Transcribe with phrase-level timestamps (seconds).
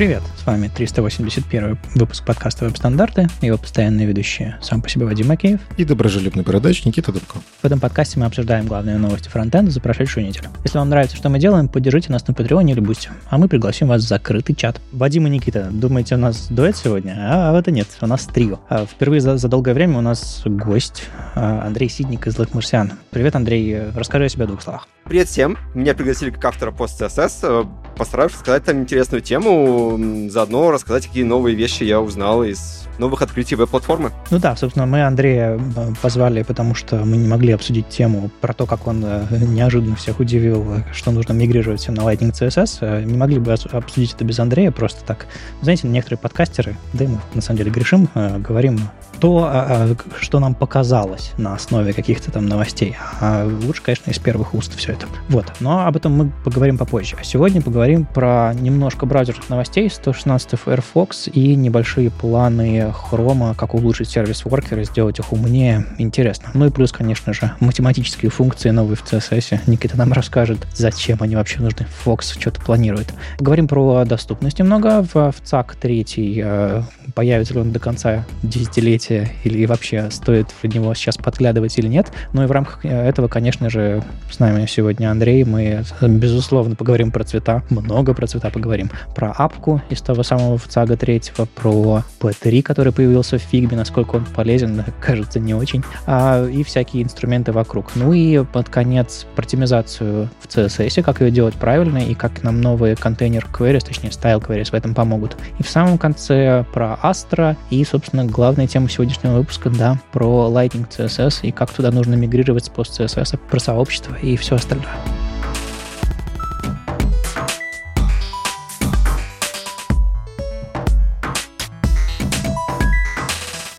[0.00, 5.28] Привет, с вами 381 выпуск подкаста «Веб-стандарты» и его постоянные ведущие сам по себе Вадим
[5.28, 7.40] Макеев и доброжелюбный бородач Никита Дубко.
[7.60, 10.48] В этом подкасте мы обсуждаем главные новости фронтенда за прошедшую неделю.
[10.64, 13.88] Если вам нравится, что мы делаем, поддержите нас на Patreon или Boosty, а мы пригласим
[13.88, 14.80] вас в закрытый чат.
[14.92, 17.16] Вадим и Никита, думаете, у нас дуэт сегодня?
[17.18, 18.60] А, а это нет, у нас трио.
[18.70, 21.04] А впервые за, за долгое время у нас гость
[21.34, 22.92] а, Андрей Сидник из Злых Марсиан.
[23.10, 24.88] Привет, Андрей, расскажи о себе в двух словах.
[25.04, 29.98] Привет всем, меня пригласили как автора пост CSS, постараюсь рассказать там интересную тему,
[30.30, 34.12] заодно рассказать, какие новые вещи я узнал из новых открытий веб-платформы.
[34.30, 38.52] Ну да, собственно, мы Андрея э, позвали, потому что мы не могли обсудить тему про
[38.52, 42.78] то, как он э, неожиданно всех удивил, что нужно мигрировать все на Lightning CSS.
[42.82, 45.26] Э, не могли бы обсудить это без Андрея, просто так.
[45.62, 48.78] Знаете, некоторые подкастеры, да и мы на самом деле грешим, говорим
[49.20, 52.96] то, а, а, что нам показалось на основе каких-то там новостей.
[53.20, 55.06] А лучше, конечно, из первых уст все это.
[55.28, 55.46] Вот.
[55.60, 57.16] Но об этом мы поговорим попозже.
[57.20, 64.08] А сегодня поговорим про немножко браузерных новостей, 116 Firefox и небольшие планы Chrome, как улучшить
[64.08, 65.86] сервис воркеры, сделать их умнее.
[65.98, 66.50] Интересно.
[66.54, 69.60] Ну и плюс, конечно же, математические функции новые в CSS.
[69.66, 71.86] Никита нам расскажет, зачем они вообще нужны.
[72.04, 73.12] Fox что-то планирует.
[73.38, 75.02] Поговорим про доступность немного.
[75.02, 76.06] В, в ЦАК 3
[76.42, 76.82] э,
[77.14, 81.88] появится ли он до конца десятилетия развития или вообще стоит в него сейчас подглядывать или
[81.88, 82.12] нет.
[82.32, 85.44] Ну и в рамках э, этого, конечно же, с нами сегодня Андрей.
[85.44, 88.90] Мы, безусловно, поговорим про цвета, много про цвета поговорим.
[89.14, 91.22] Про апку из того самого ВЦАГа 3,
[91.54, 97.02] про P3, который появился в Figma, насколько он полезен, кажется, не очень, а, и всякие
[97.02, 97.92] инструменты вокруг.
[97.94, 102.96] Ну и под конец протимизацию в CSS, как ее делать правильно, и как нам новые
[102.96, 105.36] контейнер queries, точнее style queries в этом помогут.
[105.58, 110.50] И в самом конце про Astra и, собственно, главная тема сегодня сегодняшнего выпуска, да, про
[110.52, 114.94] Lightning CSS и как туда нужно мигрировать с пост CSS, про сообщество и все остальное.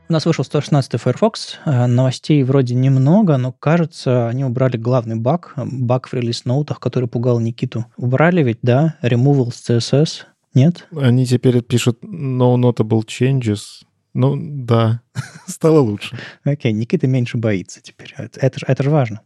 [0.10, 1.60] У нас вышел 116 Firefox.
[1.66, 7.40] Э, новостей вроде немного, но кажется, они убрали главный баг, баг в релиз-ноутах, который пугал
[7.40, 7.86] Никиту.
[7.96, 10.24] Убрали ведь, да, removal с CSS?
[10.56, 10.88] Нет?
[10.96, 13.84] Они теперь пишут no notable changes.
[14.14, 15.02] Ну, да,
[15.48, 16.18] стало лучше.
[16.44, 18.14] Окей, okay, Никита меньше боится теперь.
[18.18, 19.22] Это, это, это же важно.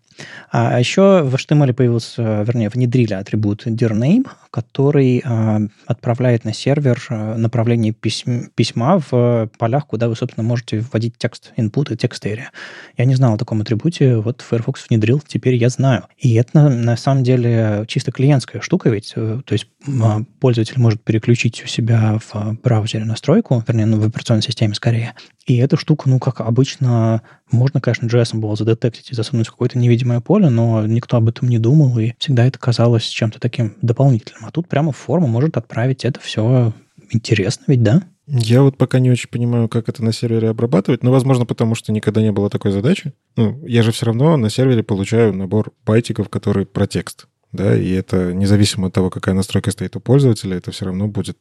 [0.51, 7.35] А еще в HTML появился, вернее, внедрили атрибут dirname, который а, отправляет на сервер а,
[7.35, 12.45] направление письма, письма в полях, куда вы, собственно, можете вводить текст, input и текст area.
[12.95, 16.05] Я не знал о таком атрибуте, вот Firefox внедрил, теперь я знаю.
[16.17, 19.67] И это на, на самом деле чисто клиентская штука ведь, э, то есть
[20.01, 25.16] а, пользователь может переключить у себя в браузере настройку, вернее, ну, в операционной системе скорее,
[25.45, 29.77] и эта штука, ну, как обычно, можно, конечно, JS было задетектить и засунуть в какое-то
[29.77, 34.44] невидимое поле, но никто об этом не думал, и всегда это казалось чем-то таким дополнительным.
[34.47, 36.73] А тут прямо форма может отправить это все
[37.09, 38.03] интересно ведь, да?
[38.28, 41.91] Я вот пока не очень понимаю, как это на сервере обрабатывать, но, возможно, потому что
[41.91, 43.13] никогда не было такой задачи.
[43.35, 47.89] Ну, я же все равно на сервере получаю набор байтиков, который про текст да, и
[47.91, 51.38] это независимо от того, какая настройка стоит у пользователя, это все равно будет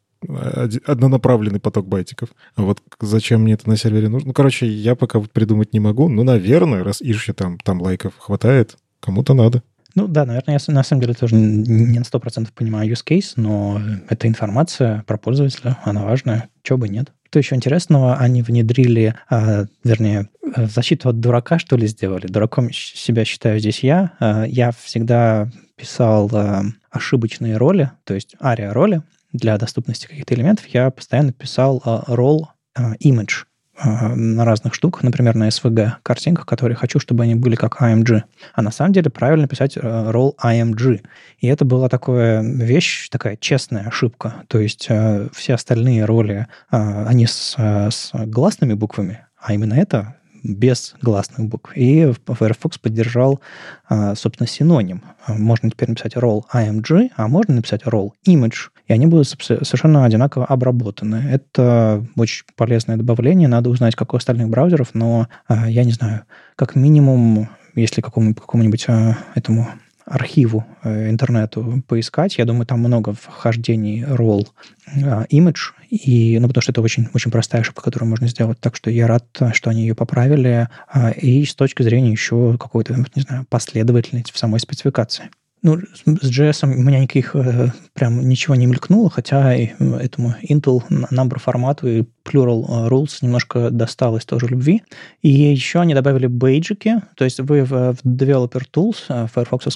[0.87, 2.31] однонаправленный поток байтиков.
[2.57, 4.29] А вот зачем мне это на сервере нужно?
[4.29, 6.09] Ну, короче, я пока придумать не могу.
[6.09, 9.63] Ну, наверное, раз ищу там, там лайков хватает, кому-то надо.
[9.95, 13.81] Ну да, наверное, я на самом деле тоже не на 100% понимаю use case, но
[14.09, 17.13] эта информация про пользователя, она важная, чего бы нет.
[17.29, 22.27] Что еще интересного, они внедрили, а, вернее, защиту от дурака, что ли, сделали.
[22.27, 24.13] Дураком себя считаю здесь я.
[24.21, 30.67] А, я всегда писал а, ошибочные роли, то есть ария роли для доступности каких-то элементов.
[30.69, 32.45] Я постоянно писал а, role
[32.77, 33.45] а, image
[33.83, 38.23] на разных штуках, например, на SVG картинках, которые хочу, чтобы они были как IMG.
[38.55, 41.01] А на самом деле правильно писать role IMG.
[41.39, 44.45] И это была такая вещь, такая честная ошибка.
[44.49, 44.89] То есть
[45.33, 51.73] все остальные роли, они с, с гласными буквами, а именно это без гласных букв.
[51.75, 53.41] И Firefox поддержал,
[53.89, 55.03] а, собственно, синоним.
[55.27, 60.45] Можно теперь написать role img, а можно написать role image, и они будут совершенно одинаково
[60.47, 61.17] обработаны.
[61.31, 63.49] Это очень полезное добавление.
[63.49, 66.23] Надо узнать, как у остальных браузеров, но а, я не знаю,
[66.57, 69.69] как минимум, если какому-нибудь, а, этому
[70.07, 72.37] архиву э, интернету поискать.
[72.39, 77.63] Я думаю, там много вхождений а, image, и, ну, потому что это очень, очень простая
[77.63, 78.61] ошибка, которую можно сделать.
[78.61, 80.69] Так что я рад, что они ее поправили.
[80.89, 85.31] А, и с точки зрения еще какой-то, не знаю, последовательности в самой спецификации.
[85.65, 91.39] Ну, с JS у меня никаких э, прям ничего не мелькнуло, хотя этому Intel number
[91.41, 94.83] формату и plural rules немножко досталось тоже любви.
[95.23, 99.69] И еще они добавили бейджики, то есть вы в, в Developer Tools Firefox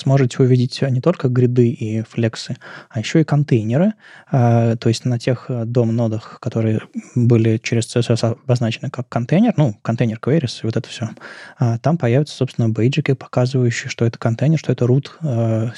[0.00, 2.56] сможете увидеть не только гриды и флексы,
[2.90, 3.94] а еще и контейнеры.
[4.30, 6.80] То есть на тех дом-нодах, которые
[7.14, 11.10] были через CSS обозначены как контейнер, ну, контейнер queries и вот это все,
[11.82, 15.72] там появятся, собственно, бейджики, показывающие, что это контейнер, что это root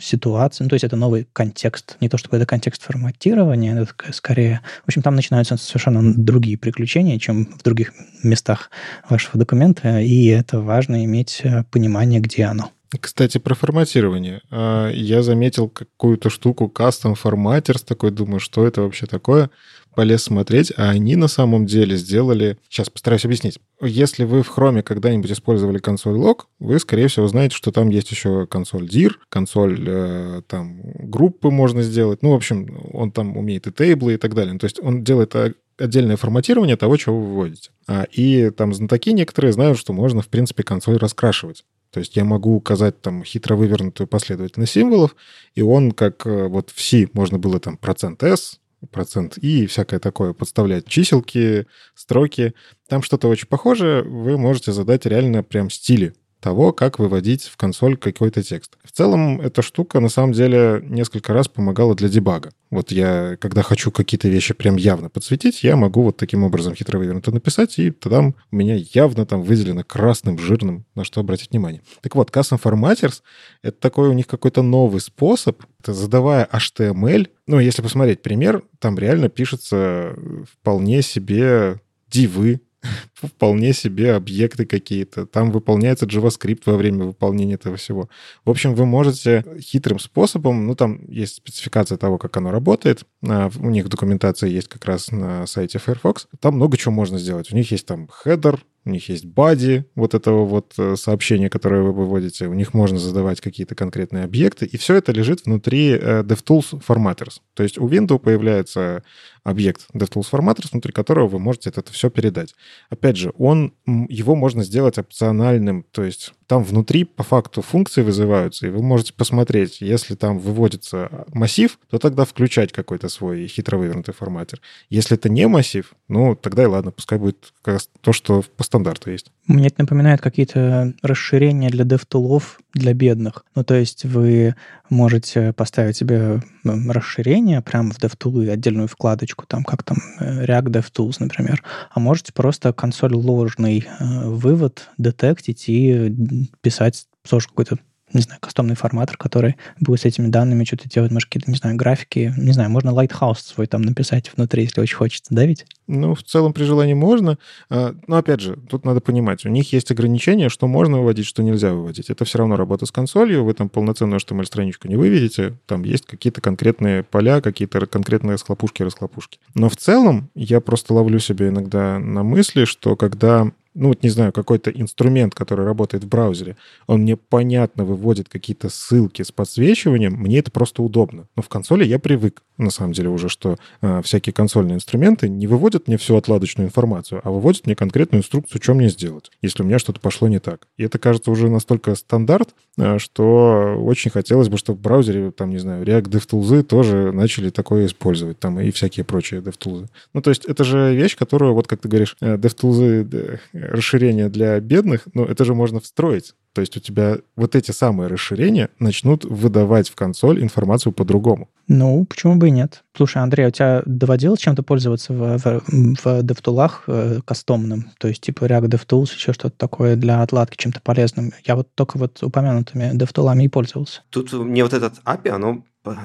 [0.00, 1.96] ситуации, ну, то есть это новый контекст.
[2.00, 4.60] Не то чтобы это контекст форматирования, это скорее...
[4.84, 7.92] В общем, там начинаются совершенно другие приключения, чем в других
[8.22, 8.70] местах
[9.08, 12.70] вашего документа, и это важно иметь э, понимание, где оно.
[12.98, 14.40] Кстати, про форматирование.
[14.50, 19.50] А, я заметил какую-то штуку Custom Formatters, такой думаю, что это вообще такое
[19.94, 22.58] полез смотреть, а они на самом деле сделали...
[22.68, 23.58] Сейчас постараюсь объяснить.
[23.82, 28.10] Если вы в Chrome когда-нибудь использовали консоль log, вы, скорее всего, знаете, что там есть
[28.10, 32.22] еще консоль dir, консоль э, там группы можно сделать.
[32.22, 34.58] Ну, в общем, он там умеет и тейблы и так далее.
[34.58, 35.34] То есть он делает
[35.78, 37.70] отдельное форматирование того, чего вы выводите.
[37.86, 41.64] А, и там знатоки некоторые знают, что можно, в принципе, консоль раскрашивать.
[41.90, 45.16] То есть я могу указать там хитро вывернутую последовательность символов,
[45.54, 48.58] и он, как э, вот в C можно было там процент %s,
[48.90, 52.54] процент и всякое такое, подставлять чиселки, строки.
[52.88, 57.96] Там что-то очень похожее, вы можете задать реально прям стили того, как выводить в консоль
[57.96, 58.76] какой-то текст.
[58.82, 62.50] В целом, эта штука на самом деле несколько раз помогала для дебага.
[62.70, 66.98] Вот я, когда хочу какие-то вещи прям явно подсветить, я могу вот таким образом хитро
[66.98, 71.82] вывернуто написать, и тогда у меня явно там выделено красным, жирным, на что обратить внимание.
[72.00, 73.22] Так вот, Custom Formatters—
[73.62, 79.28] это такой у них какой-то новый способ, задавая HTML, ну, если посмотреть пример, там реально
[79.28, 80.16] пишется
[80.60, 82.60] вполне себе дивы,
[83.14, 85.26] вполне себе объекты какие-то.
[85.26, 88.08] Там выполняется JavaScript во время выполнения этого всего.
[88.44, 93.04] В общем, вы можете хитрым способом, ну, там есть спецификация того, как оно работает.
[93.26, 96.28] А, у них документация есть как раз на сайте Firefox.
[96.40, 97.52] Там много чего можно сделать.
[97.52, 101.82] У них есть там хедер, у них есть бади вот этого вот э, сообщения, которое
[101.82, 102.46] вы выводите.
[102.46, 104.64] У них можно задавать какие-то конкретные объекты.
[104.64, 107.40] И все это лежит внутри э, DevTools Formatters.
[107.54, 109.02] То есть у Windows появляется
[109.44, 112.54] объект DevTools Formatters, внутри которого вы можете это все передать.
[112.88, 118.66] Опять же, он, его можно сделать опциональным, то есть там внутри по факту функции вызываются,
[118.66, 124.14] и вы можете посмотреть, если там выводится массив, то тогда включать какой-то свой хитро вывернутый
[124.14, 124.60] форматер.
[124.88, 128.64] Если это не массив, ну, тогда и ладно, пускай будет как раз то, что по
[128.64, 129.30] стандарту есть.
[129.46, 132.42] Мне это напоминает какие-то расширения для DevTool'ов
[132.74, 133.44] для бедных.
[133.54, 134.54] Ну, то есть вы
[134.88, 141.16] можете поставить себе расширение прямо в DevTools, отдельную вкладочку, там, как там э, React DevTools,
[141.20, 147.78] например, а можете просто консоль ложный э, вывод детектить и писать тоже какой-то
[148.12, 151.76] не знаю, кастомный форматор, который будет с этими данными что-то делать, может, какие-то, не знаю,
[151.76, 155.66] графики, не знаю, можно Lighthouse свой там написать внутри, если очень хочется, давить?
[155.86, 157.38] Ну, в целом, при желании можно.
[157.68, 161.42] А, но, опять же, тут надо понимать, у них есть ограничения, что можно выводить, что
[161.42, 162.10] нельзя выводить.
[162.10, 166.40] Это все равно работа с консолью, вы там полноценную HTML-страничку не выведете, там есть какие-то
[166.40, 169.38] конкретные поля, какие-то конкретные схлопушки-расхлопушки.
[169.54, 174.08] Но в целом я просто ловлю себя иногда на мысли, что когда ну вот не
[174.08, 176.56] знаю, какой-то инструмент, который работает в браузере,
[176.86, 181.28] он мне понятно выводит какие-то ссылки с подсвечиванием, мне это просто удобно.
[181.36, 185.46] Но в консоли я привык, на самом деле, уже, что э, всякие консольные инструменты не
[185.46, 189.66] выводят мне всю отладочную информацию, а выводят мне конкретную инструкцию, что мне сделать, если у
[189.66, 190.66] меня что-то пошло не так.
[190.76, 195.50] И это, кажется, уже настолько стандарт, э, что очень хотелось бы, чтобы в браузере, там,
[195.50, 199.86] не знаю, React DevTools тоже начали такое использовать, там, и всякие прочие DevTools.
[200.12, 204.58] Ну, то есть это же вещь, которую, вот как ты говоришь, э, DevTools расширение для
[204.60, 206.34] бедных, ну, это же можно встроить.
[206.52, 211.48] То есть у тебя вот эти самые расширения начнут выдавать в консоль информацию по-другому.
[211.68, 212.82] Ну, почему бы и нет?
[212.96, 217.90] Слушай, Андрей, а у тебя доводилось чем-то пользоваться в, в, в DevTool'ах э, кастомным?
[217.98, 221.32] То есть типа React DevTools, еще что-то такое для отладки чем-то полезным?
[221.44, 224.02] Я вот только вот упомянутыми DevTool'ами и пользовался.
[224.10, 225.62] Тут мне вот этот API, оно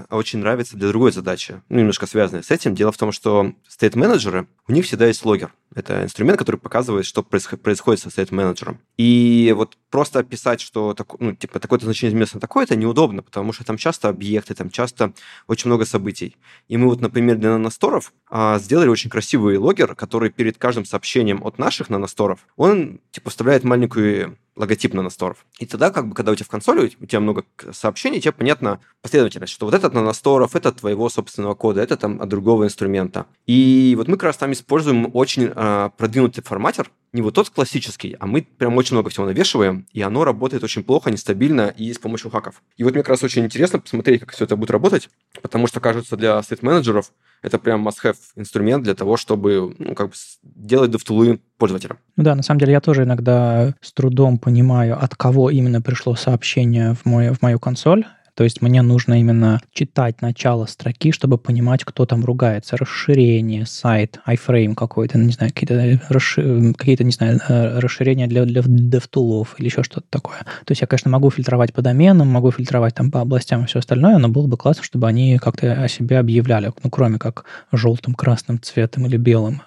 [0.10, 2.76] очень нравится для другой задачи, ну, немножко связанной с этим.
[2.76, 5.54] Дело в том, что стейт-менеджеры, у них всегда есть логер.
[5.74, 8.80] Это инструмент, который показывает, что происходит со стейт-менеджером.
[8.98, 13.64] И вот просто писать, что так, ну, типа, такое-то значение вместо такое-то неудобно, потому что
[13.64, 15.14] там часто объекты, там часто
[15.48, 16.38] очень много событий.
[16.68, 21.44] И мы вот, например, для наносторов а, сделали очень красивый логер, который перед каждым сообщением
[21.44, 25.46] от наших наносторов, он, типа, вставляет маленькую логотип наносторов.
[25.60, 28.80] И тогда, как бы, когда у тебя в консоли, у тебя много сообщений, тебе понятна
[29.02, 33.26] последовательность, что вот этот наносторов, это твоего собственного кода, это там от другого инструмента.
[33.46, 38.16] И вот мы как раз там используем очень э, продвинутый форматер, не вот тот классический,
[38.20, 41.98] а мы прям очень много всего навешиваем, и оно работает очень плохо, нестабильно и с
[41.98, 42.62] помощью хаков.
[42.76, 45.10] И вот мне как раз очень интересно посмотреть, как все это будет работать,
[45.42, 50.14] потому что, кажется, для стейт-менеджеров это прям must-have инструмент для того, чтобы ну, как бы
[50.44, 51.98] делать девтулы пользователям.
[52.16, 56.16] Ну да, на самом деле я тоже иногда с трудом понимаю, от кого именно пришло
[56.16, 58.06] сообщение в, мой, в мою консоль.
[58.36, 62.78] То есть мне нужно именно читать начало строки, чтобы понимать, кто там ругается.
[62.78, 66.74] Расширение, сайт, iFrame какой-то, не знаю, какие-то, расши...
[66.78, 70.40] какие не знаю, э, расширения для, для DevTools или еще что-то такое.
[70.66, 73.80] То есть я, конечно, могу фильтровать по доменам, могу фильтровать там по областям и все
[73.80, 78.14] остальное, но было бы классно, чтобы они как-то о себе объявляли, ну, кроме как желтым,
[78.16, 79.62] красным цветом или белым.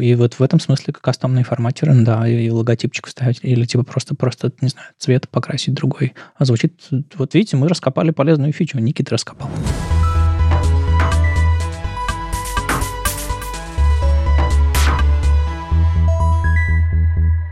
[0.00, 4.50] И вот в этом смысле кастомные форматеры, да, и логотипчик вставить, или типа просто, просто,
[4.60, 6.14] не знаю, цвет покрасить другой.
[6.36, 6.74] А звучит,
[7.14, 8.78] вот видите, мы раскопали раскопали полезную фичу.
[8.78, 9.48] Никита раскопал.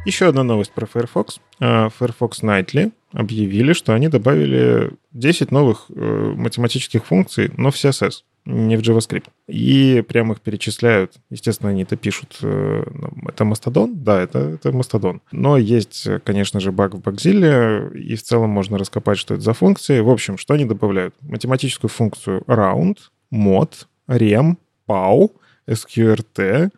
[0.05, 1.41] Еще одна новость про Firefox.
[1.59, 8.23] А, Firefox Nightly объявили, что они добавили 10 новых э, математических функций, но в CSS
[8.47, 9.27] не в JavaScript.
[9.49, 11.15] И прямо их перечисляют.
[11.31, 12.39] Естественно, они это пишут.
[12.43, 12.85] Э,
[13.29, 14.03] это Мастодон?
[14.03, 15.21] Да, это, это Мастодон.
[15.33, 19.53] Но есть, конечно же, баг в Багзиле, и в целом можно раскопать, что это за
[19.53, 20.01] функции.
[20.01, 21.15] В общем, что они добавляют?
[21.23, 22.99] Математическую функцию round,
[23.33, 24.57] mod, rem,
[24.89, 25.33] pow,
[25.69, 26.71] sqrt,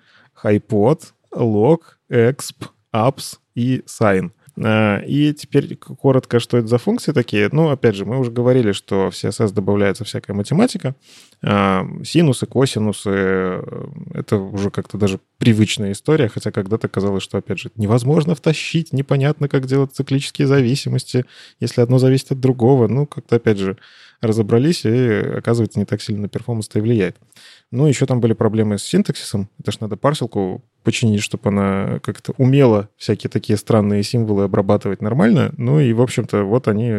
[0.42, 1.00] hypod,
[1.32, 4.30] log, exp, apps и sign.
[4.64, 7.48] А, и теперь коротко, что это за функции такие.
[7.52, 10.94] Ну, опять же, мы уже говорили, что в CSS добавляется всякая математика.
[11.42, 13.62] А, синусы, косинусы э,—
[14.14, 19.48] это уже как-то даже привычная история, хотя когда-то казалось, что, опять же, невозможно втащить, непонятно,
[19.48, 21.24] как делать циклические зависимости,
[21.60, 22.88] если одно зависит от другого.
[22.88, 23.76] Ну, как-то, опять же,
[24.20, 27.16] разобрались, и, оказывается, не так сильно на перформанс-то и влияет.
[27.70, 29.48] Ну, еще там были проблемы с синтаксисом.
[29.58, 35.52] Это ж надо парсилку починить, чтобы она как-то умела всякие такие странные символы обрабатывать нормально.
[35.56, 36.92] Ну и, в общем-то, вот они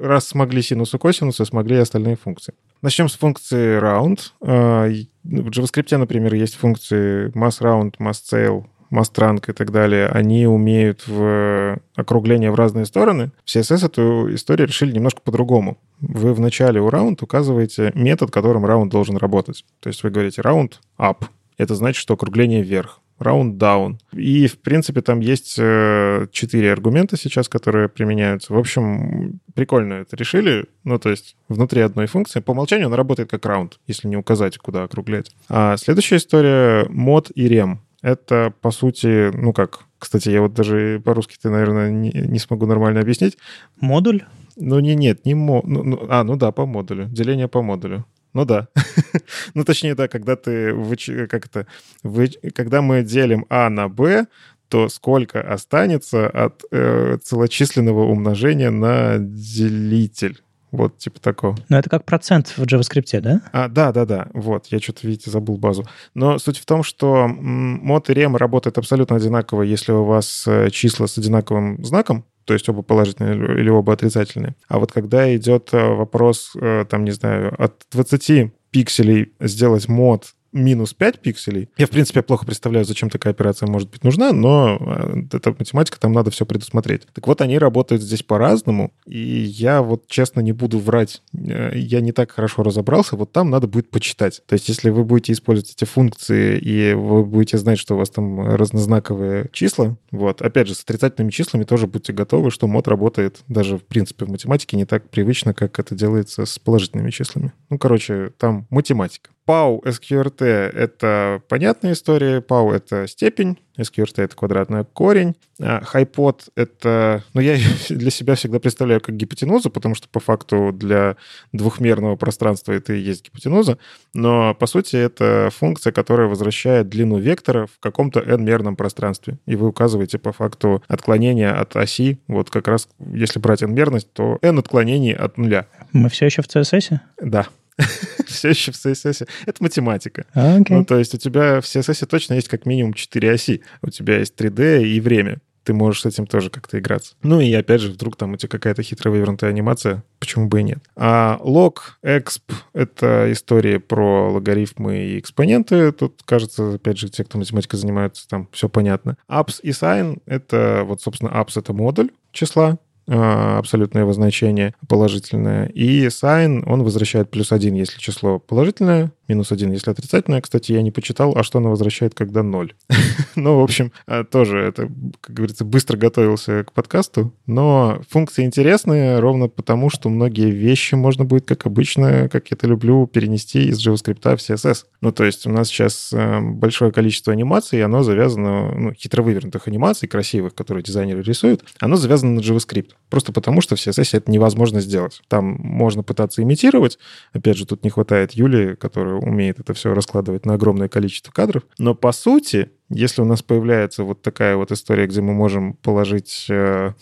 [0.00, 2.54] раз смогли синусу косинусы, смогли и остальные функции.
[2.82, 4.18] Начнем с функции round.
[4.40, 10.46] А, в JavaScript, например, есть функции mass round, mass scale, Мастранг и так далее, они
[10.46, 13.30] умеют в округление в разные стороны.
[13.44, 15.78] В CSS эту историю решили немножко по-другому.
[16.00, 19.64] Вы в начале у раунд указываете метод, которым раунд должен работать.
[19.80, 21.24] То есть вы говорите раунд up.
[21.56, 23.96] Это значит, что округление вверх round down.
[24.12, 28.52] И, в принципе, там есть э, четыре аргумента сейчас, которые применяются.
[28.52, 30.66] В общем, прикольно это решили.
[30.84, 32.40] Ну, то есть внутри одной функции.
[32.40, 35.32] По умолчанию она работает как round, если не указать, куда округлять.
[35.48, 37.80] А следующая история— мод и рем.
[38.02, 42.66] Это, по сути, ну как, кстати, я вот даже по-русски ты, наверное, не, не смогу
[42.66, 43.38] нормально объяснить.
[43.80, 44.22] Модуль?
[44.56, 45.62] Ну, не, нет, не мо...
[45.64, 47.06] Ну, ну, а, ну да, по модулю.
[47.06, 48.04] Деление по модулю.
[48.34, 48.68] Ну да.
[49.54, 50.74] ну, точнее, да, когда ты...
[50.74, 51.10] Выч...
[51.28, 51.66] Как это?
[52.02, 52.28] Вы...
[52.54, 54.26] Когда мы делим А на Б,
[54.68, 60.42] то сколько останется от э, целочисленного умножения на делитель?
[60.70, 61.56] Вот, типа такого.
[61.68, 63.40] Но это как процент в JavaScript, да?
[63.52, 64.28] А, да, да, да.
[64.34, 65.84] Вот, я что-то, видите, забыл базу.
[66.14, 70.70] Но суть в том, что мод и рем работают абсолютно одинаково, если у вас э,
[70.70, 74.56] числа с одинаковым знаком, то есть оба положительные или оба отрицательные.
[74.68, 80.34] А вот когда идет э, вопрос, э, там, не знаю, от 20 пикселей сделать мод
[80.52, 81.68] минус 5 пикселей.
[81.76, 86.00] Я, в принципе, плохо представляю, зачем такая операция может быть нужна, но э, эта математика,
[86.00, 87.06] там надо все предусмотреть.
[87.12, 92.00] Так вот, они работают здесь по-разному, и я вот честно не буду врать, э, я
[92.00, 94.42] не так хорошо разобрался, вот там надо будет почитать.
[94.46, 98.10] То есть, если вы будете использовать эти функции, и вы будете знать, что у вас
[98.10, 103.40] там разнознаковые числа, вот, опять же, с отрицательными числами тоже будьте готовы, что мод работает
[103.48, 107.52] даже, в принципе, в математике не так привычно, как это делается с положительными числами.
[107.70, 109.30] Ну, короче, там математика.
[109.48, 112.40] PAU SQRT— это понятная история.
[112.40, 115.36] PAU— это степень, SQRT— это квадратный корень.
[115.58, 117.24] А Хайпод— это...
[117.32, 117.56] Ну, я
[117.88, 121.16] для себя всегда представляю как гипотенузу, потому что по факту для
[121.52, 123.78] двухмерного пространства это и есть гипотенуза.
[124.12, 129.38] Но, по сути, это функция, которая возвращает длину вектора в каком-то n-мерном пространстве.
[129.46, 132.20] И вы указываете по факту отклонение от оси.
[132.28, 135.66] Вот как раз, если брать n-мерность, то n отклонений от нуля.
[135.92, 136.98] Мы все еще в CSS?
[137.22, 137.46] Да.
[138.26, 139.28] все еще в CSS.
[139.46, 140.26] Это математика.
[140.34, 140.66] Okay.
[140.70, 143.62] Ну, то есть у тебя в CSS точно есть как минимум 4 оси.
[143.82, 145.38] У тебя есть 3D и время.
[145.64, 147.14] Ты можешь с этим тоже как-то играться.
[147.22, 150.62] Ну и опять же, вдруг там у тебя какая-то хитрая вывернутая анимация, почему бы и
[150.62, 150.78] нет.
[150.96, 152.40] А лог, exp—
[152.72, 155.92] это история про логарифмы и экспоненты.
[155.92, 159.18] Тут, кажется, опять же, те, кто математикой занимаются, там все понятно.
[159.30, 162.78] Apps и sign— это вот, собственно, apps— это модуль числа, а,
[163.08, 165.66] абсолютное его значение положительное.
[165.66, 170.40] И sign, он возвращает плюс один, если число положительное, минус один, если отрицательное.
[170.40, 172.74] Кстати, я не почитал, а что она возвращает, когда ноль.
[173.36, 179.18] ну, в общем, а, тоже это, как говорится, быстро готовился к подкасту, но функции интересные
[179.18, 183.86] ровно потому, что многие вещи можно будет, как обычно, как я это люблю, перенести из
[183.86, 184.84] JavaScript в CSS.
[185.00, 189.68] Ну, то есть у нас сейчас э, большое количество анимаций, оно завязано, ну, хитро вывернутых
[189.68, 192.90] анимаций, красивых, которые дизайнеры рисуют, оно завязано на JavaScript.
[193.10, 195.22] Просто потому, что в CSS это невозможно сделать.
[195.28, 196.98] Там можно пытаться имитировать.
[197.32, 201.62] Опять же, тут не хватает Юли, которая умеет это все раскладывать на огромное количество кадров.
[201.78, 206.46] Но по сути, если у нас появляется вот такая вот история, где мы можем положить
[206.50, 206.92] э,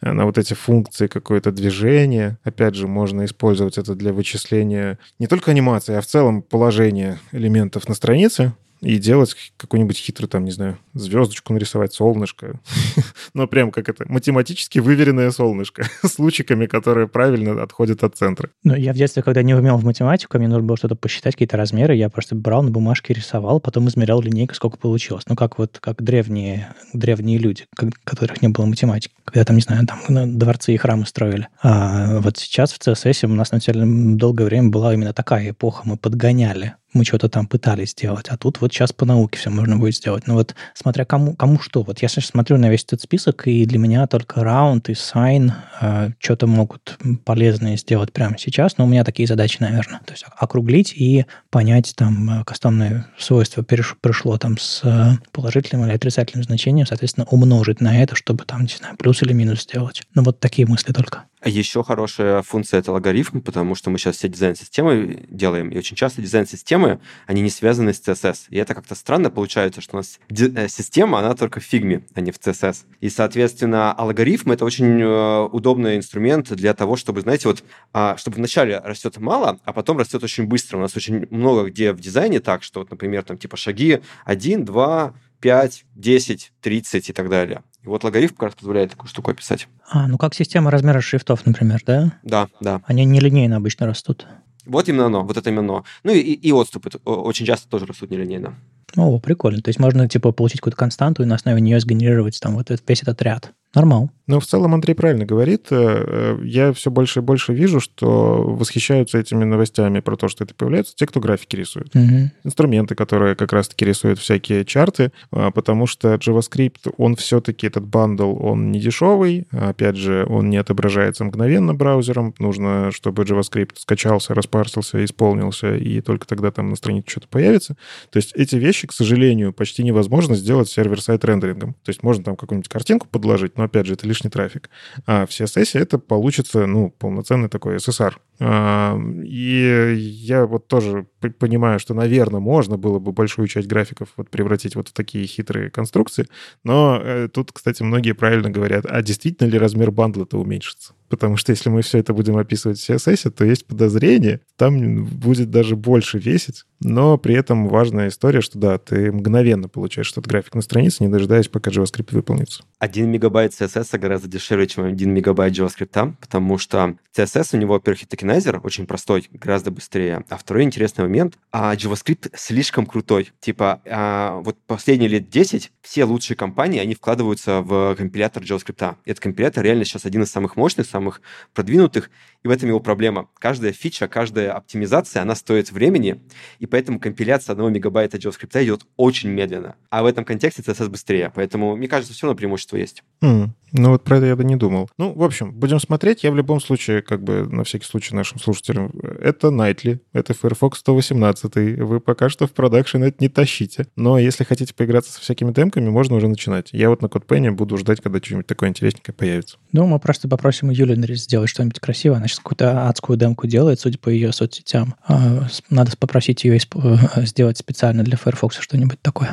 [0.00, 5.50] на вот эти функции какое-то движение, опять же, можно использовать это для вычисления не только
[5.50, 8.54] анимации, а в целом положения элементов на странице,
[8.86, 12.60] и делать какой-нибудь хитрый, там, не знаю, звездочку нарисовать, солнышко.
[13.34, 18.50] Но прям как это, математически выверенное солнышко с лучиками, которые правильно отходят от центра.
[18.62, 21.56] Ну, я в детстве, когда не умел в математику, мне нужно было что-то посчитать, какие-то
[21.56, 25.24] размеры, я просто брал на бумажке, рисовал, потом измерял линейку, сколько получилось.
[25.28, 27.66] Ну, как вот, как древние, древние люди,
[28.04, 31.48] которых не было математики, когда там, не знаю, там ну, дворцы и храмы строили.
[31.60, 35.50] А вот сейчас в CSS у нас, на самом деле, долгое время была именно такая
[35.50, 39.50] эпоха, мы подгоняли мы что-то там пытались сделать, а тут вот сейчас по науке все
[39.50, 40.26] можно будет сделать.
[40.26, 41.82] Но вот смотря кому, кому что.
[41.82, 45.52] Вот я сейчас смотрю на весь этот список, и для меня только раунд и sign
[45.80, 50.00] э, что-то могут полезное сделать прямо сейчас, но у меня такие задачи, наверное.
[50.06, 55.94] То есть округлить и понять, там, кастомное свойство переш, пришло там с э, положительным или
[55.94, 60.02] отрицательным значением, соответственно, умножить на это, чтобы там, не знаю, плюс или минус сделать.
[60.14, 61.24] Ну, вот такие мысли только.
[61.46, 65.94] А еще хорошая функция— это логарифм, потому что мы сейчас все дизайн-системы делаем, и очень
[65.94, 66.98] часто дизайн-системы,
[67.28, 68.46] они не связаны с CSS.
[68.50, 72.20] И это как-то странно получается, что у нас э, система, она только в фигме, а
[72.20, 72.78] не в CSS.
[73.00, 77.62] И, соответственно, алгоритм— это очень э, удобный инструмент для того, чтобы, знаете, вот,
[77.92, 80.78] а, чтобы вначале растет мало, а потом растет очень быстро.
[80.78, 84.64] У нас очень много где в дизайне так, что, вот, например, там типа шаги 1,
[84.64, 85.14] 2,
[85.46, 87.62] 5, 10, 30 и так далее.
[87.84, 89.68] И вот логарифм как раз позволяет такую штуку описать.
[89.88, 92.18] А, ну как система размера шрифтов, например, да?
[92.24, 92.82] Да, да.
[92.84, 94.26] Они нелинейно обычно растут.
[94.64, 95.84] Вот именно оно, вот это именно оно.
[96.02, 98.56] Ну и, и отступы очень часто тоже растут нелинейно.
[98.94, 99.60] О, прикольно.
[99.62, 103.02] То есть можно типа получить какую-то константу и на основе нее сгенерировать там вот весь
[103.02, 103.52] этот ряд.
[103.74, 104.10] Нормал.
[104.26, 105.66] Ну, в целом Андрей правильно говорит.
[105.70, 110.44] Э, э, я все больше и больше вижу, что восхищаются этими новостями про то, что
[110.44, 111.94] это появляется, те, кто графики рисуют.
[111.94, 112.30] Угу.
[112.42, 118.36] Инструменты, которые как раз-таки рисуют всякие чарты, а, потому что JavaScript, он все-таки, этот бандл,
[118.40, 119.46] он не дешевый.
[119.52, 122.34] Опять же, он не отображается мгновенно браузером.
[122.38, 127.76] Нужно, чтобы JavaScript скачался, распарсился, исполнился, и только тогда там на странице что-то появится.
[128.10, 131.74] То есть эти вещи, к сожалению, почти невозможно сделать server-side рендерингом.
[131.74, 134.70] То есть можно там какую-нибудь картинку подложить, но, опять же, это лишний трафик.
[135.06, 138.14] А в CSS это получится, ну, полноценный такой SSR.
[138.38, 141.06] И я вот тоже
[141.38, 145.70] понимаю, что, наверное, можно было бы большую часть графиков вот превратить вот в такие хитрые
[145.70, 146.26] конструкции,
[146.62, 150.92] но э, тут, кстати, многие правильно говорят, а действительно ли размер бандла-то уменьшится?
[151.08, 155.50] Потому что если мы все это будем описывать в CSS, то есть подозрение, там будет
[155.50, 156.64] даже больше весить.
[156.80, 161.08] Но при этом важная история, что да, ты мгновенно получаешь этот график на странице, не
[161.08, 162.64] дожидаясь, пока JavaScript выполнится.
[162.78, 168.02] Один мегабайт CSS гораздо дешевле, чем один мегабайт JavaScript, потому что CSS у него, во-первых,
[168.02, 170.24] и токенайзер очень простой, гораздо быстрее.
[170.28, 173.32] А второй интересный момент, а JavaScript слишком крутой.
[173.40, 178.96] Типа, а, вот последние лет 10 все лучшие компании, они вкладываются в компилятор JavaScript.
[179.04, 181.20] Этот компилятор реально сейчас один из самых мощных, самых
[181.54, 182.10] продвинутых,
[182.42, 183.28] и в этом его проблема.
[183.38, 186.20] Каждая фича, каждая оптимизация, она стоит времени,
[186.58, 189.76] и поэтому компиляция одного мегабайта JavaScript идет очень медленно.
[189.90, 191.32] А в этом контексте CSS быстрее.
[191.34, 193.04] Поэтому, мне кажется, все равно преимущество есть.
[193.22, 193.50] Mm.
[193.72, 194.88] Ну вот про это я бы не думал.
[194.98, 196.24] Ну, в общем, будем смотреть.
[196.24, 200.80] Я в любом случае, как бы на всякий случай нашим слушателям, это Nightly, это Firefox
[200.80, 201.78] 118.
[201.78, 203.86] Вы пока что в продакшн это не тащите.
[203.96, 206.70] Но если хотите поиграться со всякими демками, можно уже начинать.
[206.72, 209.58] Я вот на CodePen буду ждать, когда что-нибудь такое интересненькое появится.
[209.72, 212.18] Ну, мы просто попросим Юлю сделать что-нибудь красивое.
[212.18, 214.94] Она сейчас какую-то адскую демку делает, судя по ее соцсетям.
[215.06, 219.30] А, надо попросить ее э, сделать специально для Firefox что-нибудь такое.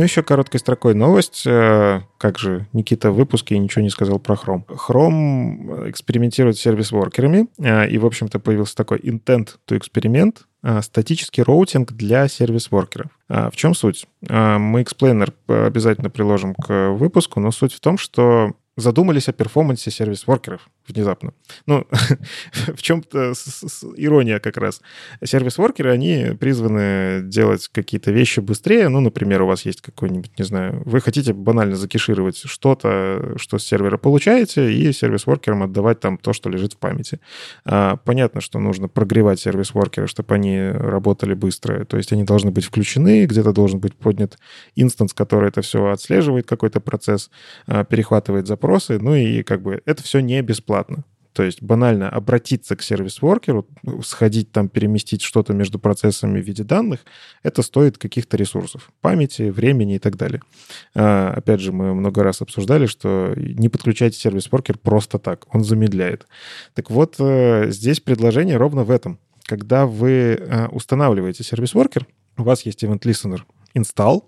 [0.00, 1.42] Ну, еще короткой строкой новость.
[1.44, 4.64] Э, как же Никита в выпуске ничего не сказал про Chrome.
[4.66, 11.92] Chrome экспериментирует с сервис-воркерами, э, и, в общем-то, появился такой intent to э, статический роутинг
[11.92, 13.10] для сервис-воркеров.
[13.28, 14.06] В чем суть?
[14.22, 20.70] Мы эксплейнер обязательно приложим к выпуску, но суть в том, что задумались о перформансе сервис-воркеров
[20.92, 21.32] внезапно.
[21.66, 21.86] Ну,
[22.74, 23.32] в чем-то
[23.96, 24.80] ирония как раз.
[25.24, 28.88] Сервис-воркеры, они призваны делать какие-то вещи быстрее.
[28.88, 33.64] Ну, например, у вас есть какой-нибудь, не знаю, вы хотите банально закишировать что-то, что с
[33.64, 37.20] сервера получаете, и сервис-воркерам отдавать там то, что лежит в памяти.
[37.64, 41.84] А, понятно, что нужно прогревать сервис-воркеры, чтобы они работали быстро.
[41.84, 44.38] То есть они должны быть включены, где-то должен быть поднят
[44.76, 47.30] инстанс, который это все отслеживает, какой-то процесс,
[47.66, 48.98] а, перехватывает запросы.
[48.98, 51.04] Ну и как бы это все не бесплатно бесплатно.
[51.32, 53.64] То есть банально обратиться к сервис-воркеру,
[54.02, 57.00] сходить там, переместить что-то между процессами в виде данных,
[57.44, 60.42] это стоит каких-то ресурсов, памяти, времени и так далее.
[60.92, 66.26] А, опять же, мы много раз обсуждали, что не подключайте сервис-воркер просто так, он замедляет.
[66.74, 69.20] Так вот, э, здесь предложение ровно в этом.
[69.44, 73.42] Когда вы э, устанавливаете сервис-воркер, у вас есть Event Listener
[73.76, 74.24] install,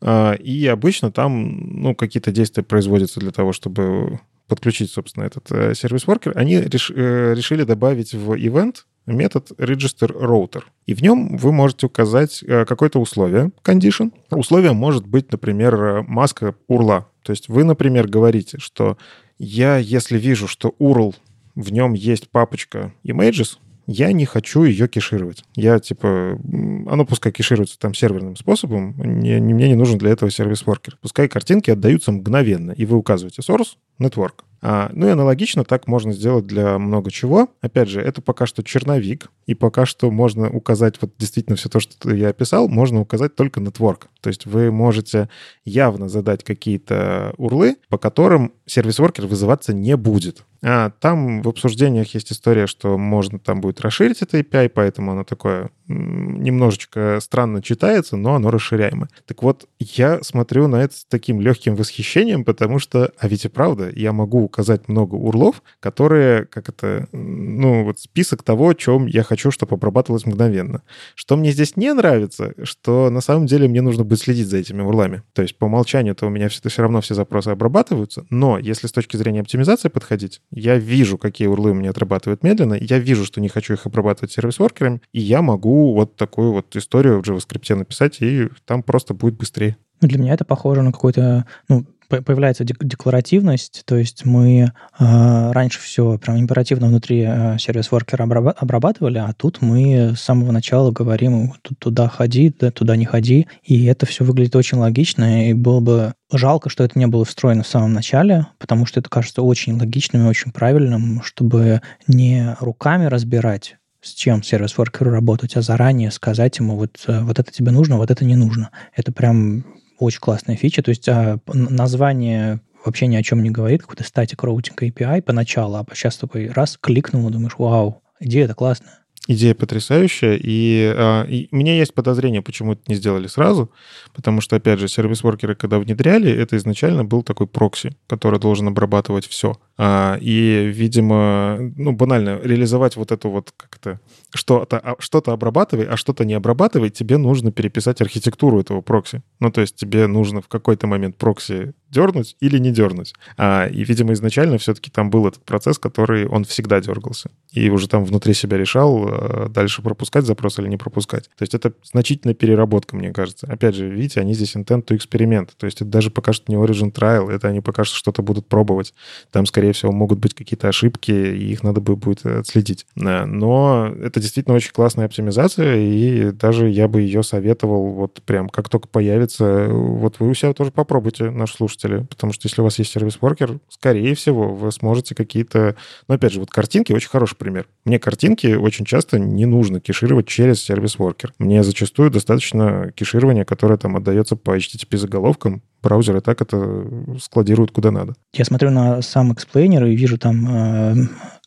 [0.00, 4.18] э, и обычно там ну, какие-то действия производятся для того, чтобы
[4.50, 10.64] подключить, собственно, этот э, сервис-воркер, они реш, э, решили добавить в event метод register router.
[10.86, 14.12] И в нем вы можете указать э, какое-то условие, condition.
[14.30, 17.04] Условие может быть, например, маска URL.
[17.22, 18.98] То есть вы, например, говорите, что
[19.38, 21.14] я, если вижу, что URL,
[21.54, 23.56] в нем есть папочка images,
[23.90, 25.42] я не хочу ее кешировать.
[25.56, 26.38] Я, типа,
[26.86, 30.96] оно пускай кешируется там серверным способом, не, не, мне не нужен для этого сервис-воркер.
[31.02, 34.44] Пускай картинки отдаются мгновенно, и вы указываете source, network.
[34.62, 37.48] А, ну и аналогично так можно сделать для много чего.
[37.60, 41.80] Опять же, это пока что черновик, и пока что можно указать вот действительно все то,
[41.80, 44.02] что я описал, можно указать только network.
[44.20, 45.28] То есть вы можете
[45.64, 50.44] явно задать какие-то урлы, по которым сервис-воркер вызываться не будет.
[50.62, 55.24] А там в обсуждениях есть история, что можно там будет расширить это API, поэтому оно
[55.24, 59.08] такое немножечко странно читается, но оно расширяемо.
[59.26, 63.48] Так вот, я смотрю на это с таким легким восхищением, потому что, а ведь и
[63.48, 69.24] правда, я могу указать много урлов, которые, как это, ну, вот список того, чем я
[69.24, 70.82] хочу, чтобы обрабатывалось мгновенно.
[71.16, 74.82] Что мне здесь не нравится, что на самом деле мне нужно будет следить за этими
[74.82, 75.22] урлами.
[75.32, 78.92] То есть по умолчанию-то у меня все, все равно все запросы обрабатываются, но если с
[78.92, 83.40] точки зрения оптимизации подходить, я вижу, какие урлы у меня отрабатывают медленно, я вижу, что
[83.40, 88.20] не хочу их обрабатывать сервис-воркерами, и я могу вот такую вот историю в JavaScript написать,
[88.20, 89.76] и там просто будет быстрее.
[90.00, 95.80] Ну, для меня это похоже на какой-то, ну, появляется декларативность, то есть мы э, раньше
[95.80, 102.08] все прям императивно внутри э, сервис-воркера обрабатывали, а тут мы с самого начала говорим туда
[102.08, 106.68] ходи, да, туда не ходи, и это все выглядит очень логично, и было бы жалко,
[106.68, 110.28] что это не было встроено в самом начале, потому что это кажется очень логичным и
[110.28, 117.04] очень правильным, чтобы не руками разбирать с чем сервис-воркеру работать, а заранее сказать ему, вот,
[117.06, 118.70] вот это тебе нужно, вот это не нужно.
[118.96, 119.64] Это прям
[120.00, 120.82] очень классная фича.
[120.82, 125.76] То есть а, название вообще ни о чем не говорит, какой-то static routing API поначалу,
[125.76, 128.99] а сейчас такой раз кликнул думаешь, вау, идея-то классная.
[129.32, 133.70] Идея потрясающая, и, а, и у меня есть подозрение, почему это не сделали сразу,
[134.12, 139.28] потому что, опять же, сервис-воркеры, когда внедряли, это изначально был такой прокси, который должен обрабатывать
[139.28, 139.54] все.
[139.78, 144.00] А, и, видимо, ну, банально, реализовать вот эту вот как-то
[144.34, 149.22] что-то а, что обрабатывай, а что-то не обрабатывай, тебе нужно переписать архитектуру этого прокси.
[149.38, 153.14] Ну, то есть тебе нужно в какой-то момент прокси дернуть или не дернуть.
[153.36, 157.30] А, и, видимо, изначально все-таки там был этот процесс, который он всегда дергался.
[157.52, 161.24] И уже там внутри себя решал, дальше пропускать запрос или не пропускать.
[161.36, 163.46] То есть это значительная переработка, мне кажется.
[163.46, 165.50] Опять же, видите, они здесь intent to experiment.
[165.56, 168.46] То есть это даже пока что не origin trial, это они пока что что-то будут
[168.46, 168.94] пробовать.
[169.30, 172.86] Там, скорее всего, могут быть какие-то ошибки, и их надо будет отследить.
[172.94, 178.68] Но это действительно очень классная оптимизация, и даже я бы ее советовал вот прям как
[178.68, 179.68] только появится.
[179.70, 182.92] Вот вы у себя тоже попробуйте, наш слушатель слушатели, потому что если у вас есть
[182.92, 185.76] сервис-воркер, скорее всего, вы сможете какие-то...
[186.08, 187.66] Ну, опять же, вот картинки очень хороший пример.
[187.84, 191.32] Мне картинки очень часто не нужно кешировать через сервис-воркер.
[191.38, 196.86] Мне зачастую достаточно кеширования, которое там отдается по HTTP-заголовкам, браузер и так это
[197.20, 198.14] складирует куда надо.
[198.32, 200.94] Я смотрю на сам эксплейнер и вижу там э,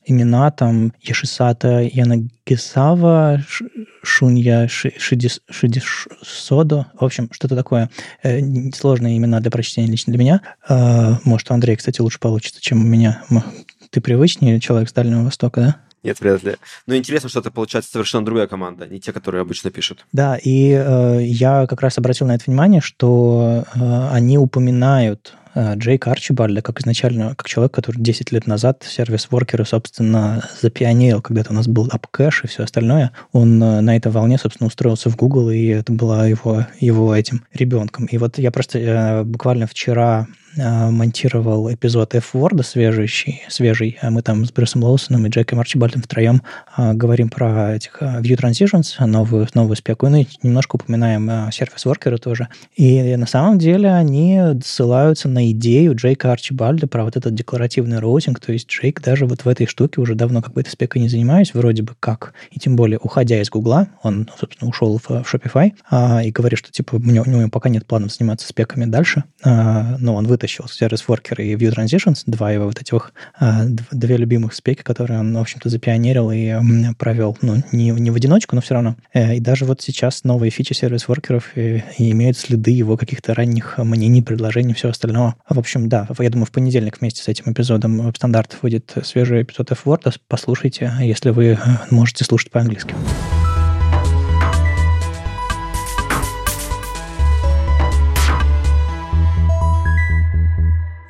[0.06, 3.43] имена там Ёшисато Янагисава,
[4.04, 5.38] Шунья Шишидо,
[6.99, 7.89] в общем, что-то такое.
[8.21, 8.39] Э,
[8.71, 10.41] сложные имена для прочтения лично для меня.
[10.67, 13.23] Э, может, у Андрея, кстати, лучше получится, чем у меня.
[13.91, 15.76] Ты привычнее человек с Дальнего Востока, да?
[16.03, 16.55] Нет, вряд ли.
[16.85, 20.05] Но интересно, что это получается совершенно другая команда, не те, которые обычно пишут.
[20.11, 25.75] Да, и э, я как раз обратил на это внимание, что э, они упоминают Э,
[25.75, 31.53] Джейк Арчибальда, как изначально, как человек, который 10 лет назад сервис-воркеры, собственно, запионерил, когда-то у
[31.53, 33.11] нас был AppCache и все остальное.
[33.31, 37.45] Он э, на этой волне, собственно, устроился в Google, и это была его, его этим
[37.53, 38.05] ребенком.
[38.05, 43.97] И вот я просто э, буквально вчера монтировал эпизод F-Word свежий, свежий.
[44.01, 46.41] Мы там с Брюсом Лоусоном и Джейком Арчибальдом втроем
[46.77, 52.47] говорим про этих View Transitions, новую, новую спеку, ну и немножко упоминаем сервис-воркеры тоже.
[52.75, 58.39] И на самом деле они ссылаются на идею Джейка Арчибальда про вот этот декларативный роутинг,
[58.39, 61.09] то есть Джейк даже вот в этой штуке уже давно как бы этой спекой не
[61.09, 65.33] занимается, вроде бы как, и тем более уходя из Гугла, он, собственно, ушел в, в
[65.33, 68.85] Shopify а, и говорит, что типа у него, у него пока нет планов заниматься спеками
[68.85, 73.63] дальше, а, но он вытащил Service Worker и View Transitions, два его вот этих, а,
[73.65, 76.53] две любимых спеки, которые он, в общем-то, запионерил и
[76.97, 78.97] провел, ну, не, не в одиночку, но все равно.
[79.13, 83.77] Э, и даже вот сейчас новые фичи сервис-воркеров и, и имеют следы его каких-то ранних
[83.77, 85.36] мнений, предложений, все остального.
[85.47, 89.71] В общем, да, я думаю, в понедельник вместе с этим эпизодом веб-стандартов выйдет свежий эпизод
[89.71, 90.13] F-Word.
[90.27, 91.58] Послушайте, если вы э,
[91.89, 92.95] можете слушать по-английски.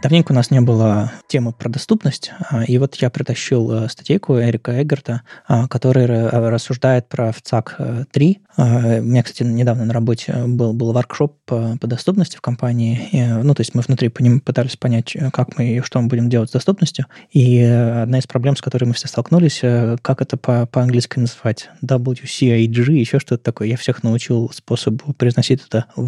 [0.03, 4.37] Давненько у нас не было темы про доступность, а, и вот я притащил э, статейку
[4.37, 8.41] Эрика Эггерта, а, который рассуждает про ВЦАК 3.
[8.57, 13.07] А, у меня, кстати, недавно на работе был, был воркшоп по, по доступности в компании.
[13.13, 16.09] И, ну, то есть мы внутри по ним пытались понять, как мы и что мы
[16.09, 17.05] будем делать с доступностью.
[17.31, 21.69] И одна из проблем, с которой мы все столкнулись, э, как это по, по-английски называть?
[21.81, 23.69] WCAG, еще что-то такое.
[23.69, 26.01] Я всех научил способу произносить это а,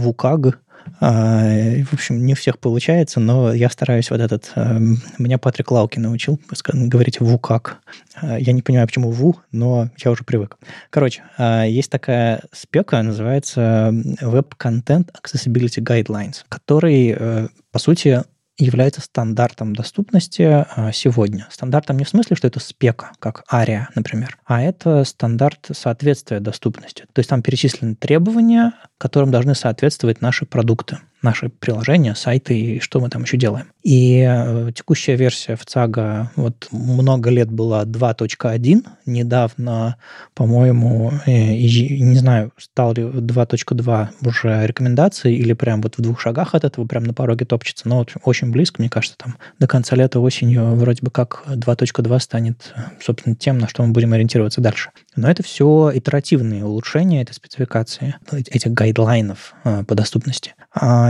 [0.99, 4.51] в общем, не у всех получается, но я стараюсь вот этот...
[4.55, 6.39] Эм, меня Патрик Лауки научил
[6.73, 7.79] говорить «ву как».
[8.15, 10.57] А, я не понимаю, почему «ву», но я уже привык.
[10.89, 18.23] Короче, а, есть такая спека, называется Web Content Accessibility Guidelines, который, э, по сути,
[18.57, 21.47] является стандартом доступности а, сегодня.
[21.51, 27.05] Стандартом не в смысле, что это спека, как ARIA, например, а это стандарт соответствия доступности.
[27.13, 33.01] То есть там перечислены требования, которым должны соответствовать наши продукты наши приложения, сайты и что
[33.01, 33.65] мы там еще делаем.
[33.83, 38.83] И э, текущая версия в ЦАГа вот много лет была 2.1.
[39.05, 39.97] Недавно,
[40.33, 46.55] по-моему, э, не знаю, стал ли 2.2 уже рекомендацией или прям вот в двух шагах
[46.55, 47.87] от этого, прям на пороге топчется.
[47.87, 52.19] Но вот очень близко, мне кажется, там до конца лета осенью вроде бы как 2.2
[52.19, 54.91] станет, собственно, тем, на что мы будем ориентироваться дальше.
[55.15, 60.55] Но это все итеративные улучшения этой спецификации, этих гайдлайнов э, по доступности.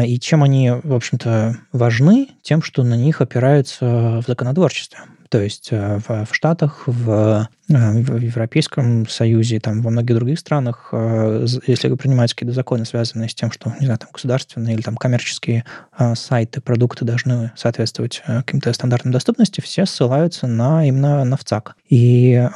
[0.06, 2.30] И чем они, в общем-то, важны?
[2.42, 5.00] Тем, что на них опираются в законотворчестве.
[5.30, 10.40] То есть э, в, в Штатах, в, э, в Европейском Союзе, там, во многих других
[10.40, 14.76] странах, э, если вы принимаете какие-то законы, связанные с тем, что, не знаю, там, государственные
[14.76, 15.66] или там коммерческие
[16.14, 21.76] сайты, продукты должны соответствовать каким-то стандартам доступности, все ссылаются на именно на ВЦАК.
[21.90, 22.48] И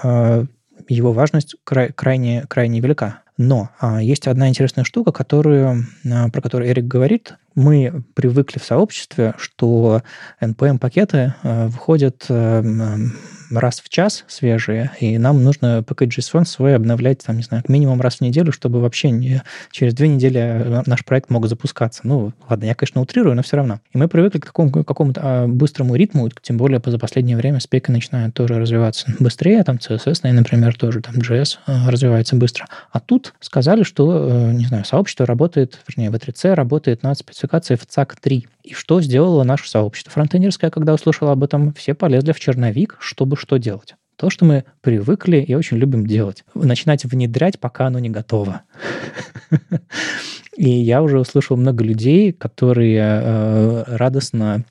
[0.88, 3.24] его важность край, крайне, крайне велика.
[3.40, 7.36] Но а, есть одна интересная штука, которую, а, про которую Эрик говорит.
[7.56, 10.04] Мы привыкли в сообществе, что
[10.42, 12.62] NPM-пакеты а, выходят а,
[13.52, 18.18] раз в час свежие, и нам нужно package.json свой обновлять, там, не знаю, минимум раз
[18.18, 22.02] в неделю, чтобы вообще не, через две недели э, наш проект мог запускаться.
[22.04, 23.80] Ну, ладно, я, конечно, утрирую, но все равно.
[23.92, 27.92] И мы привыкли к такому какому-то а, быстрому ритму, тем более за последнее время спеки
[27.92, 32.68] начинают тоже развиваться быстрее, там CSS, например, тоже, там JS а, развивается быстро.
[32.92, 37.84] А тут сказали, что, э, не знаю, сообщество работает, вернее, V3C работает над спецификацией в
[37.84, 38.48] CAC 3.
[38.64, 40.12] И что сделало наше сообщество?
[40.12, 43.96] Фронтендерское, когда услышало об этом, все полезли в черновик, чтобы что делать?
[44.16, 46.44] То, что мы привыкли и очень любим делать.
[46.54, 48.64] Начинать внедрять, пока оно не готово.
[50.58, 54.66] И я уже услышал много людей, которые э, радостно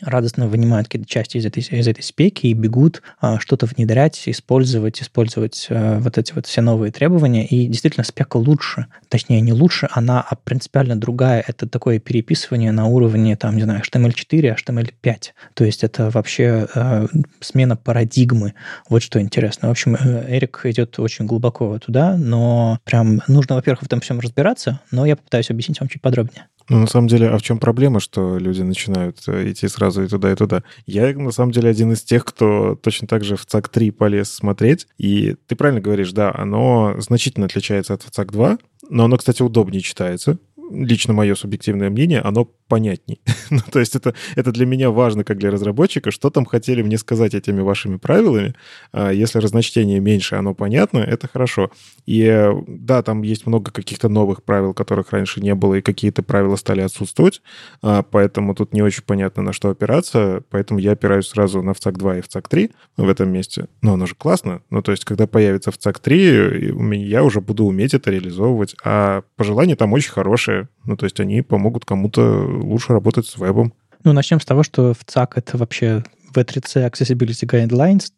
[0.00, 5.02] радостно вынимают какие-то части из этой, из этой спеки и бегут а, что-то внедрять, использовать,
[5.02, 7.46] использовать а, вот эти вот все новые требования.
[7.46, 8.86] И действительно спека лучше.
[9.08, 11.44] Точнее, не лучше, она а принципиально другая.
[11.46, 15.18] Это такое переписывание на уровне, там, не знаю, HTML4, HTML5.
[15.54, 17.06] То есть это вообще а,
[17.40, 18.54] смена парадигмы.
[18.88, 19.68] Вот что интересно.
[19.68, 24.20] В общем, э, Эрик идет очень глубоко туда, но прям нужно, во-первых, в этом всем
[24.20, 26.46] разбираться, но я попытаюсь объяснить вам чуть подробнее.
[26.70, 30.32] Ну, на самом деле, а в чем проблема, что люди начинают идти сразу и туда,
[30.32, 30.62] и туда?
[30.86, 34.30] Я, на самом деле, один из тех, кто точно так же в ЦАК 3 полез
[34.30, 34.86] смотреть.
[34.98, 38.58] И ты правильно говоришь, да, оно значительно отличается от ЦАК 2,
[38.90, 40.38] но оно, кстати, удобнее читается
[40.70, 43.20] лично мое субъективное мнение, оно понятней.
[43.50, 46.96] ну, то есть это, это для меня важно, как для разработчика, что там хотели мне
[46.98, 48.54] сказать этими вашими правилами.
[48.92, 51.70] А, если разночтение меньше, оно понятно, это хорошо.
[52.06, 56.56] И да, там есть много каких-то новых правил, которых раньше не было, и какие-то правила
[56.56, 57.42] стали отсутствовать,
[57.82, 61.98] а, поэтому тут не очень понятно, на что опираться, поэтому я опираюсь сразу на ВЦАК
[61.98, 63.66] 2 и ВЦАК 3 в этом месте.
[63.82, 64.62] Но оно же классно.
[64.70, 66.72] Ну, то есть, когда появится ВЦАК 3,
[67.04, 70.12] я уже буду уметь это реализовывать, а пожелания там очень
[70.60, 73.72] хорошие, ну, то есть они помогут кому-то лучше работать с вебом.
[74.04, 76.02] Ну, начнем с того, что в ЦАК это вообще
[76.34, 78.10] V3C Accessibility Guidelines,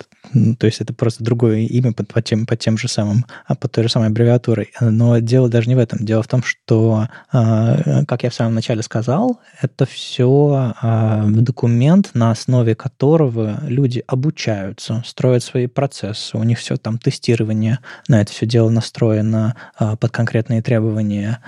[0.58, 3.72] то есть это просто другое имя под, под, тем, под тем же самым, а под
[3.72, 4.72] той же самой аббревиатурой.
[4.80, 6.04] Но дело даже не в этом.
[6.04, 12.10] Дело в том, что, а, как я в самом начале сказал, это все а, документ,
[12.14, 18.32] на основе которого люди обучаются, строят свои процессы, у них все там тестирование на это
[18.32, 21.40] все дело настроено а, под конкретные требования,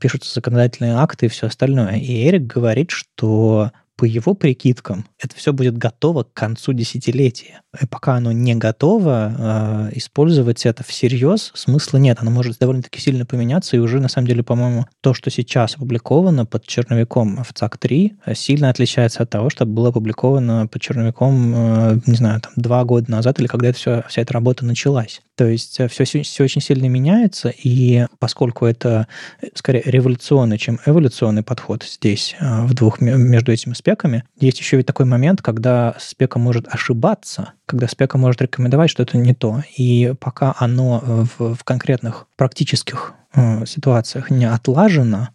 [0.00, 1.96] пишутся законодательные акты и все остальное.
[1.96, 7.62] И Эрик говорит, что по его прикидкам, это все будет готово к концу десятилетия.
[7.80, 12.18] И пока оно не готово, э, использовать это всерьез смысла нет.
[12.20, 16.46] Оно может довольно-таки сильно поменяться, и уже, на самом деле, по-моему, то, что сейчас опубликовано
[16.46, 22.16] под черновиком в ЦАК-3, сильно отличается от того, что было опубликовано под черновиком, э, не
[22.16, 25.22] знаю, там, два года назад, или когда это все, вся эта работа началась.
[25.36, 29.06] То есть все, э, все очень сильно меняется, и поскольку это
[29.54, 35.06] скорее революционный, чем эволюционный подход здесь, в двух, между этими спеками, есть еще ведь такой
[35.06, 39.62] момент, когда спека может ошибаться, когда спека может рекомендовать, что это не то.
[39.76, 41.02] И пока оно
[41.38, 45.28] в, в конкретных практических э, ситуациях не отлажено,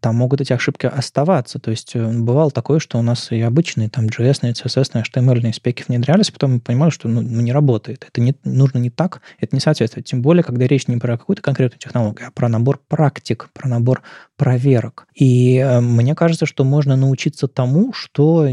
[0.00, 1.58] там могут эти ошибки оставаться.
[1.58, 5.84] То есть э, бывало такое, что у нас и обычные там JS, CSS, HTML спеки
[5.86, 8.06] внедрялись, потом мы понимали, что ну, ну, не работает.
[8.08, 10.06] Это не, нужно не так, это не соответствует.
[10.06, 14.02] Тем более, когда речь не про какую-то конкретную технологию, а про набор практик, про набор
[14.36, 15.06] проверок.
[15.14, 18.48] И э, мне кажется, что можно научиться тому, что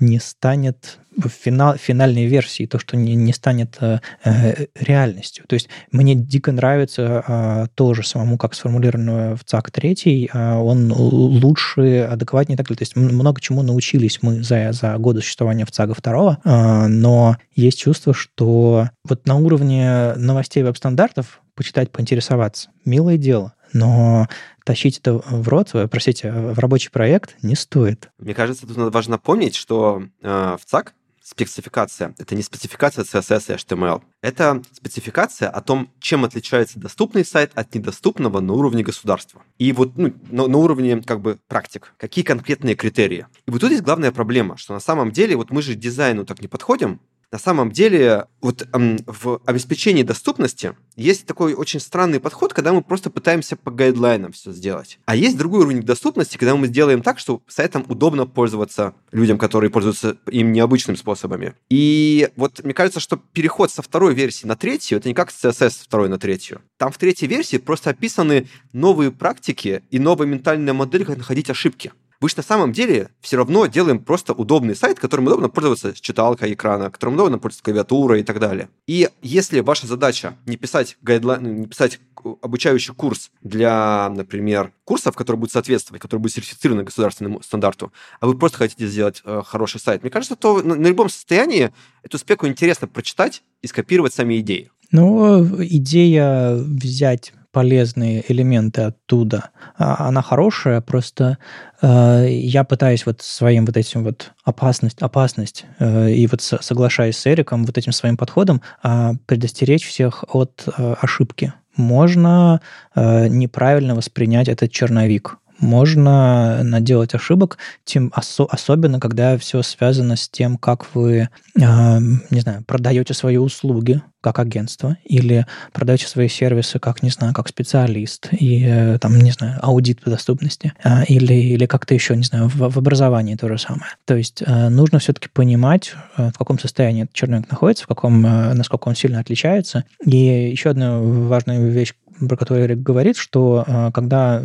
[0.00, 5.44] не станет в финал, финальной версии, то, что не, не станет э, э, реальностью.
[5.46, 10.92] То есть мне дико нравится э, тоже самому, как сформулировано в ЦАК 3, э, он
[10.92, 12.78] лучше, адекватнее так далее.
[12.78, 17.36] То есть много чему научились мы за, за годы существования в ЦАГа 2, э, но
[17.54, 24.28] есть чувство, что вот на уровне новостей веб-стандартов почитать, поинтересоваться, милое дело, но
[24.64, 28.10] тащить это в рот, простите, в рабочий проект не стоит.
[28.18, 32.14] Мне кажется, тут важно помнить, что э, в ЦАК спецификация.
[32.18, 34.02] Это не спецификация CSS и HTML.
[34.20, 39.42] Это спецификация о том, чем отличается доступный сайт от недоступного на уровне государства.
[39.58, 41.94] И вот ну, на, на уровне как бы практик.
[41.96, 43.26] Какие конкретные критерии.
[43.46, 46.42] И вот тут есть главная проблема, что на самом деле вот мы же дизайну так
[46.42, 47.00] не подходим,
[47.34, 52.80] на самом деле, вот эм, в обеспечении доступности есть такой очень странный подход, когда мы
[52.80, 55.00] просто пытаемся по гайдлайнам все сделать.
[55.06, 59.68] А есть другой уровень доступности, когда мы сделаем так, что сайтом удобно пользоваться людям, которые
[59.68, 61.54] пользуются им необычными способами.
[61.68, 65.44] И вот мне кажется, что переход со второй версии на третью, это не как с
[65.44, 66.62] CSS второй на третью.
[66.76, 71.90] Там в третьей версии просто описаны новые практики и новая ментальная модель, как находить ошибки.
[72.24, 76.00] Мы же на самом деле все равно делаем просто удобный сайт, которым удобно пользоваться с
[76.00, 78.70] читалкой экрана, которым удобно пользоваться клавиатурой и так далее.
[78.86, 82.00] И если ваша задача не писать гайдлайн, не писать
[82.40, 88.38] обучающий курс для, например, курсов, которые будут соответствовать, которые будут сертифицированы государственному стандарту, а вы
[88.38, 92.46] просто хотите сделать э, хороший сайт, мне кажется, то на, на любом состоянии эту спеку
[92.46, 94.70] интересно прочитать и скопировать сами идеи.
[94.92, 99.50] Ну, идея взять полезные элементы оттуда.
[99.78, 101.38] А, она хорошая, просто
[101.80, 107.26] э, я пытаюсь вот своим вот этим вот опасность, опасность э, и вот соглашаясь с
[107.28, 111.52] Эриком вот этим своим подходом э, предостеречь всех от э, ошибки.
[111.76, 112.60] Можно
[112.96, 120.28] э, неправильно воспринять этот черновик можно наделать ошибок, тем осо- особенно когда все связано с
[120.28, 121.98] тем, как вы, э,
[122.30, 127.46] не знаю, продаете свои услуги как агентство или продаете свои сервисы как, не знаю, как
[127.46, 132.22] специалист и э, там, не знаю, аудит по доступности э, или, или как-то еще, не
[132.22, 133.92] знаю, в, в образовании то же самое.
[134.06, 138.24] То есть э, нужно все-таки понимать, э, в каком состоянии этот черновик находится, в каком,
[138.24, 139.84] э, насколько он сильно отличается.
[140.06, 144.42] И еще одна важная вещь, про которую Эрик говорит, что э, когда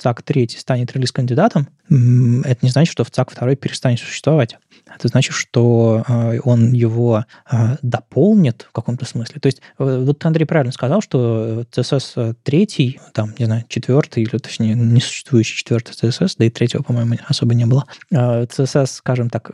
[0.00, 4.56] в ЦАК 3 станет релиз-кандидатом, это не значит, что в ЦАК 2 перестанет существовать.
[4.86, 9.40] Это значит, что э, он его э, дополнит в каком-то смысле.
[9.40, 14.38] То есть э, вот Андрей правильно сказал, что CSS 3, там, не знаю, четвертый, или
[14.38, 17.84] точнее, несуществующий четвертый CSS, да и третьего, по-моему, особо не было.
[18.10, 19.52] CSS, скажем так,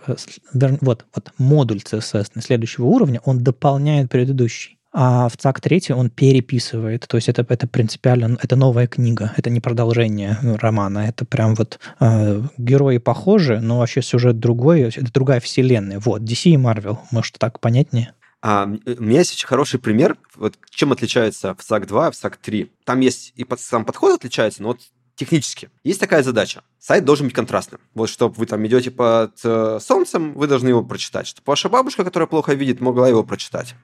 [0.80, 7.06] вот, вот модуль CSS следующего уровня, он дополняет предыдущий а в ЦАК 3 он переписывает.
[7.06, 11.78] То есть это, это принципиально, это новая книга, это не продолжение романа, это прям вот
[12.00, 15.98] э, герои похожи, но вообще сюжет другой, это другая вселенная.
[15.98, 18.14] Вот, DC и Marvel, может, так понятнее?
[18.40, 22.14] А, у меня есть очень хороший пример, вот чем отличается в САК 2 и в
[22.14, 22.72] САК 3.
[22.84, 24.80] Там есть и под, сам подход отличается, но вот
[25.14, 25.68] технически.
[25.84, 26.62] Есть такая задача.
[26.78, 27.82] Сайт должен быть контрастным.
[27.94, 31.26] Вот чтобы вы там идете под э, солнцем, вы должны его прочитать.
[31.26, 33.74] Чтобы ваша бабушка, которая плохо видит, могла его прочитать.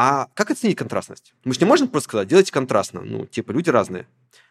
[0.00, 1.34] А как оценить контрастность?
[1.42, 3.00] Мы же не можем просто сказать, делайте контрастно.
[3.00, 4.06] Ну, типа, люди разные.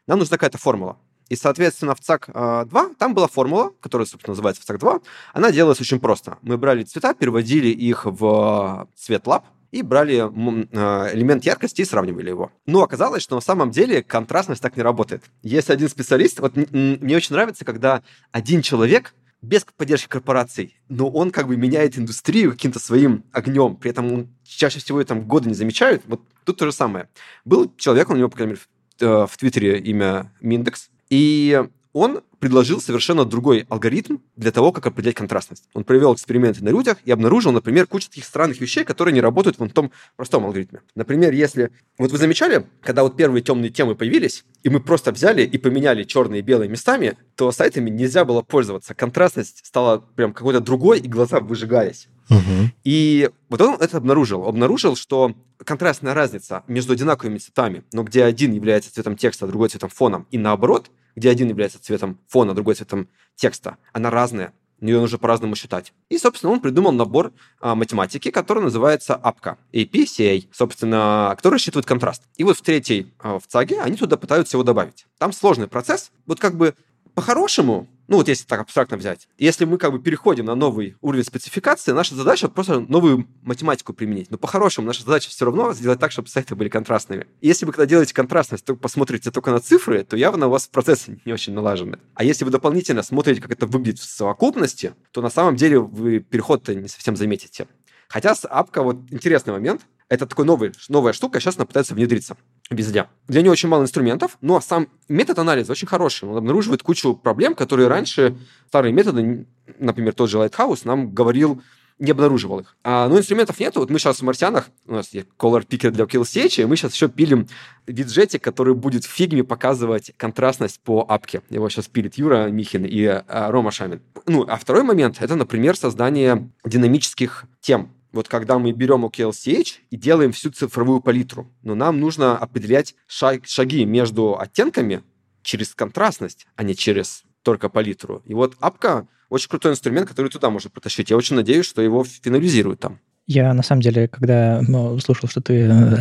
[0.05, 0.97] Нам нужна какая-то формула.
[1.29, 4.99] И, соответственно, в ЦАК 2 там была формула, которая, собственно, называется в ЦАК 2.
[5.31, 6.37] Она делалась очень просто.
[6.41, 12.51] Мы брали цвета, переводили их в цвет лап, и брали элемент яркости и сравнивали его.
[12.65, 15.23] Но оказалось, что на самом деле контрастность так не работает.
[15.43, 21.31] Есть один специалист, вот мне очень нравится, когда один человек без поддержки корпораций, но он
[21.31, 25.55] как бы меняет индустрию каким-то своим огнем, при этом он чаще всего там годы не
[25.55, 26.03] замечают.
[26.07, 27.09] Вот тут то же самое.
[27.45, 31.63] Был человек, у него, по крайней мере, в, э, в Твиттере имя Миндекс, и
[31.93, 35.69] он предложил совершенно другой алгоритм для того, как определять контрастность.
[35.73, 39.59] Он провел эксперименты на людях и обнаружил, например, кучу таких странных вещей, которые не работают
[39.59, 40.81] в том простом алгоритме.
[40.95, 41.71] Например, если...
[41.97, 46.03] Вот вы замечали, когда вот первые темные темы появились, и мы просто взяли и поменяли
[46.03, 48.93] черные и белые местами, то сайтами нельзя было пользоваться.
[48.93, 52.07] Контрастность стала прям какой-то другой, и глаза выжигались.
[52.29, 52.71] Угу.
[52.83, 54.45] И вот он это обнаружил.
[54.45, 55.33] Обнаружил, что
[55.63, 60.27] контрастная разница между одинаковыми цветами, но где один является цветом текста, а другой цветом фоном,
[60.31, 65.55] и наоборот, где один является цветом фона, другой цветом текста, она разная, ее нужно по-разному
[65.55, 65.91] считать.
[66.09, 72.21] И, собственно, он придумал набор а, математики, который называется APCA, APCA, собственно, который рассчитывает контраст.
[72.37, 75.07] И вот в третьей, а, в ЦАГе, они туда пытаются его добавить.
[75.17, 76.11] Там сложный процесс.
[76.27, 76.75] Вот как бы
[77.17, 81.23] по-хорошему, ну вот если так абстрактно взять, если мы как бы переходим на новый уровень
[81.23, 84.29] спецификации, наша задача просто новую математику применить.
[84.29, 87.25] Но по-хорошему наша задача все равно сделать так, чтобы сайты были контрастными.
[87.41, 91.19] Если вы когда делаете контрастность, то посмотрите только на цифры, то явно у вас процессы
[91.25, 91.97] не очень налажены.
[92.13, 96.19] А если вы дополнительно смотрите, как это выглядит в совокупности, то на самом деле вы
[96.19, 97.67] переход-то не совсем заметите.
[98.09, 102.37] Хотя с апка вот интересный момент– это такой новый, новая штука, сейчас она пытается внедриться
[102.69, 103.07] везде.
[103.27, 106.27] Для нее очень мало инструментов, но сам метод анализа очень хороший.
[106.27, 108.37] Он обнаруживает кучу проблем, которые раньше
[108.67, 109.45] старые методы,
[109.79, 111.61] например, тот же Lighthouse, нам говорил,
[111.99, 112.75] не обнаруживал их.
[112.83, 113.79] А, ну, инструментов нету.
[113.79, 116.93] Вот мы сейчас в «Марсианах», у нас есть color picker для KillStage, и мы сейчас
[116.93, 117.47] еще пилим
[117.87, 121.41] виджетик, который будет в фигме показывать контрастность по апке.
[121.49, 124.01] Его сейчас пилит Юра Михин и а, Рома Шамин.
[124.27, 129.97] Ну, а второй момент– это, например, создание динамических тем вот когда мы берем OKLCH и
[129.97, 135.03] делаем всю цифровую палитру, но нам нужно определять шаг, шаги между оттенками
[135.41, 138.21] через контрастность, а не через только палитру.
[138.25, 141.09] И вот апка очень крутой инструмент, который туда можно протащить.
[141.09, 142.99] Я очень надеюсь, что его финализируют там.
[143.29, 145.97] Я, на самом деле, когда ну, слушал, что ты э,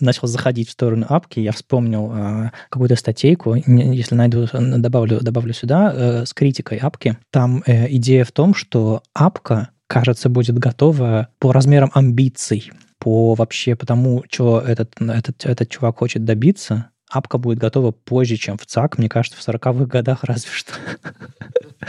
[0.00, 5.92] начал заходить в сторону апки, я вспомнил э, какую-то статейку, если найду, добавлю, добавлю сюда,
[5.94, 7.16] э, с критикой апки.
[7.30, 13.76] Там э, идея в том, что апка кажется, будет готова по размерам амбиций, по вообще
[13.76, 18.98] потому, что этот, этот, этот чувак хочет добиться, апка будет готова позже, чем в ЦАК,
[18.98, 20.72] мне кажется, в 40-х годах разве что.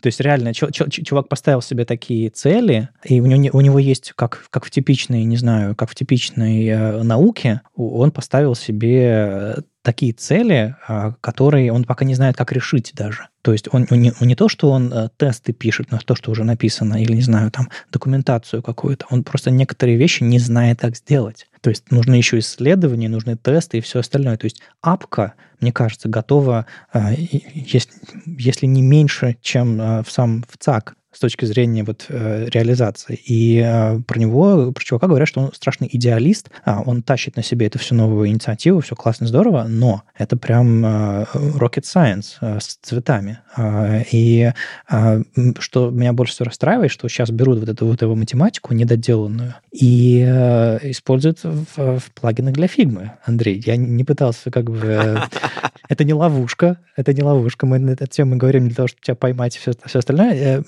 [0.00, 4.46] То есть реально чувак поставил себе такие цели, и у него, у него есть, как,
[4.50, 10.76] как в типичной, не знаю, как в типичной э, науке, он поставил себе такие цели,
[10.86, 13.29] а, которые он пока не знает, как решить даже.
[13.42, 16.14] То есть он, он, не, он не то, что он э, тесты пишет на то,
[16.14, 20.80] что уже написано, или, не знаю, там, документацию какую-то, он просто некоторые вещи не знает,
[20.80, 21.46] как сделать.
[21.62, 24.36] То есть нужны еще исследования, нужны тесты и все остальное.
[24.36, 27.14] То есть апка, мне кажется, готова, э,
[27.54, 27.92] если,
[28.26, 33.20] если не меньше, чем э, в сам в ЦАК, с точки зрения вот э, реализации.
[33.24, 37.42] И э, про него, про чувака говорят, что он страшный идеалист, а он тащит на
[37.42, 42.60] себе эту всю новую инициативу, все классно, здорово, но это прям э, rocket science э,
[42.60, 43.40] с цветами.
[43.56, 44.52] Э, и
[44.90, 45.22] э,
[45.58, 50.24] что меня больше всего расстраивает, что сейчас берут вот эту вот его математику недоделанную и
[50.26, 53.12] э, используют в, в плагинах для фигмы.
[53.24, 54.78] Андрей, я не пытался как бы...
[54.84, 55.16] Э,
[55.88, 57.66] это не ловушка, это не ловушка.
[57.66, 60.64] Мы на эту тему говорим для того, чтобы тебя поймать и все, все остальное.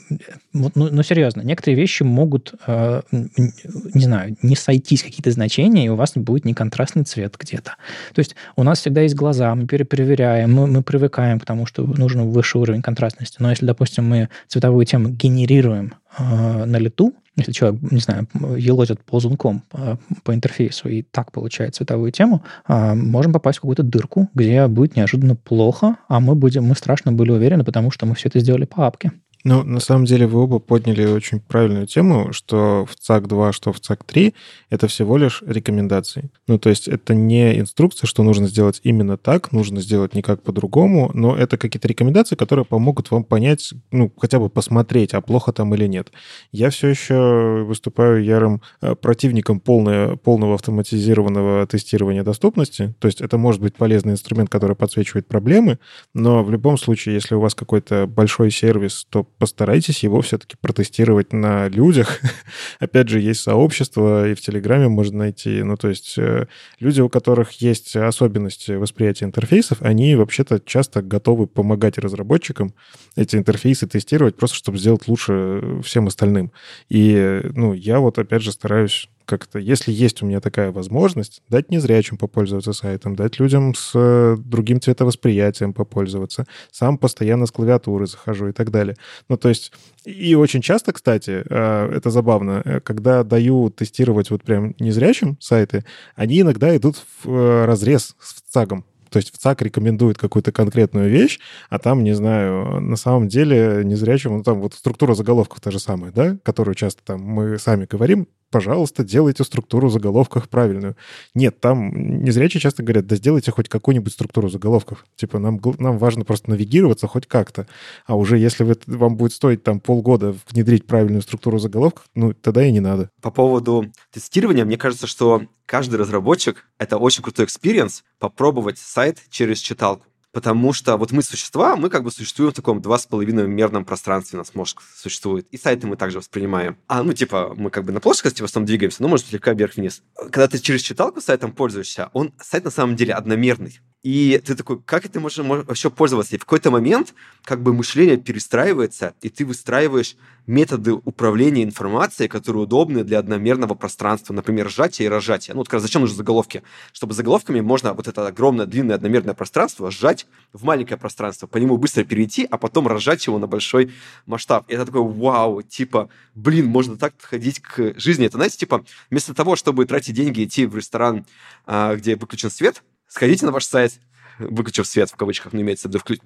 [0.53, 5.97] Ну, ну, серьезно, некоторые вещи могут, э, не знаю, не сойтись какие-то значения, и у
[5.97, 7.77] вас будет неконтрастный цвет где-то.
[8.15, 11.85] То есть у нас всегда есть глаза, мы перепроверяем, мы, мы привыкаем к тому, что
[11.85, 13.37] нужен высший уровень контрастности.
[13.41, 18.29] Но если, допустим, мы цветовую тему генерируем э, на лету, если человек, не знаю,
[18.59, 23.83] елозит ползунком по, по интерфейсу и так получает цветовую тему, э, можем попасть в какую-то
[23.83, 28.15] дырку, где будет неожиданно плохо, а мы будем, мы страшно были уверены, потому что мы
[28.15, 29.13] все это сделали по апке.
[29.45, 33.81] Ну, на самом деле вы оба подняли очень правильную тему, что в ЦАК-2, что в
[33.81, 34.35] ЦАК-3
[34.71, 36.31] это всего лишь рекомендации.
[36.47, 41.11] Ну, то есть это не инструкция, что нужно сделать именно так, нужно сделать никак по-другому,
[41.15, 45.75] но это какие-то рекомендации, которые помогут вам понять, ну, хотя бы посмотреть, а плохо там
[45.75, 46.13] или нет.
[46.53, 52.95] Я все еще выступаю ярым э, противником полное, полного автоматизированного тестирования доступности.
[53.01, 55.81] То есть это может быть полезный инструмент, который подсвечивает проблемы,
[56.15, 61.33] но в любом случае, если у вас какой-то большой сервис, то постарайтесь его все-таки протестировать
[61.33, 62.21] на людях.
[62.79, 65.65] Опять же, есть сообщество, и в Телеграме можно найти.
[65.65, 66.47] Ну, то есть э,
[66.79, 72.73] люди, у которых есть особенности восприятия интерфейсов, они вообще-то часто готовы помогать разработчикам
[73.17, 76.53] эти интерфейсы тестировать, просто чтобы сделать лучше всем остальным.
[76.89, 81.71] И, ну, я вот, опять же, стараюсь как-то, если есть у меня такая возможность, дать
[81.71, 88.49] незрячим попользоваться сайтом, дать людям с э, другим цветовосприятием попользоваться, сам постоянно с клавиатуры захожу
[88.49, 88.97] и так далее.
[89.29, 89.73] Ну, то есть,
[90.05, 95.85] и очень часто, кстати, э, это забавно, э, когда даю тестировать вот прям незрячим сайты,
[96.17, 98.85] они иногда идут в разрез с ЦАГом.
[99.13, 103.83] То есть в ЦАК рекомендует какую-то конкретную вещь, а там, не знаю, на самом деле
[103.85, 107.87] незрячим, ну там вот структура заголовков та же самая, да, которую часто там мы сами
[107.89, 110.95] говорим, пожалуйста, делайте структуру заголовков правильную.
[111.35, 115.05] Нет, там незрячие часто говорят, да сделайте хоть какую-нибудь структуру заголовков.
[115.17, 117.67] Типа нам, нам важно просто навигироваться хоть как-то.
[118.07, 122.65] А уже если вы, вам будет стоить там полгода внедрить правильную структуру заголовков, ну тогда
[122.65, 123.11] и не надо.
[123.23, 129.59] По поводу тестирования, мне кажется, что каждый разработчик— это очень крутой experience попробовать сайт через
[129.59, 133.47] читалку потому что вот мы существа, мы как бы существуем в таком два с половиной
[133.47, 136.77] мерном пространстве, у нас мозг существует, и сайты мы также воспринимаем.
[136.89, 140.03] А, ну, типа, мы как бы на плоскости в основном двигаемся, но, может, слегка вверх-вниз.
[140.17, 143.81] Когда ты через читалку сайтом пользуешься, он, сайт на самом деле одномерный.
[144.03, 146.35] И ты такой, как это можно вообще пользоваться?
[146.35, 150.17] И в какой-то момент как бы мышление перестраивается, и ты выстраиваешь
[150.49, 155.55] методы управления информацией, которые удобны для одномерного пространства, например, сжатие и разжатие.
[155.55, 156.65] Ну, вот зачем нужны заголовки?
[156.93, 161.77] Чтобы заголовками можно вот это огромное, длинное, одномерное пространство сжать в маленькое пространство, по нему
[161.77, 163.93] быстро перейти, а потом разжать его на большой
[164.27, 164.69] масштаб.
[164.69, 168.27] И это такой, вау, типа, блин, можно так подходить к жизни.
[168.27, 171.25] Это, знаете, типа, вместо того, чтобы тратить деньги, идти в ресторан,
[171.67, 172.83] а, где выключен свет,
[173.13, 174.01] сходите на ваш сайт,
[174.39, 176.17] выключив свет, в кавычках, ну, имеется в виду, вклю...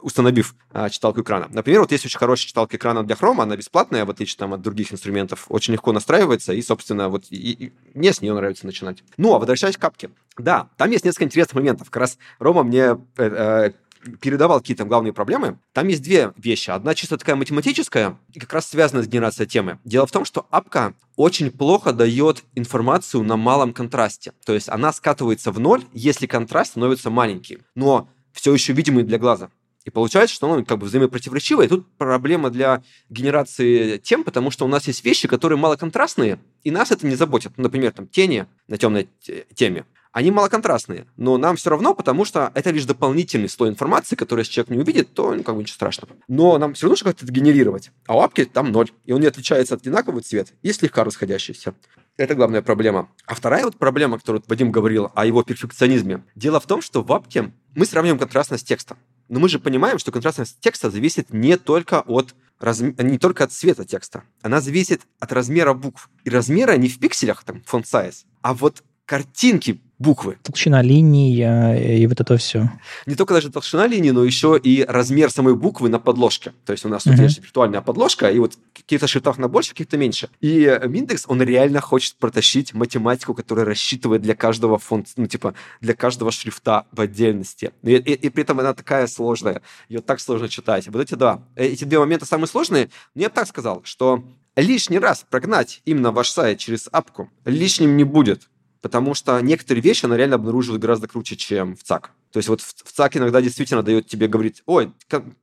[0.00, 1.48] установив а, читалку экрана.
[1.50, 4.62] Например, вот есть очень хорошая читалка экрана для Chrome, она бесплатная, в отличие там, от
[4.62, 9.02] других инструментов, очень легко настраивается, и, собственно, вот и, и мне с нее нравится начинать.
[9.16, 10.10] Ну, а возвращаясь к капке.
[10.38, 11.90] Да, там есть несколько интересных моментов.
[11.90, 13.72] Как раз Рома мне э, э,
[14.20, 15.58] передавал какие-то главные проблемы.
[15.72, 16.70] Там есть две вещи.
[16.70, 19.78] Одна чисто такая математическая и как раз связана с генерацией темы.
[19.84, 24.32] Дело в том, что апка очень плохо дает информацию на малом контрасте.
[24.44, 29.18] То есть она скатывается в ноль, если контраст становится маленький, но все еще видимый для
[29.18, 29.50] глаза.
[29.86, 31.62] И получается, что оно как бы взаимопротиворечиво.
[31.62, 36.72] И тут проблема для генерации тем, потому что у нас есть вещи, которые малоконтрастные, и
[36.72, 37.52] нас это не заботит.
[37.56, 39.08] Ну, например, там тени на темной
[39.54, 44.40] теме они малоконтрастные, но нам все равно, потому что это лишь дополнительный слой информации, который
[44.40, 46.14] если человек не увидит, то ну, как бы ничего страшного.
[46.26, 47.90] Но нам все равно что-то это генерировать.
[48.06, 51.74] А у апки там ноль, и он не отличается от одинакового цвета и слегка расходящийся.
[52.16, 53.10] Это главная проблема.
[53.26, 56.24] А вторая вот проблема, которую Вадим говорил о его перфекционизме.
[56.34, 58.96] Дело в том, что в апке мы сравниваем контрастность текста.
[59.28, 62.80] Но мы же понимаем, что контрастность текста зависит не только от раз...
[62.80, 64.24] не только от цвета текста.
[64.42, 66.10] Она зависит от размера букв.
[66.24, 70.38] И размера не в пикселях, там, font size, а вот картинки буквы.
[70.42, 72.70] Толщина линий э, и вот это все.
[73.06, 76.52] Не только даже толщина линии, но еще и размер самой буквы на подложке.
[76.64, 77.12] То есть у нас uh-huh.
[77.12, 80.28] тут есть виртуальная подложка, и вот в каких-то шрифтах на больше, каких-то меньше.
[80.40, 85.94] И Миндекс, он реально хочет протащить математику, которая рассчитывает для каждого фонта, ну, типа, для
[85.94, 87.72] каждого шрифта в отдельности.
[87.82, 89.62] И, и, и при этом она такая сложная.
[89.88, 90.88] Ее так сложно читать.
[90.88, 92.90] Вот эти, да, эти две момента самые сложные.
[93.14, 94.24] Мне так сказал, что
[94.56, 98.48] лишний раз прогнать именно ваш сайт через апку лишним не будет
[98.86, 102.12] потому что некоторые вещи она реально обнаруживает гораздо круче, чем в ЦАК.
[102.30, 104.92] То есть вот в, ЦАК иногда действительно дает тебе говорить, ой,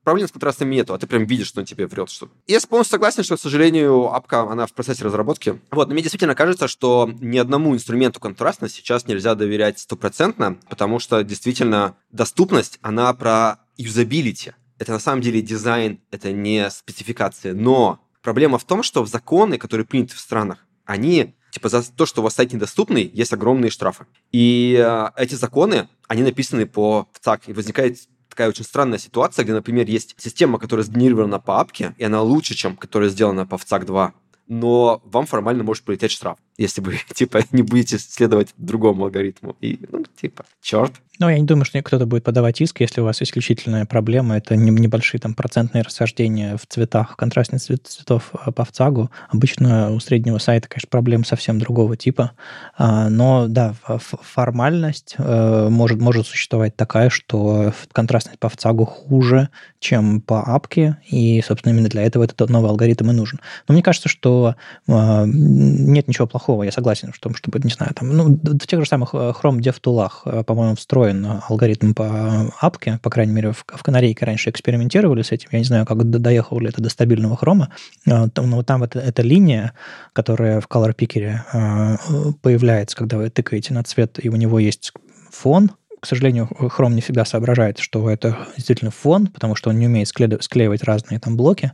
[0.06, 2.32] проблем с контрастами нету, а ты прям видишь, что он тебе врет что-то.
[2.48, 5.60] Я полностью согласен, что, к сожалению, апка, она в процессе разработки.
[5.72, 11.00] Вот, но мне действительно кажется, что ни одному инструменту контрастность сейчас нельзя доверять стопроцентно, потому
[11.00, 14.54] что действительно доступность, она про юзабилити.
[14.80, 17.54] Это на самом деле дизайн, это не спецификация.
[17.54, 22.06] Но проблема в том, что в законы, которые приняты в странах, они типа за то,
[22.06, 24.06] что у вас сайт недоступный, есть огромные штрафы.
[24.32, 27.98] И э, эти законы, они написаны по ВЦАК, и возникает
[28.28, 32.56] такая очень странная ситуация, где, например, есть система, которая сгенерирована по апке, и она лучше,
[32.56, 34.14] чем которая сделана по ВЦАК 2
[34.48, 39.56] но вам формально может прилететь штраф, если вы, типа, не будете следовать другому алгоритму.
[39.62, 40.94] И, ну, типа, черт.
[41.20, 44.38] Ну, я не думаю, что кто-то будет подавать иск, если у вас исключительная проблема.
[44.38, 49.12] Это небольшие там процентные расхождения в цветах, контрастность цветов э, по ВЦАГу.
[49.30, 52.32] Обычно у среднего сайта, конечно, проблем совсем другого типа.
[52.78, 59.50] А, но, да, формальность э, может, может существовать такая, что контрастность по ВЦАГу хуже,
[59.80, 63.40] чем по апке, и, собственно, именно для этого этот новый алгоритм и нужен.
[63.68, 64.56] Но мне кажется, что
[64.88, 68.80] а, нет ничего плохого плохого, я согласен, что, чтобы, не знаю, там, ну, в тех
[68.80, 73.84] же самых э, Chrome DevTool'ах, по-моему, встроен алгоритм по апке, по крайней мере, в, в
[73.84, 77.70] канарейке раньше экспериментировали с этим, я не знаю, как доехал ли это до стабильного хрома,
[78.06, 78.28] но
[78.64, 79.74] там это, эта линия,
[80.14, 84.92] которая в Color Picker появляется, когда вы тыкаете на цвет, и у него есть
[85.32, 85.72] фон,
[86.04, 90.10] к сожалению, Chrome не всегда соображает, что это действительно фон, потому что он не умеет
[90.10, 91.72] склеивать разные там блоки.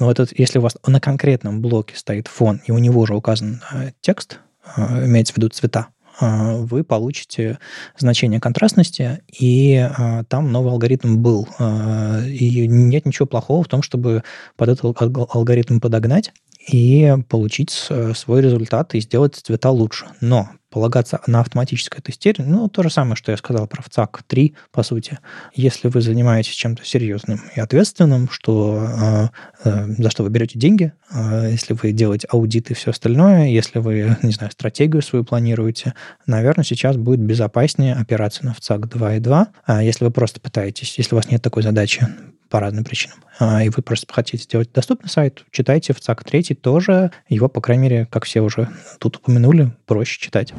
[0.00, 3.62] Но этот, если у вас на конкретном блоке стоит фон, и у него уже указан
[3.72, 4.40] э, текст,
[4.76, 7.60] э, имеется в виду цвета, э, вы получите
[7.96, 9.88] значение контрастности, и
[10.26, 11.46] там новый алгоритм был.
[11.60, 14.24] И нет ничего плохого в том, чтобы
[14.56, 20.06] под этот алгоритм подогнать и получить свой результат и сделать цвета лучше.
[20.20, 24.54] Но полагаться на автоматическое тестирование, ну, то же самое, что я сказал про ВЦАК 3,
[24.70, 25.18] по сути.
[25.54, 29.28] Если вы занимаетесь чем-то серьезным и ответственным, что, э,
[29.64, 33.78] э, за что вы берете деньги, э, если вы делаете аудит и все остальное, если
[33.78, 35.94] вы, не знаю, стратегию свою планируете,
[36.26, 39.46] наверное, сейчас будет безопаснее опираться на ВЦАК 2.2.
[39.64, 42.06] А если вы просто пытаетесь, если у вас нет такой задачи,
[42.48, 46.54] по разным причинам, а, и вы просто хотите сделать доступный сайт, читайте в ЦАК 3
[46.54, 47.10] тоже.
[47.28, 48.68] Его, по крайней мере, как все уже
[48.98, 50.52] тут упомянули, проще читать.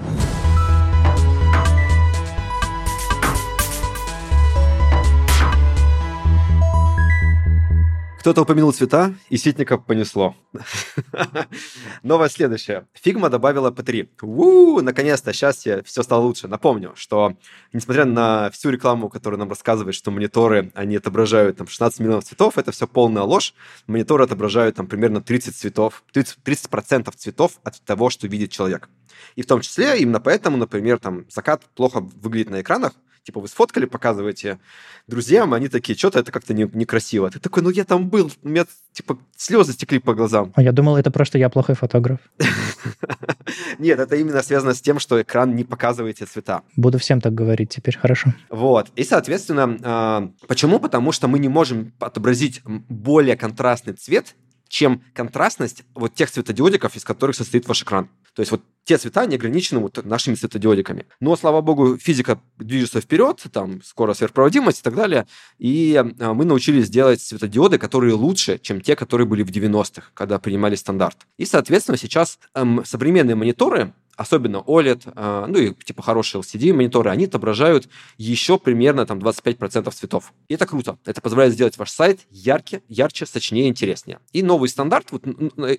[8.29, 10.35] Кто-то упомянул цвета, и Ситника понесло.
[12.03, 12.85] Новое следующее.
[12.93, 14.07] Фигма добавила P3.
[14.21, 16.47] У, наконец-то, сейчас все стало лучше.
[16.47, 17.33] Напомню, что
[17.73, 22.59] несмотря на всю рекламу, которая нам рассказывает, что мониторы, они отображают там 16 миллионов цветов,
[22.59, 23.55] это все полная ложь.
[23.87, 28.89] Мониторы отображают там примерно 30 цветов, 30%, 30 цветов от того, что видит человек.
[29.37, 32.93] И в том числе именно поэтому, например, там закат плохо выглядит на экранах,
[33.23, 34.59] типа, вы сфоткали, показываете
[35.07, 37.29] друзьям, они такие, что-то это как-то не, некрасиво.
[37.29, 40.51] Ты такой, ну я там был, у меня, типа, слезы стекли по глазам.
[40.55, 42.19] А я думал, это просто я плохой фотограф.
[43.79, 46.63] Нет, это именно связано с тем, что экран не показывает цвета.
[46.75, 48.33] Буду всем так говорить теперь, хорошо.
[48.49, 48.89] Вот.
[48.95, 50.79] И, соответственно, а, почему?
[50.79, 54.35] Потому что мы не можем отобразить более контрастный цвет,
[54.67, 58.09] чем контрастность вот тех светодиодиков, из которых состоит ваш экран.
[58.39, 61.07] То есть вот те цвета не ограничены вот нашими светодиодиками.
[61.19, 65.27] Но, слава богу, физика движется вперед, там скоро сверхпроводимость и так далее,
[65.57, 70.39] и а, мы научились делать светодиоды, которые лучше, чем те, которые были в 90-х, когда
[70.39, 71.17] принимали стандарт.
[71.37, 77.25] И, соответственно, сейчас эм, современные мониторы, особенно OLED, а, ну и типа хорошие LCD-мониторы, они
[77.25, 80.33] отображают еще примерно там 25% цветов.
[80.49, 80.97] И это круто.
[81.05, 84.19] Это позволяет сделать ваш сайт ярче, ярче, сочнее, интереснее.
[84.33, 85.25] И новый стандарт, вот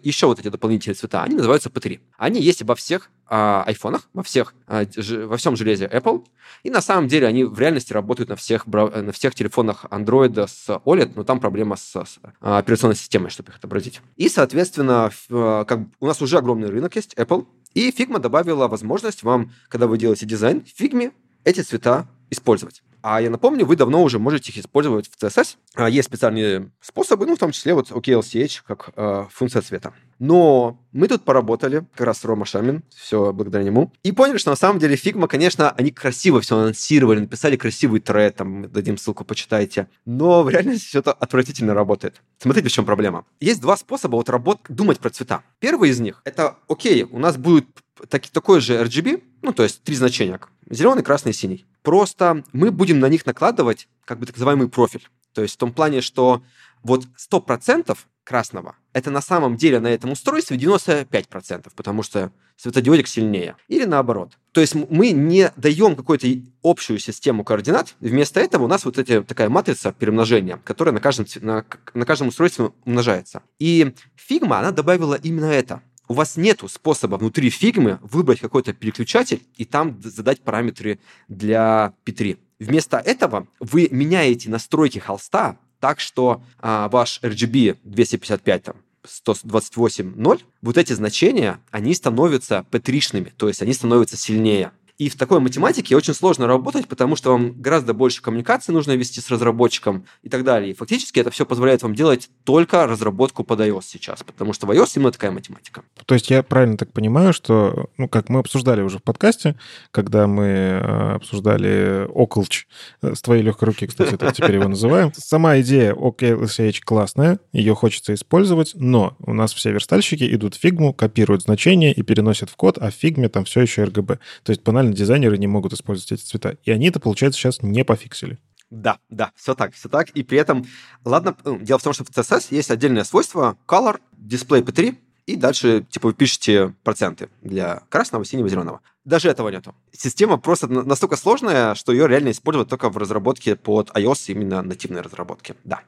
[0.02, 2.00] еще вот эти дополнительные цвета, они называются P3.
[2.16, 4.84] Они есть во всех а, айфонах, во, всех, а,
[5.26, 6.24] во всем железе Apple.
[6.62, 10.66] И на самом деле они в реальности работают на всех, на всех телефонах Android с
[10.68, 14.00] OLED, но там проблема с, с операционной системой, чтобы их отобразить.
[14.16, 19.52] И, соответственно, как у нас уже огромный рынок есть, Apple, и Figma добавила возможность вам,
[19.68, 21.12] когда вы делаете дизайн, в Figma
[21.44, 22.82] эти цвета использовать.
[23.02, 25.56] А я напомню, вы давно уже можете их использовать в CSS.
[25.74, 29.92] А, есть специальные способы, ну, в том числе вот OKLCH, как э, функция цвета.
[30.18, 34.56] Но мы тут поработали, как раз Рома Шамин, все благодаря нему, и поняли, что на
[34.56, 39.88] самом деле Figma, конечно, они красиво все анонсировали, написали красивый тред, там, дадим ссылку, почитайте.
[40.04, 42.20] Но в реальности все это отвратительно работает.
[42.38, 43.24] Смотрите, в чем проблема.
[43.40, 45.42] Есть два способа вот работ, думать про цвета.
[45.58, 47.66] Первый из них— это, окей, у нас будет
[48.08, 51.66] так, такой же RGB, ну, то есть три значения, зеленый, красный, синий.
[51.82, 55.08] Просто мы будем на них накладывать как бы так называемый профиль.
[55.32, 56.42] То есть в том плане, что
[56.82, 63.56] вот 100% красного— это на самом деле на этом устройстве 95%, потому что светодиодик сильнее.
[63.68, 64.38] Или наоборот.
[64.52, 66.26] То есть мы не даем какую-то
[66.62, 71.26] общую систему координат, вместо этого у нас вот эта такая матрица перемножения, которая на каждом,
[71.40, 71.64] на,
[71.94, 73.42] на каждом устройстве умножается.
[73.58, 79.44] И Figma, она добавила именно это у вас нет способа внутри фигмы выбрать какой-то переключатель
[79.56, 80.98] и там задать параметры
[81.28, 82.36] для P3.
[82.58, 90.76] Вместо этого вы меняете настройки холста так, что а, ваш RGB 255 там, 128.0, вот
[90.76, 94.72] эти значения, они становятся p то есть они становятся сильнее.
[95.00, 99.22] И в такой математике очень сложно работать, потому что вам гораздо больше коммуникации нужно вести
[99.22, 100.72] с разработчиком и так далее.
[100.72, 104.70] И фактически это все позволяет вам делать только разработку под iOS сейчас, потому что в
[104.72, 105.84] iOS именно такая математика.
[106.04, 109.56] То есть я правильно так понимаю, что, ну, как мы обсуждали уже в подкасте,
[109.90, 112.66] когда мы э, обсуждали Околч,
[113.00, 115.12] э, с твоей легкой руки, кстати, так теперь его называем.
[115.16, 120.92] Сама идея OKLCH классная, ее хочется использовать, но у нас все верстальщики идут в фигму,
[120.92, 124.18] копируют значения и переносят в код, а в фигме там все еще RGB.
[124.42, 126.56] То есть банально дизайнеры не могут использовать эти цвета.
[126.64, 128.38] И они это, получается, сейчас не пофиксили.
[128.70, 130.10] Да, да, все так, все так.
[130.10, 130.64] И при этом,
[131.04, 134.96] ладно, дело в том, что в CSS есть отдельное свойство color display p3,
[135.30, 138.80] и дальше, типа, вы пишете проценты для красного, синего, зеленого.
[139.04, 139.74] Даже этого нету.
[139.92, 145.00] Система просто настолько сложная, что ее реально использовать только в разработке под iOS, именно нативной
[145.00, 145.56] разработке.
[145.64, 145.80] Да.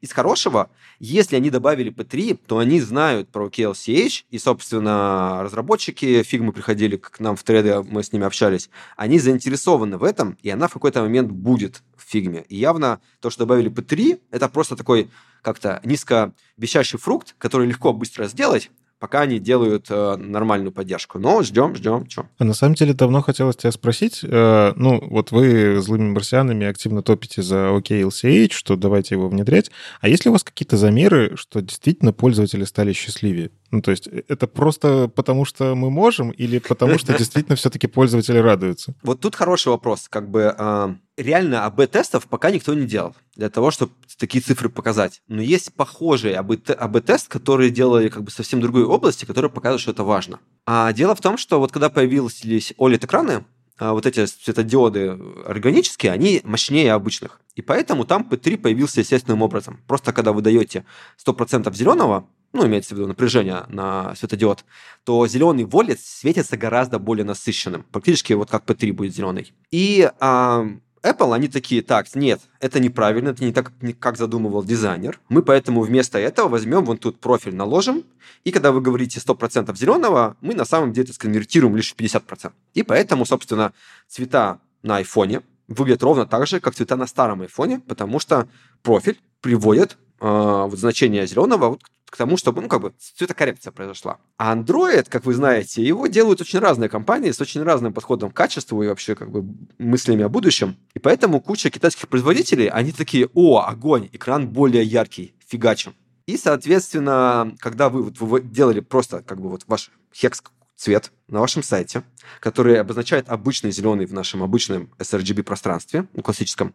[0.00, 6.52] Из хорошего, если они добавили P3, то они знают про KLCH, и, собственно, разработчики фигмы
[6.52, 10.66] приходили к нам в треды, мы с ними общались, они заинтересованы в этом, и она
[10.68, 12.46] в какой-то момент будет в фигме.
[12.48, 15.10] И явно то, что добавили P3, это просто такой
[15.42, 18.70] как-то низко вещащий фрукт, который легко быстро сделать,
[19.04, 21.18] пока они делают э, нормальную поддержку.
[21.18, 22.26] Но ждем, ждем, что.
[22.38, 24.20] А на самом деле давно хотелось тебя спросить.
[24.22, 29.70] Э, ну, вот вы злыми марсианами активно топите за OKLCH, что давайте его внедрять.
[30.00, 33.50] А есть ли у вас какие-то замеры, что действительно пользователи стали счастливее?
[33.74, 37.88] Ну, то есть э, это просто потому, что мы можем, или потому, что действительно все-таки
[37.88, 38.94] пользователи радуются?
[39.02, 40.06] Вот тут хороший вопрос.
[40.08, 45.22] Как бы а, реально АБ-тестов пока никто не делал для того, чтобы такие цифры показать.
[45.26, 50.04] Но есть похожие АБ-тест, которые делали как бы совсем другой области, которые показывают, что это
[50.04, 50.38] важно.
[50.66, 53.44] А дело в том, что вот когда появились OLED-экраны,
[53.76, 57.40] а, вот эти светодиоды органические, они мощнее обычных.
[57.56, 59.80] И поэтому там P3 появился естественным образом.
[59.88, 60.84] Просто когда вы даете
[61.26, 64.64] 100% зеленого, ну, имеется в виду напряжение на светодиод,
[65.04, 67.84] то зеленый волец светится гораздо более насыщенным.
[67.90, 69.52] Практически вот как P3 будет зеленый.
[69.70, 70.64] И а,
[71.02, 75.20] Apple, они такие, так, нет, это неправильно, это не так, как задумывал дизайнер.
[75.28, 78.04] Мы поэтому вместо этого возьмем вон тут профиль, наложим,
[78.44, 82.52] и когда вы говорите 100% зеленого, мы на самом деле это сконвертируем лишь в 50%.
[82.72, 83.72] И поэтому, собственно,
[84.08, 88.48] цвета на айфоне выглядят ровно так же, как цвета на старом айфоне, потому что
[88.82, 91.80] профиль приводит э, вот значение зеленого вот
[92.14, 94.18] к тому, чтобы, ну, как бы, цветокоррекция произошла.
[94.36, 98.36] А Android, как вы знаете, его делают очень разные компании с очень разным подходом к
[98.36, 99.44] качеству и вообще, как бы,
[99.78, 100.76] мыслями о будущем.
[100.94, 105.96] И поэтому куча китайских производителей, они такие, о, огонь, экран более яркий, фигачим.
[106.26, 110.40] И, соответственно, когда вы, вот, вы делали просто, как бы, вот ваш хекс
[110.76, 112.04] цвет на вашем сайте,
[112.38, 116.74] который обозначает обычный зеленый в нашем обычном sRGB пространстве, ну, классическом,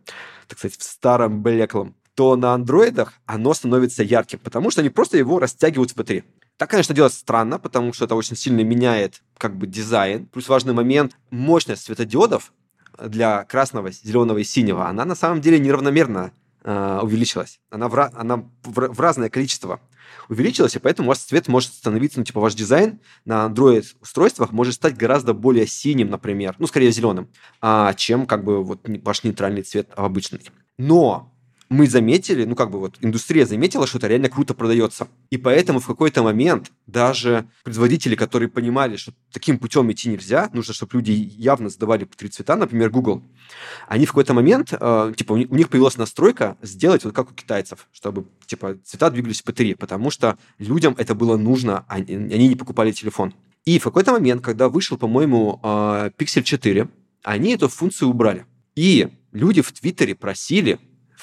[0.50, 5.18] так сказать, в старом блеклом, то на андроидах оно становится ярким, потому что они просто
[5.18, 6.26] его растягивают в P3.
[6.58, 10.26] Так, конечно, делать странно, потому что это очень сильно меняет как бы дизайн.
[10.26, 12.52] Плюс важный момент, мощность светодиодов
[13.02, 16.34] для красного, зеленого и синего, она на самом деле неравномерно
[16.66, 17.62] э, увеличилась.
[17.70, 19.80] Она, в, она в, в разное количество
[20.28, 24.74] увеличилась, и поэтому у вас цвет может становиться, ну, типа, ваш дизайн на Android-устройствах может
[24.74, 27.30] стать гораздо более синим, например, ну, скорее зеленым,
[27.62, 30.42] а, чем, как бы, вот ваш нейтральный цвет обычный.
[30.78, 31.32] Но
[31.70, 35.08] мы заметили, ну как бы вот индустрия заметила, что это реально круто продается.
[35.30, 40.74] И поэтому в какой-то момент даже производители, которые понимали, что таким путем идти нельзя, нужно,
[40.74, 43.24] чтобы люди явно сдавали по три цвета, например, Google,
[43.88, 47.88] они в какой-то момент, э, типа, у них появилась настройка сделать вот как у китайцев,
[47.92, 52.56] чтобы, типа, цвета двигались по три, потому что людям это было нужно, а они не
[52.56, 53.34] покупали телефон.
[53.66, 56.90] И в какой-то момент, когда вышел, по-моему, э, Pixel 4,
[57.24, 58.46] они эту функцию убрали.
[58.76, 60.80] И люди в Твиттере просили,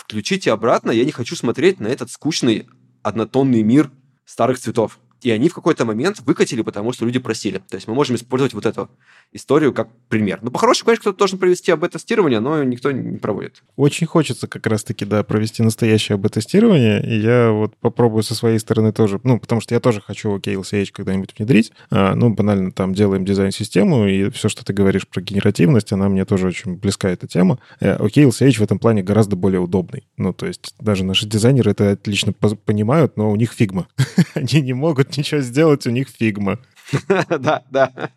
[0.07, 2.69] включите обратно, я не хочу смотреть на этот скучный
[3.03, 3.91] однотонный мир
[4.25, 5.01] старых цветов.
[5.23, 7.59] И они в какой-то момент выкатили, потому что люди просили.
[7.59, 8.91] То есть мы можем использовать вот эту
[9.33, 10.39] историю как пример.
[10.43, 13.63] Ну, по-хорошему, конечно, кто-то должен провести АБ-тестирование, но никто не проводит.
[13.77, 18.93] Очень хочется как раз-таки, да, провести настоящее АБ-тестирование, и я вот попробую со своей стороны
[18.93, 21.73] тоже, ну, потому что я тоже хочу OKLCH когда-нибудь внедрить.
[21.91, 26.25] А, ну, банально там делаем дизайн-систему, и все, что ты говоришь про генеративность, она мне
[26.25, 27.59] тоже очень близка, эта тема.
[27.81, 30.05] OKLCH э, в этом плане гораздо более удобный.
[30.17, 33.89] Ну, то есть даже наши дизайнеры это отлично понимают, но у них фигма.
[34.35, 36.59] Они не могут ничего сделать, у них фигма.
[37.29, 38.11] Да, да.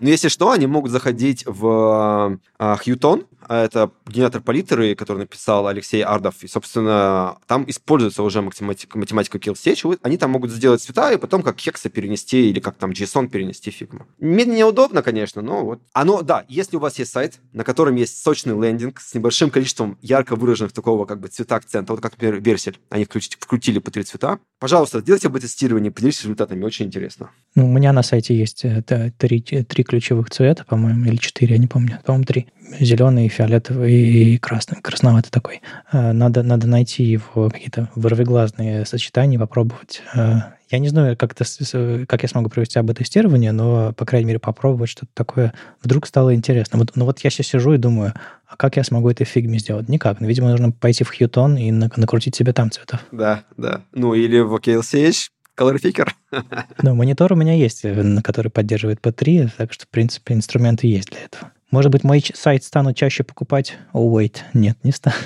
[0.00, 6.02] Но если что, они могут заходить в Хьютон, а это генератор палитры, который написал Алексей
[6.02, 6.42] Ардов.
[6.42, 11.42] И, собственно, там используется уже математика, математика Kill Они там могут сделать цвета и потом
[11.42, 14.06] как хекса перенести или как там JSON перенести фигму.
[14.18, 15.80] Медленнее удобно, конечно, но вот.
[15.92, 19.96] Оно, да, если у вас есть сайт, на котором есть сочный лендинг с небольшим количеством
[20.02, 23.90] ярко выраженных такого как бы цвета акцента, вот как, например, Версель, они вкрутили, вкрутили по
[23.90, 27.30] три цвета, пожалуйста, сделайте об тестирование, поделитесь результатами, очень интересно.
[27.54, 31.58] Ну, у меня на сайте есть это, три, три ключевых цвета, по-моему, или четыре, я
[31.58, 32.46] не помню, по-моему, три.
[32.80, 35.62] Зеленый, фиолетовый и красный, красноватый такой.
[35.92, 40.02] Э, надо, надо найти его какие-то вырвиглазные сочетания, попробовать.
[40.14, 40.40] Э,
[40.70, 44.90] я не знаю, как, это, как я смогу провести АБ-тестирование, но, по крайней мере, попробовать
[44.90, 45.54] что-то такое.
[45.82, 46.78] Вдруг стало интересно.
[46.78, 48.12] Вот, ну вот я сейчас сижу и думаю,
[48.46, 49.88] а как я смогу это в фигме сделать?
[49.88, 50.20] Никак.
[50.20, 53.00] Ну, видимо, нужно пойти в Хьютон и накрутить себе там цветов.
[53.12, 53.82] Да, да.
[53.92, 55.28] Ну, или в OKLCH,
[55.58, 56.08] Colorfaker?
[56.82, 60.86] Ну, монитор у меня есть, э, на который поддерживает P3, так что, в принципе, инструменты
[60.86, 61.50] есть для этого.
[61.70, 63.76] Может быть, мой сайт стану чаще покупать?
[63.92, 65.16] О, oh, wait, нет, не стану.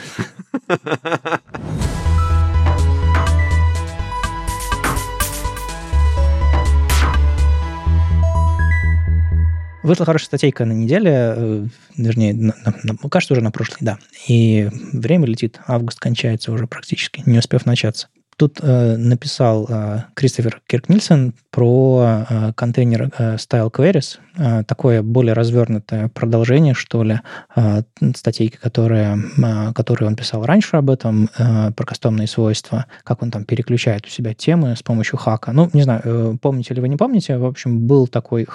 [9.83, 11.67] Вышла хорошая статейка на неделе, э,
[11.97, 13.99] вернее, на, на, на, ну, кажется, уже на прошлой, да.
[14.29, 18.09] И время летит, август кончается уже практически, не успев начаться.
[18.37, 25.35] Тут э, написал э, Кристофер Кирк-Нильсон про э, контейнер э, Style Queries, э, такое более
[25.35, 27.21] развернутое продолжение, что ли,
[27.55, 27.83] э,
[28.17, 33.31] статейки, которые, э, которые он писал раньше об этом, э, про кастомные свойства, как он
[33.31, 35.53] там переключает у себя темы с помощью хака.
[35.53, 38.49] Ну, не знаю, э, помните ли вы, не помните, в общем, был такой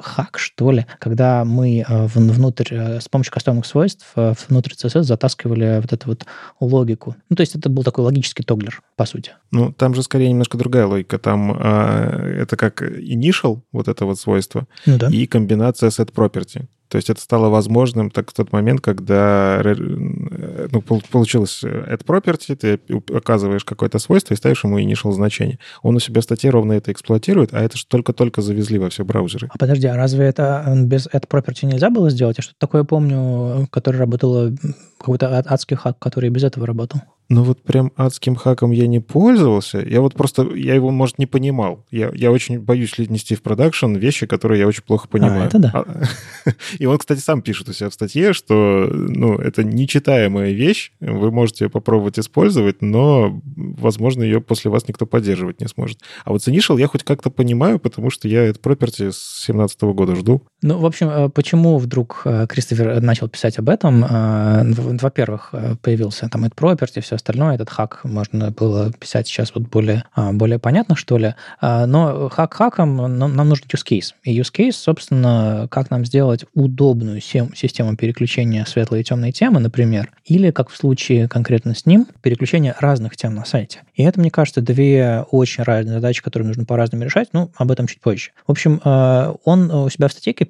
[0.00, 5.04] хак, что ли, когда мы э, внутрь, э, с помощью кастомных свойств э, внутрь CSS
[5.04, 6.26] затаскивали вот эту вот
[6.58, 7.14] логику.
[7.28, 9.36] Ну, то есть это был такой логический тоглер, по сути сути.
[9.50, 11.18] Ну, там же скорее немножко другая логика.
[11.18, 15.08] Там а, это как initial, вот это вот свойство, ну, да.
[15.08, 16.66] и комбинация set property.
[16.88, 22.80] То есть это стало возможным так в тот момент, когда ну, получилось add property, ты
[23.14, 25.60] оказываешь какое-то свойство и ставишь ему initial значение.
[25.82, 29.04] Он у себя в статье ровно это эксплуатирует, а это же только-только завезли во все
[29.04, 29.48] браузеры.
[29.54, 32.38] А подожди, а разве это без add property нельзя было сделать?
[32.38, 34.52] Я что-то такое помню, которое работало,
[34.98, 37.02] какой-то адский хак, который без этого работал.
[37.30, 39.78] Ну вот прям адским хаком я не пользовался.
[39.78, 41.86] Я вот просто, я его, может, не понимал.
[41.92, 45.44] Я, я очень боюсь нести в продакшн вещи, которые я очень плохо понимаю.
[45.44, 45.84] А, это да.
[46.80, 50.90] И он, кстати, сам пишет у себя в статье, что ну, это нечитаемая вещь.
[50.98, 56.00] Вы можете ее попробовать использовать, но, возможно, ее после вас никто поддерживать не сможет.
[56.24, 60.16] А вот Initial я хоть как-то понимаю, потому что я это property с 2017 года
[60.16, 60.42] жду.
[60.62, 64.04] Ну, в общем, э, почему вдруг э, Кристофер начал писать об этом?
[64.04, 69.64] Э, во-первых, появился там это property, все остальное, этот хак можно было писать сейчас вот
[69.64, 71.34] более, а, более понятно, что ли.
[71.60, 74.14] А, но хак хаком нам, нужен use case.
[74.24, 80.10] И use case, собственно, как нам сделать удобную систему переключения светлой и темной темы, например,
[80.24, 83.82] или, как в случае конкретно с ним, переключение разных тем на сайте.
[83.94, 87.86] И это, мне кажется, две очень разные задачи, которые нужно по-разному решать, ну, об этом
[87.86, 88.30] чуть позже.
[88.46, 90.48] В общем, а, он у себя в статейке,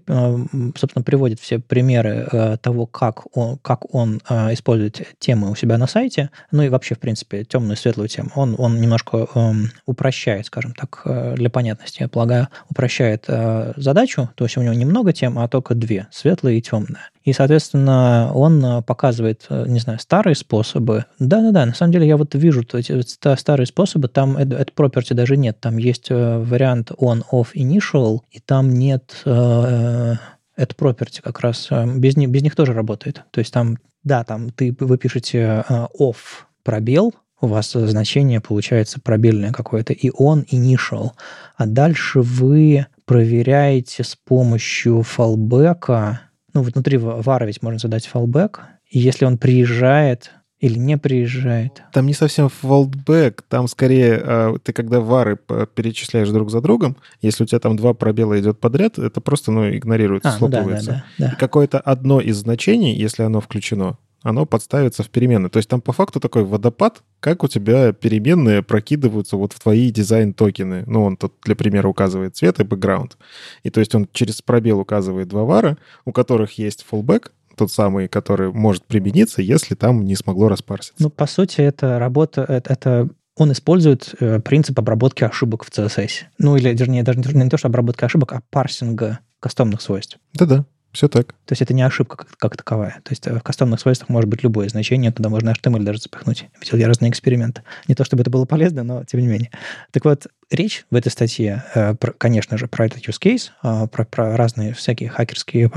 [0.77, 4.19] собственно, приводит все примеры того, как он, как он
[4.53, 8.31] использует темы у себя на сайте, ну и вообще, в принципе, темную и светлую тему,
[8.35, 14.31] он, он немножко эм, упрощает, скажем так, э, для понятности, я полагаю, упрощает э, задачу,
[14.35, 17.11] то есть у него немного тем, а только две, светлая и темная.
[17.25, 21.05] И, соответственно, он э, показывает, э, не знаю, старые способы.
[21.19, 23.01] Да-да-да, на самом деле я вот вижу эти
[23.37, 28.71] старые способы, там это property даже нет, там есть вариант on, off, initial, и там
[28.71, 31.69] нет это property как раз.
[31.71, 33.23] Без без них тоже работает.
[33.31, 35.65] То есть там, да, там ты, вы пишете
[35.99, 41.13] off пробел, у вас значение получается пробельное какое-то, и он initial.
[41.57, 46.21] А дальше вы проверяете с помощью фалбека,
[46.53, 51.83] ну, внутри вара ведь можно задать фалбек, если он приезжает, или не приезжает.
[51.93, 55.37] Там не совсем fallback, там скорее а, ты когда вары
[55.75, 59.69] перечисляешь друг за другом, если у тебя там два пробела идет подряд, это просто ну,
[59.71, 60.91] игнорируется, а, слопывается.
[60.91, 61.37] Ну да, да, да, да.
[61.37, 65.49] какое-то одно из значений, если оно включено, оно подставится в переменные.
[65.49, 69.91] То есть там по факту такой водопад, как у тебя переменные прокидываются вот в твои
[69.91, 70.85] дизайн-токены.
[70.87, 73.17] Ну, он тут, для примера, указывает цвет и бэкграунд.
[73.63, 77.73] И то есть он через пробел указывает два var а, у которых есть fallback, тот
[77.73, 81.03] самый, который может примениться, если там не смогло распарситься.
[81.03, 86.25] Ну, по сути, это работа, это, это он использует э, принцип обработки ошибок в CSS.
[86.39, 90.19] Ну, или, вернее, даже не то, что обработка ошибок, а парсинга кастомных свойств.
[90.35, 90.67] Да-да.
[90.93, 91.29] Все так.
[91.29, 93.01] То есть это не ошибка как, как таковая.
[93.05, 96.47] То есть э, в кастомных свойствах может быть любое значение, туда можно HTML даже запихнуть.
[96.61, 97.63] Видел я разные эксперименты.
[97.87, 99.51] Не то чтобы это было полезно, но тем не менее.
[99.93, 104.05] Так вот, речь в этой статье, э, конечно же, про этот use case, э, про,
[104.05, 105.71] про разные всякие хакерские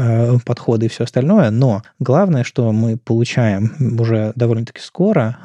[0.45, 5.37] подходы и все остальное, но главное, что мы получаем уже довольно-таки скоро,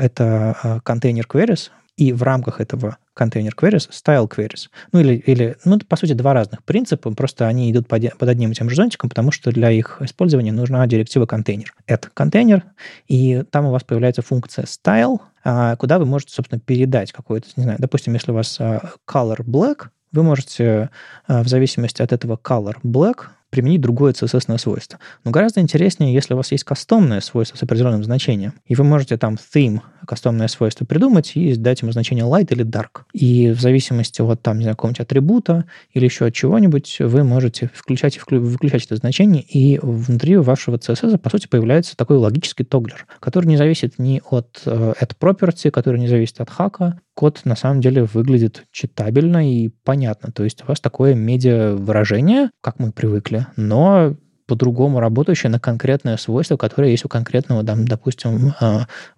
[0.00, 4.68] это контейнер queries, и в рамках этого контейнер queries, style queries.
[4.92, 8.52] Ну, или, или, ну, по сути, два разных принципа, просто они идут под, под одним
[8.52, 11.74] и тем же зонтиком, потому что для их использования нужна директива контейнер.
[11.86, 12.64] Это контейнер,
[13.08, 17.64] и там у вас появляется функция style, а, куда вы можете, собственно, передать какой-то, не
[17.64, 20.90] знаю, допустим, если у вас а, color black, вы можете
[21.26, 24.98] а, в зависимости от этого color black применить другое CSS свойство.
[25.24, 29.18] Но гораздо интереснее, если у вас есть кастомное свойство с определенным значением, и вы можете
[29.18, 33.02] там theme кастомное свойство придумать и дать ему значение light или dark.
[33.12, 37.70] И в зависимости от там, не знаю, какого-нибудь атрибута или еще от чего-нибудь, вы можете
[37.74, 43.06] включать и выключать это значение, и внутри вашего CSS, по сути, появляется такой логический тоглер,
[43.20, 47.00] который не зависит ни от э, at property, который не зависит от хака.
[47.14, 50.32] Код на самом деле выглядит читабельно и понятно.
[50.32, 56.56] То есть у вас такое медиа-выражение, как мы привыкли, но по-другому работающее на конкретное свойство,
[56.56, 58.54] которое есть у конкретного, там, допустим,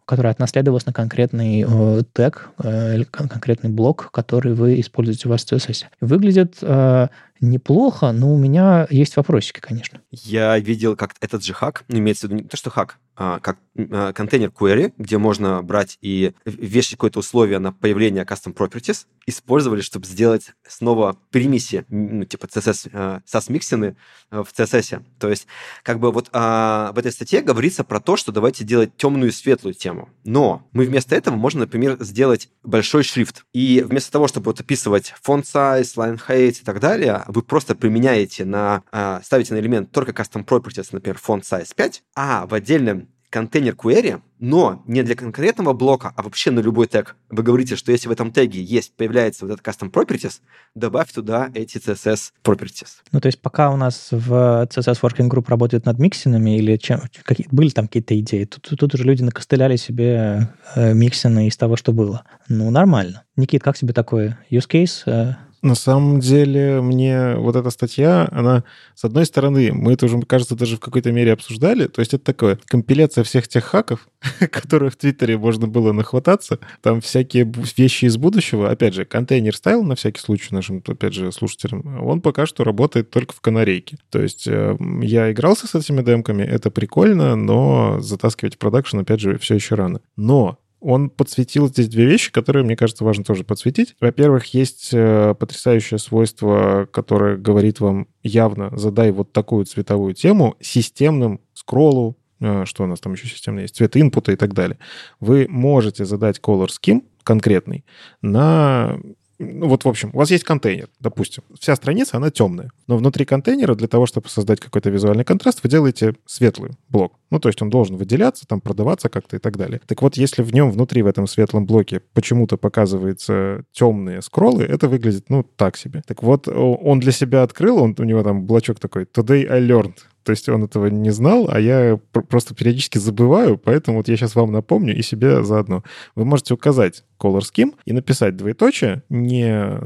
[0.05, 5.45] которая отнаследовалась на конкретный э, тег э, или конкретный блок, который вы используете у вас
[5.45, 5.85] в CSS.
[6.01, 7.09] Выглядит э,
[7.41, 10.01] неплохо, но у меня есть вопросики, конечно.
[10.11, 13.39] Я видел, как этот же хак, ну, имеется в виду не то, что хак, а,
[13.41, 19.07] как а, контейнер query, где можно брать и вешать какое-то условие на появление custom properties,
[19.27, 23.97] использовали, чтобы сделать снова примеси, ну, типа CSS, а, SAS-миксины
[24.31, 25.05] в CSS.
[25.19, 25.47] То есть,
[25.83, 29.33] как бы вот а, в этой статье говорится про то, что давайте делать темную и
[29.33, 29.94] светлую тему.
[30.25, 33.45] Но мы вместо этого можем, например, сделать большой шрифт.
[33.53, 37.75] И вместо того, чтобы вот описывать font size, line height и так далее, вы просто
[37.75, 38.83] применяете на,
[39.23, 44.21] ставите на элемент только custom properties, например, font size 5, а в отдельном контейнер query,
[44.39, 47.17] но не для конкретного блока, а вообще на любой тег.
[47.31, 50.35] Вы говорите, что если в этом теге есть, появляется вот этот custom properties,
[50.77, 53.01] добавь туда эти CSS properties.
[53.11, 57.01] Ну, то есть пока у нас в CSS Working Group работают над миксинами или чем,
[57.25, 61.75] какие, были там какие-то идеи, тут, тут уже люди накостыляли себе э, миксины из того,
[61.75, 62.23] что было.
[62.49, 63.25] Ну, нормально.
[63.35, 65.35] Никит, как тебе такое use case?
[65.65, 70.55] На самом деле, мне вот эта статья, она, с одной стороны, мы это уже, кажется,
[70.55, 74.07] даже в какой-то мере обсуждали, то есть это такое, компиляция всех тех хаков,
[74.51, 79.83] которые в Твиттере можно было нахвататься, там всякие вещи из будущего, опять же, контейнер стайл,
[79.85, 83.97] на всякий случай нашим, опять же, слушателям, он пока что работает только в канарейке.
[84.11, 89.21] То есть э, я игрался с этими демками, это прикольно, но затаскивать в продакшн, опять
[89.21, 90.03] же, все еще рано.
[90.17, 93.97] Но он подсветил здесь две вещи, которые, мне кажется, важно тоже подсветить.
[94.01, 101.41] Во-первых, есть э, потрясающее свойство, которое говорит вам явно, задай вот такую цветовую тему системным
[101.55, 104.79] скроллу, э, что у нас там еще системно есть, цвет инпута и так далее.
[105.21, 107.87] Вы можете задать color scheme конкретный
[108.21, 108.99] на
[109.39, 111.43] ну вот, в общем, у вас есть контейнер, допустим.
[111.59, 112.71] Вся страница, она темная.
[112.87, 117.19] Но внутри контейнера для того, чтобы создать какой-то визуальный контраст, вы делаете светлый блок.
[117.35, 119.81] Ну, то есть он должен выделяться, там продаваться как-то и так далее.
[119.87, 124.89] Так вот, если в нем внутри, в этом светлом блоке почему-то показываются темные скроллы, это
[124.89, 126.05] выглядит, ну, так себе.
[126.07, 129.97] Так вот, он для себя открыл, он, у него там блочок такой «Today I learned».
[130.23, 134.37] То есть он этого не знал, а я просто периодически забываю, поэтому вот я сейчас
[134.37, 135.83] вам напомню и себе заодно.
[136.15, 139.77] Вы можете указать color scheme и написать двоеточие, не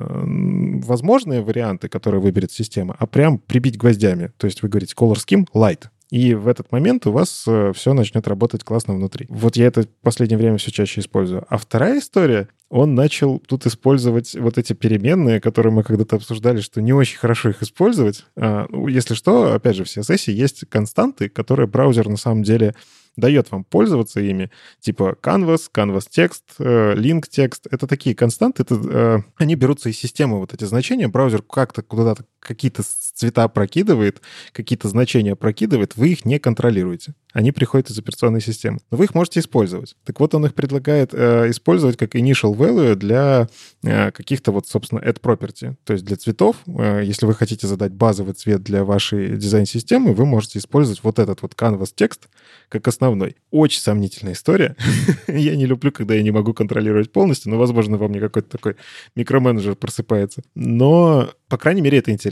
[0.85, 4.33] возможные варианты, которые выберет система, а прям прибить гвоздями.
[4.37, 7.93] То есть вы говорите color scheme light, и в этот момент у вас э, все
[7.93, 9.27] начнет работать классно внутри.
[9.29, 11.45] Вот я это в последнее время все чаще использую.
[11.49, 16.81] А вторая история, он начал тут использовать вот эти переменные, которые мы когда-то обсуждали, что
[16.81, 18.25] не очень хорошо их использовать.
[18.37, 22.75] А, ну, если что, опять же, в CSS есть константы, которые браузер на самом деле
[23.19, 24.51] дает вам пользоваться ими,
[24.81, 27.67] типа canvas, canvas текст, э, link текст.
[27.71, 31.09] Это такие константы, это, э, они берутся из системы, вот эти значения.
[31.09, 34.23] Браузер как-то куда-то какие-то цвета прокидывает,
[34.53, 37.15] какие-то значения прокидывает, вы их не контролируете.
[37.33, 38.79] Они приходят из операционной системы.
[38.91, 39.97] Но вы их можете использовать.
[40.05, 43.49] Так вот, он их предлагает э, использовать как initial value для
[43.83, 45.77] э, каких-то вот, собственно, add property.
[45.85, 50.25] То есть для цветов, э, если вы хотите задать базовый цвет для вашей дизайн-системы, вы
[50.25, 52.29] можете использовать вот этот вот canvas текст
[52.69, 53.37] как основной.
[53.51, 54.77] Очень сомнительная история.
[55.29, 58.77] я не люблю, когда я не могу контролировать полностью, но, возможно, во мне какой-то такой
[59.17, 60.43] микроменеджер просыпается.
[60.55, 62.28] Но, по крайней мере, это интересно.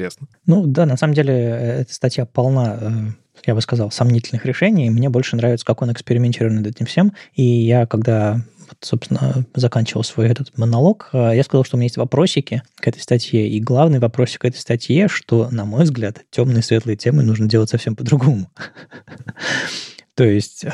[0.46, 2.90] Ну да, на самом деле, э, эта статья полна э,
[3.46, 4.90] я бы сказал, сомнительных решений.
[4.90, 7.12] Мне больше нравится, как он экспериментирует над этим всем.
[7.34, 11.86] И я, когда вот, собственно, заканчивал свой этот монолог, э, я сказал, что у меня
[11.86, 13.48] есть вопросики к этой статье.
[13.48, 17.48] И главный вопросик к этой статье, что, на мой взгляд, темные и светлые темы нужно
[17.48, 18.50] делать совсем по-другому.
[20.14, 20.64] То есть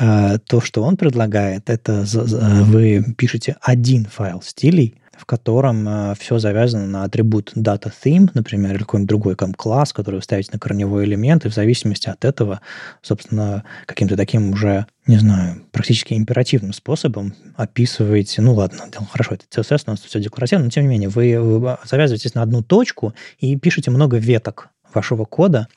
[0.47, 6.85] то, что он предлагает, это вы пишете один файл стилей, в котором э, все завязано
[6.85, 11.05] на атрибут data theme, например, или какой-нибудь другой там, класс, который вы ставите на корневой
[11.05, 12.59] элемент, и в зависимости от этого,
[13.01, 19.83] собственно, каким-то таким уже, не знаю, практически императивным способом описываете, ну ладно, хорошо, это CSS,
[19.87, 23.55] у нас все декларативно, но тем не менее, вы, вы завязываетесь на одну точку и
[23.55, 25.67] пишете много веток вашего кода,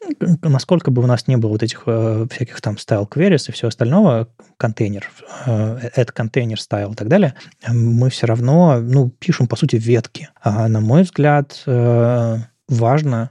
[0.42, 3.68] насколько бы у нас не было вот этих э, всяких там style queries и все
[3.68, 5.08] остального, контейнер,
[5.46, 7.34] э, add контейнер style и так далее,
[7.68, 10.28] мы все равно, ну, пишем, по сути, ветки.
[10.42, 12.36] А, на мой взгляд, э,
[12.68, 13.30] важно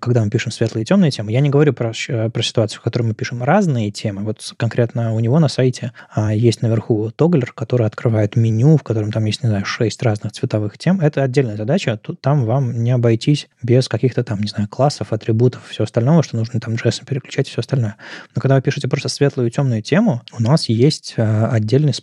[0.00, 2.82] когда мы пишем светлые и темные темы, я не говорю про, э, про ситуацию, в
[2.82, 4.22] которой мы пишем разные темы.
[4.22, 9.12] Вот конкретно у него на сайте а, есть наверху тоглер, который открывает меню, в котором
[9.12, 11.00] там есть, не знаю, шесть разных цветовых тем.
[11.00, 11.96] Это отдельная задача.
[11.96, 16.36] Тут, там вам не обойтись без каких-то там, не знаю, классов, атрибутов, все остальное, что
[16.36, 17.96] нужно там JS переключать и все остальное.
[18.34, 21.94] Но когда вы пишете просто светлую и темную тему, у нас есть э, отдельный,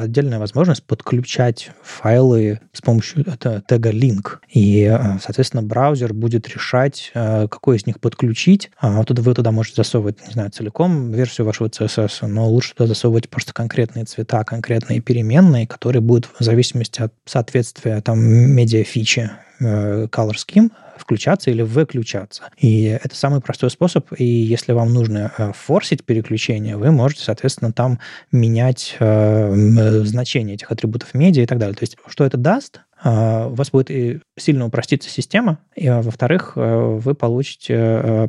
[0.00, 4.38] отдельная возможность подключать файлы с помощью тега link.
[4.52, 7.10] И, соответственно, браузер будет решать, выбирать,
[7.50, 8.70] какой из них подключить.
[8.78, 12.88] А вот вы туда можете засовывать, не знаю, целиком версию вашего CSS, но лучше туда
[12.88, 19.30] засовывать просто конкретные цвета, конкретные переменные, которые будут в зависимости от соответствия там медиа-фичи
[19.60, 22.44] color scheme включаться или выключаться.
[22.58, 24.08] И это самый простой способ.
[24.16, 28.00] И если вам нужно э, форсить переключение, вы можете, соответственно, там
[28.32, 31.76] менять э, значение этих атрибутов медиа и так далее.
[31.76, 32.80] То есть, что это даст?
[33.00, 38.28] А, у вас будет и сильно упроститься система, и, а, во-вторых, э, вы получите э,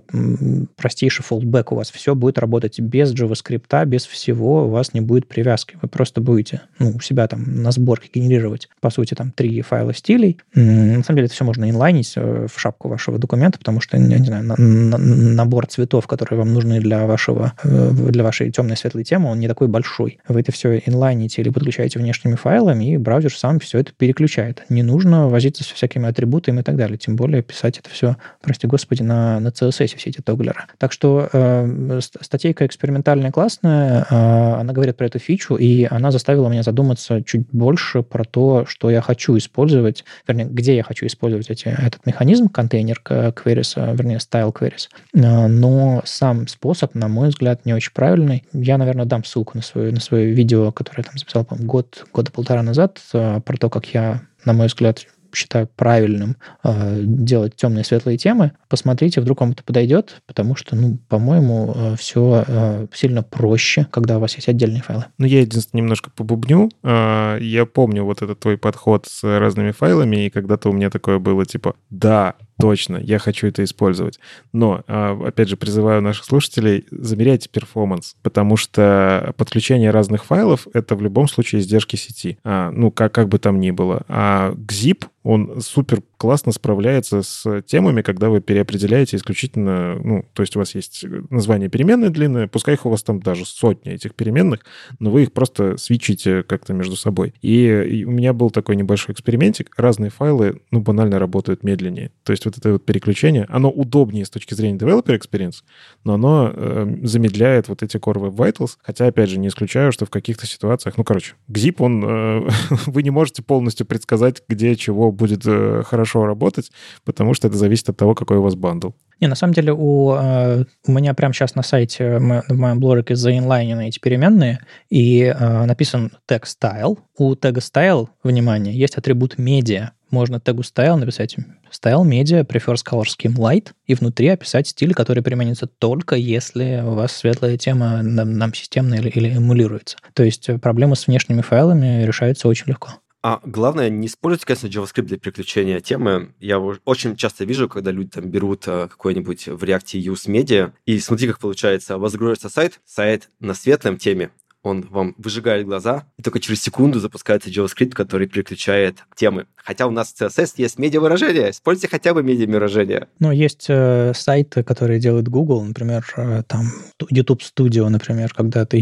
[0.75, 1.71] простейший фолдбэк.
[1.71, 5.77] У вас все будет работать без JavaScript, без всего, у вас не будет привязки.
[5.81, 9.93] Вы просто будете ну, у себя там на сборке генерировать, по сути, там три файла
[9.93, 10.37] стилей.
[10.53, 14.19] На самом деле это все можно инлайнить э, в шапку вашего документа, потому что, я
[14.19, 19.03] не знаю, на, на, набор цветов, которые вам нужны для вашего, для вашей темной светлой
[19.03, 20.19] темы, он не такой большой.
[20.27, 24.83] Вы это все инлайните или подключаете внешними файлами, и браузер сам все это переключает не
[24.83, 26.97] нужно возиться со всякими атрибутами и так далее.
[26.97, 30.61] Тем более писать это все, прости господи, на, на CSS все эти тоглеры.
[30.77, 34.15] Так что э, статейка экспериментальная, классная, э,
[34.59, 38.89] она говорит про эту фичу, и она заставила меня задуматься чуть больше про то, что
[38.89, 44.17] я хочу использовать, вернее, где я хочу использовать эти, этот механизм, контейнер queries, э, вернее,
[44.17, 44.89] style queries.
[45.13, 48.43] Э, но сам способ, на мой взгляд, не очень правильный.
[48.53, 52.05] Я, наверное, дам ссылку на свое, на свое видео, которое я там записал, по год,
[52.13, 57.55] года полтора назад, э, про то, как я на мой взгляд, считаю правильным э, делать
[57.55, 62.43] темные и светлые темы, посмотрите, вдруг вам это подойдет, потому что, ну, по-моему, э, все
[62.47, 65.05] э, сильно проще, когда у вас есть отдельные файлы.
[65.17, 66.71] Ну, я единственное немножко побубню.
[66.83, 71.19] Э, я помню вот этот твой подход с разными файлами, и когда-то у меня такое
[71.19, 74.19] было, типа, да, точно, я хочу это использовать.
[74.53, 80.95] Но, а, опять же, призываю наших слушателей, замеряйте перформанс, потому что подключение разных файлов— это
[80.95, 82.37] в любом случае издержки сети.
[82.43, 84.03] А, ну, как, как бы там ни было.
[84.07, 90.55] А GZIP он супер классно справляется с темами, когда вы переопределяете исключительно, ну, то есть
[90.55, 94.61] у вас есть название переменной длинное, пускай их у вас там даже сотни этих переменных,
[94.99, 97.33] но вы их просто свечите как-то между собой.
[97.41, 99.71] И, и у меня был такой небольшой экспериментик.
[99.77, 102.11] Разные файлы, ну, банально работают медленнее.
[102.23, 105.63] То есть вот это вот переключение, оно удобнее с точки зрения developer experience,
[106.03, 110.05] но оно э, замедляет вот эти Core Web Vitals, хотя, опять же, не исключаю, что
[110.05, 112.49] в каких-то ситуациях, ну, короче, GZIP, он, э,
[112.87, 116.71] вы не можете полностью предсказать, где чего будет э, хорошо работать,
[117.05, 118.89] потому что это зависит от того, какой у вас бандл.
[119.19, 123.15] Не, на самом деле у, э, у меня прямо сейчас на сайте, в моем блоге
[123.15, 126.97] заинлайнены эти переменные, и э, написан тег style.
[127.17, 129.89] У тега style, внимание, есть атрибут media.
[130.09, 131.35] Можно тегу style написать
[131.71, 136.93] style media prefers color scheme light и внутри описать стиль, который применится только если у
[136.93, 139.97] вас светлая тема нам, нам системно или, или эмулируется.
[140.13, 142.89] То есть проблема с внешними файлами решается очень легко.
[143.21, 146.33] А главное, не используйте, конечно, JavaScript для переключения темы.
[146.39, 150.99] Я очень часто вижу, когда люди там берут э, какой-нибудь в React Use Media, и
[150.99, 156.05] смотри, как получается, у вас загружается сайт, сайт на светлом теме, он вам выжигает глаза,
[156.17, 159.47] и только через секунду запускается JavaScript, который переключает темы.
[159.69, 161.51] Хотя у нас в CSS есть медиа-выражение.
[161.51, 163.07] Используйте хотя бы медиа-выражение.
[163.19, 166.71] Ну, есть э, сайты, которые делает Google, например, э, там
[167.11, 168.79] YouTube Studio, например, когда ты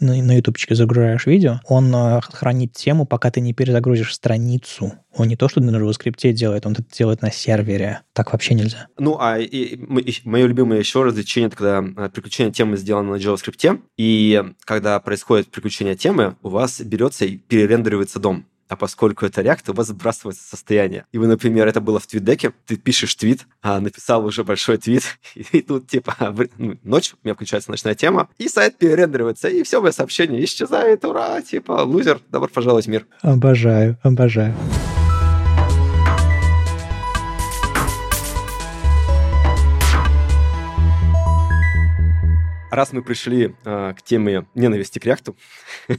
[0.00, 4.94] на, YouTube загружаешь видео, он э, хранит тему, пока ты не перезагрузишь страницу.
[5.14, 8.00] Он не то, что на JavaScript делает, он это делает на сервере.
[8.14, 8.86] Так вообще нельзя.
[8.98, 13.16] Ну, а и, и, мое любимое еще развлечение, это когда э, приключение темы сделано на
[13.16, 19.42] JavaScript, и когда происходит приключение темы, у вас берется и перерендеривается дом а поскольку это
[19.42, 21.04] React, у вас сбрасывается состояние.
[21.12, 25.02] И вы, например, это было в твитдеке, ты пишешь твит, а написал уже большой твит,
[25.34, 29.82] и тут типа ну, ночь, у меня включается ночная тема, и сайт перерендеривается, и все,
[29.82, 33.06] мое сообщение исчезает, ура, типа, лузер, добро пожаловать в мир.
[33.20, 34.56] Обожаю, обожаю.
[42.70, 45.34] Раз мы пришли э, к теме ненависти к React,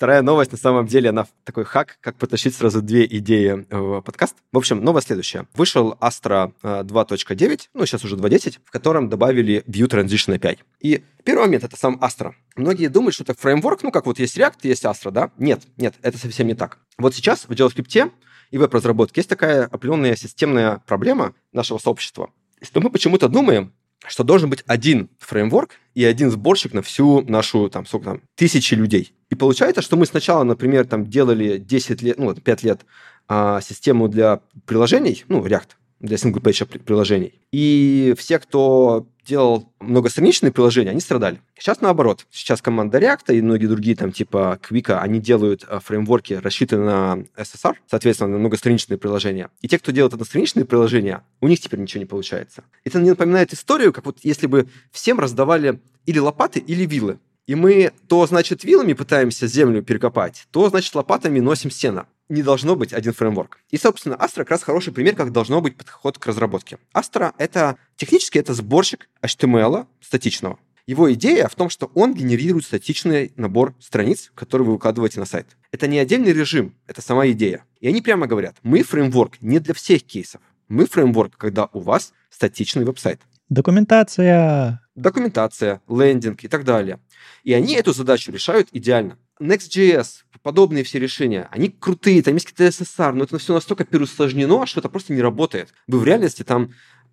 [0.00, 4.34] Вторая новость, на самом деле, она такой хак, как потащить сразу две идеи в подкаст.
[4.50, 5.46] В общем, новость следующая.
[5.52, 10.56] Вышел Astra 2.9, ну, сейчас уже 2.10, в котором добавили View Transition API.
[10.80, 12.32] И первый момент— это сам Astra.
[12.56, 15.32] Многие думают, что это фреймворк, ну, как вот есть React, есть Astra, да?
[15.36, 16.78] Нет, нет, это совсем не так.
[16.96, 18.10] Вот сейчас в JavaScript
[18.52, 22.30] и веб-разработке есть такая определенная системная проблема нашего сообщества,
[22.62, 23.74] что мы почему-то думаем,
[24.06, 28.74] что должен быть один фреймворк и один сборщик на всю нашу, там, сколько там, тысячи
[28.74, 29.14] людей.
[29.28, 32.80] И получается, что мы сначала, например, там делали 10 лет, ну, 5 лет
[33.28, 35.70] а, систему для приложений, ну, React,
[36.00, 37.34] для single-page приложений.
[37.52, 41.40] И все, кто делал многостраничные приложения, они страдали.
[41.58, 42.26] Сейчас наоборот.
[42.30, 47.24] Сейчас команда React и многие другие, там, типа Quick, они делают э, фреймворки, рассчитанные на
[47.36, 49.50] SSR, соответственно, на многостраничные приложения.
[49.60, 52.64] И те, кто делает одностраничные приложения, у них теперь ничего не получается.
[52.84, 57.18] Это мне напоминает историю, как вот если бы всем раздавали или лопаты, или вилы.
[57.46, 62.76] И мы то, значит, вилами пытаемся землю перекопать, то, значит, лопатами носим сено не должно
[62.76, 63.58] быть один фреймворк.
[63.70, 66.78] И, собственно, Astra как раз хороший пример, как должно быть подход к разработке.
[66.94, 70.58] Astra— это технически это сборщик HTML статичного.
[70.86, 75.46] Его идея в том, что он генерирует статичный набор страниц, которые вы выкладываете на сайт.
[75.72, 77.64] Это не отдельный режим, это сама идея.
[77.80, 80.40] И они прямо говорят, мы фреймворк не для всех кейсов.
[80.68, 83.20] Мы фреймворк, когда у вас статичный веб-сайт.
[83.48, 84.80] Документация.
[84.94, 87.00] Документация, лендинг и так далее.
[87.42, 89.18] И они эту задачу решают идеально.
[89.40, 94.66] Next.js, подобные все решения, они крутые, там есть какие-то SSR, но это все настолько переусложнено,
[94.66, 95.72] что это просто не работает.
[95.86, 96.72] Вы в реальности там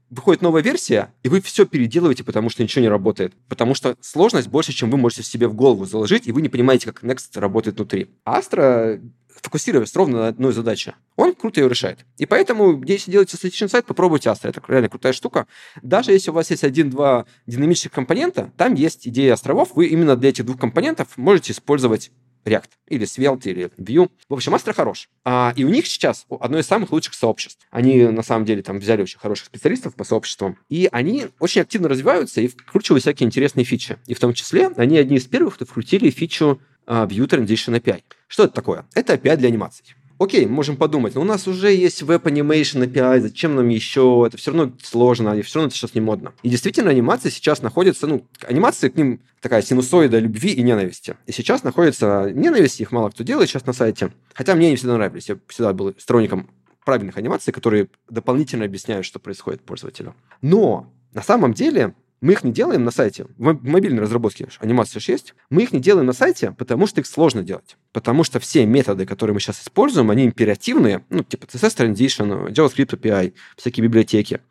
[0.10, 3.34] выходит новая версия, и вы все переделываете, потому что ничего не работает.
[3.50, 6.92] Потому что сложность больше, чем вы можете себе в голову заложить, и вы не понимаете,
[6.92, 8.10] как Next работает внутри.
[8.26, 9.02] Astra
[9.42, 10.96] фокусироваться ровно на одной задаче.
[11.16, 12.00] Он круто ее решает.
[12.18, 14.50] И поэтому, если делаете статичный сайт, попробуйте Astra.
[14.50, 15.48] Это реально крутая штука.
[15.82, 19.76] Даже если у вас есть один-два динамических компонента, там есть идея островов.
[19.76, 22.12] Вы именно для этих двух компонентов можете использовать
[22.46, 24.10] React или Svelte или Vue.
[24.30, 25.10] В общем, Astra хорош.
[25.26, 27.66] А, и у них сейчас одно из самых лучших сообществ.
[27.70, 30.58] Они, на самом деле, там взяли очень хороших специалистов по сообществам.
[30.70, 33.98] И они очень активно развиваются и вкручивают всякие интересные фичи.
[34.06, 38.04] И в том числе они одни из первых, кто вкрутили фичу uh, View Transition API.
[38.28, 38.86] Что это такое?
[38.94, 39.86] Это API для анимаций.
[40.20, 44.24] Окей, можем подумать, но у нас уже есть Animation API, зачем нам еще?
[44.26, 46.34] Это все равно сложно, и все равно это сейчас не модно.
[46.42, 51.18] И действительно, анимации сейчас находятся, ну, анимации к ним такая синусоида любви и ненависти.
[51.28, 54.12] И сейчас находится ненависть, их мало кто делает сейчас на сайте.
[54.34, 56.50] Хотя мне они всегда нравились, я всегда был сторонником
[56.84, 60.16] правильных анимаций, которые дополнительно объясняют, что происходит пользователю.
[60.42, 63.26] Но на самом деле мы их не делаем на сайте.
[63.38, 65.36] В мобильной разработке анимация же есть.
[65.50, 67.78] Мы их не делаем на сайте, потому что их сложно делать.
[67.92, 73.00] Потому что все методы, которые мы сейчас используем, они императивные, ну, типа CSS Transition, JavaScript
[73.00, 74.42] API, всякие библиотеки.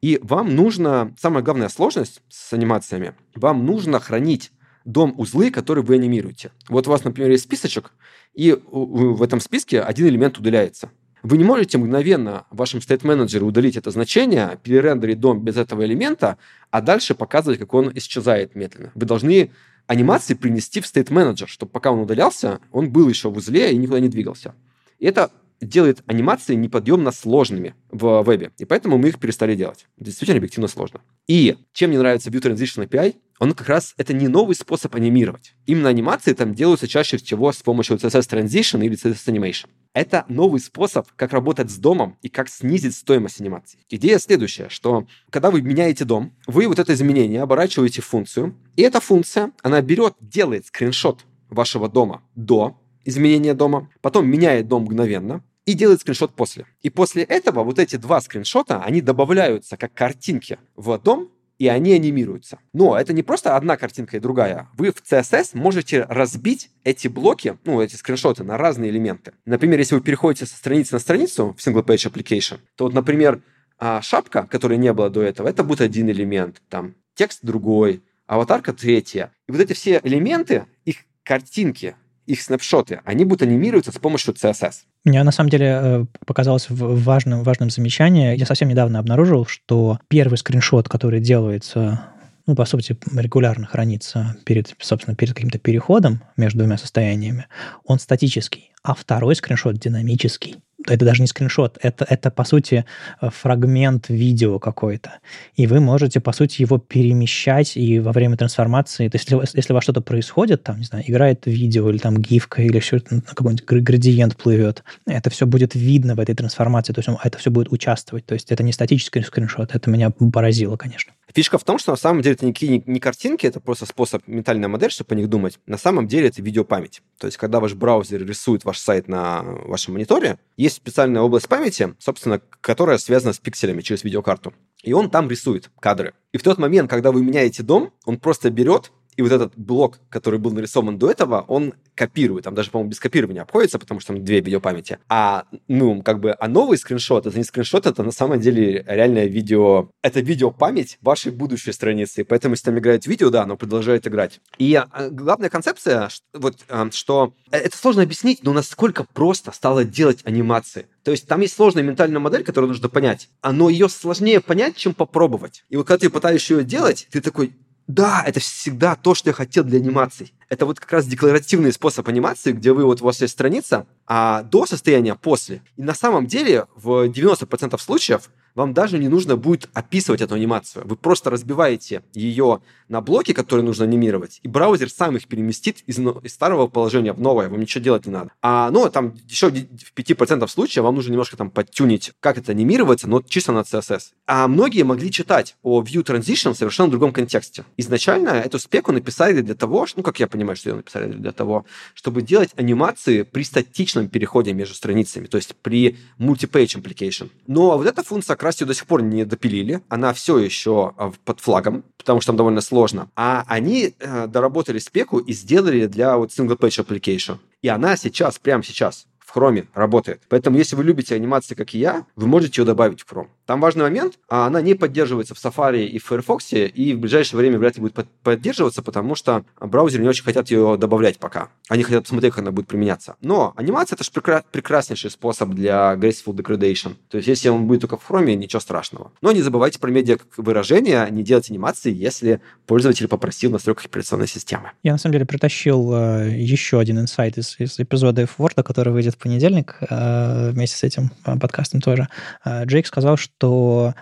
[0.00, 4.50] И вам нужно, самая главная сложность с анимациями, вам нужно хранить
[4.86, 6.52] дом-узлы, которые вы анимируете.
[6.68, 7.92] Вот у вас, например, есть списочек,
[8.32, 10.90] и в этом списке один элемент удаляется.
[11.22, 15.84] Вы не можете мгновенно в вашем state менеджере удалить это значение, перерендерить дом без этого
[15.84, 16.38] элемента,
[16.70, 18.90] а дальше показывать, как он исчезает медленно.
[18.94, 19.50] Вы должны
[19.86, 23.76] анимации принести в state менеджер, чтобы пока он удалялся, он был еще в узле и
[23.76, 24.54] никуда не двигался.
[24.98, 25.30] И это
[25.60, 28.52] делает анимации неподъемно сложными в вебе.
[28.58, 29.86] И поэтому мы их перестали делать.
[29.98, 31.00] Действительно, объективно сложно.
[31.26, 35.54] И чем мне нравится View Transition API, он как раз это не новый способ анимировать.
[35.64, 39.68] Именно анимации там делаются чаще всего с помощью CSS Transition или CSS Animation.
[39.94, 43.78] Это новый способ, как работать с домом и как снизить стоимость анимации.
[43.88, 48.82] Идея следующая, что когда вы меняете дом, вы вот это изменение оборачиваете в функцию, и
[48.82, 55.42] эта функция, она берет, делает скриншот вашего дома до изменения дома, потом меняет дом мгновенно,
[55.66, 56.66] и делает скриншот после.
[56.82, 61.30] И после этого вот эти два скриншота, они добавляются как картинки в дом,
[61.60, 62.58] и они анимируются.
[62.72, 64.68] Но это не просто одна картинка и другая.
[64.78, 69.34] Вы в CSS можете разбить эти блоки, ну, эти скриншоты на разные элементы.
[69.44, 73.42] Например, если вы переходите со страницы на страницу в Single Page Application, то вот, например,
[73.78, 78.72] а, шапка, которой не было до этого, это будет один элемент, там, текст другой, аватарка
[78.72, 79.30] третья.
[79.46, 81.94] И вот эти все элементы, их картинки,
[82.30, 84.72] их снапшоты, они будут анимироваться с помощью CSS.
[85.04, 88.36] Мне на самом деле э, показалось важным, важным замечание.
[88.36, 92.06] Я совсем недавно обнаружил, что первый скриншот, который делается
[92.46, 97.46] ну, по сути, регулярно хранится перед, собственно, перед каким-то переходом между двумя состояниями,
[97.84, 102.84] он статический, а второй скриншот динамический это даже не скриншот, это, это, по сути,
[103.20, 105.18] фрагмент видео какой-то.
[105.54, 109.72] И вы можете, по сути, его перемещать и во время трансформации, то есть если, если
[109.72, 113.64] у вас что-то происходит, там, не знаю, играет видео или там гифка или все какой-нибудь
[113.64, 118.26] градиент плывет, это все будет видно в этой трансформации, то есть это все будет участвовать.
[118.26, 121.12] То есть это не статический скриншот, это меня поразило, конечно.
[121.34, 124.68] Фишка в том, что на самом деле это не, не картинки, это просто способ, ментальная
[124.68, 125.58] модель, чтобы о них думать.
[125.66, 127.02] На самом деле это видеопамять.
[127.18, 131.94] То есть, когда ваш браузер рисует ваш сайт на вашем мониторе, есть специальная область памяти,
[131.98, 134.54] собственно, которая связана с пикселями через видеокарту.
[134.82, 136.14] И он там рисует кадры.
[136.32, 139.98] И в тот момент, когда вы меняете дом, он просто берет и вот этот блок,
[140.08, 142.44] который был нарисован до этого, он копирует.
[142.44, 144.98] Там даже, по-моему, без копирования обходится, потому что там две видеопамяти.
[145.10, 149.26] А, ну, как бы, а новый скриншот, это не скриншот, это на самом деле реальное
[149.26, 152.24] видео, это видеопамять вашей будущей страницы.
[152.24, 154.40] Поэтому, если там играет видео, да, оно продолжает играть.
[154.56, 159.84] И а, главная концепция, вот, а, что э, это сложно объяснить, но насколько просто стало
[159.84, 160.86] делать анимации.
[161.04, 163.28] То есть там есть сложная ментальная модель, которую нужно понять.
[163.42, 165.64] Но ее сложнее понять, чем попробовать.
[165.68, 167.52] И вот когда ты пытаешься ее делать, ты такой,
[167.90, 170.32] да, это всегда то, что я хотел для анимаций.
[170.48, 174.42] Это вот как раз декларативный способ анимации, где вы вот у вас есть страница, а
[174.42, 175.62] до состояния после.
[175.76, 178.30] И на самом деле в 90% случаев
[178.60, 180.86] вам даже не нужно будет описывать эту анимацию.
[180.86, 185.98] Вы просто разбиваете ее на блоки, которые нужно анимировать, и браузер сам их переместит из,
[185.98, 187.48] из старого положения в новое.
[187.48, 188.32] Вам ничего делать не надо.
[188.42, 193.04] А, ну, там еще в 5% случаев вам нужно немножко там подтюнить, как это анимировать,
[193.04, 194.02] но чисто на CSS.
[194.26, 197.64] А многие могли читать о View Transition в совершенно другом контексте.
[197.78, 201.64] Изначально эту спеку написали для того, ну, как я понимаю, что ее написали для того,
[201.94, 207.30] чтобы делать анимации при статичном переходе между страницами, то есть при multi-page application.
[207.46, 209.82] Но вот эта функция как ее до сих пор не допилили.
[209.88, 213.10] Она все еще а, под флагом, потому что там довольно сложно.
[213.14, 217.38] А они э, доработали спеку и сделали для вот single page application.
[217.62, 220.22] И она сейчас, прямо сейчас, в Chrome работает.
[220.28, 223.28] Поэтому, если вы любите анимации, как и я, вы можете ее добавить в Chrome.
[223.46, 227.38] Там важный момент, а она не поддерживается в Safari и в Firefox, и в ближайшее
[227.38, 231.48] время вряд ли будет поддерживаться, потому что браузеры не очень хотят ее добавлять пока.
[231.68, 233.16] Они хотят посмотреть, как она будет применяться.
[233.20, 236.94] Но анимация это же прекра- прекраснейший способ для graceful degradation.
[237.08, 239.12] То есть, если он будет только в Chrome, ничего страшного.
[239.20, 244.28] Но не забывайте про медиа выражения, не делать анимации, если пользователь попросил в настройках операционной
[244.28, 244.72] системы.
[244.82, 249.16] Я на самом деле притащил э, еще один инсайт из, из эпизода F-Word, который выйдет
[249.20, 252.08] понедельник э, вместе с этим э, подкастом тоже.
[252.44, 253.94] Э, Джейк сказал, что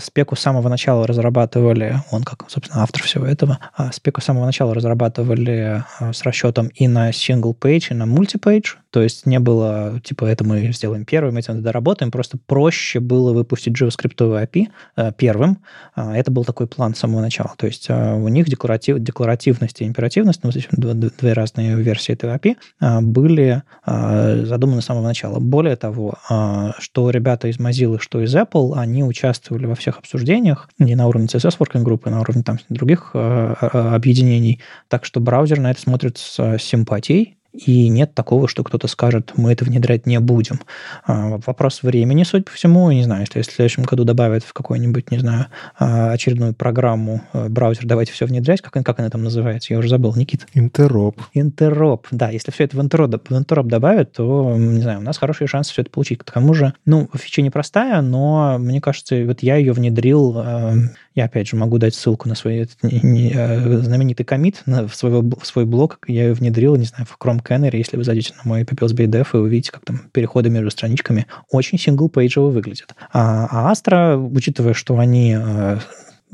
[0.00, 3.58] спеку с самого начала разрабатывали, он как, собственно, автор всего этого,
[3.92, 9.02] спеку с самого начала разрабатывали с расчетом и на single page, и на multi-page, то
[9.02, 14.14] есть не было, типа, это мы сделаем первым, этим доработаем, просто проще было выпустить JavaScript
[14.16, 15.58] API первым.
[15.96, 17.54] Это был такой план с самого начала.
[17.56, 22.56] То есть у них декларатив, декларативность и императивность, ну, здесь две разные версии этого API,
[23.00, 25.40] были задуманы с самого начала.
[25.40, 30.68] Более того, а, что ребята из Mozilla, что из Apple, они участвовали во всех обсуждениях,
[30.78, 34.60] не на уровне CSS Working Group, а на уровне там других а, а, объединений.
[34.86, 39.52] Так что браузер на это смотрит с симпатией, и нет такого, что кто-то скажет, мы
[39.52, 40.60] это внедрять не будем.
[41.06, 45.12] А, вопрос времени, судя по всему, не знаю, если в следующем году добавят в какую-нибудь,
[45.12, 45.46] не знаю,
[45.78, 49.88] а, очередную программу э, браузер, давайте все внедрять, как, как она там называется, я уже
[49.88, 50.48] забыл, Никит.
[50.52, 51.20] Interop.
[51.32, 55.16] Interop, да, если все это в Interop, в Interop добавят, то, не знаю, у нас
[55.18, 56.18] хорошие шансы все это получить.
[56.18, 60.74] К тому же, ну, фича непростая, но мне кажется, вот я ее внедрил э,
[61.14, 64.88] я, опять же, могу дать ссылку на свой этот, не, не, э, знаменитый коммит, на,
[64.88, 66.00] в, свой, в свой блог.
[66.08, 67.76] Я ее внедрил, не знаю, в Chrome Canary.
[67.76, 72.35] Если вы зайдете на мой pepelsbey.dev, и увидите, как там переходы между страничками очень single-page
[72.35, 72.96] ево выглядят.
[73.12, 75.78] А, а Astro, учитывая, что они э,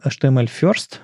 [0.05, 0.99] HTML first,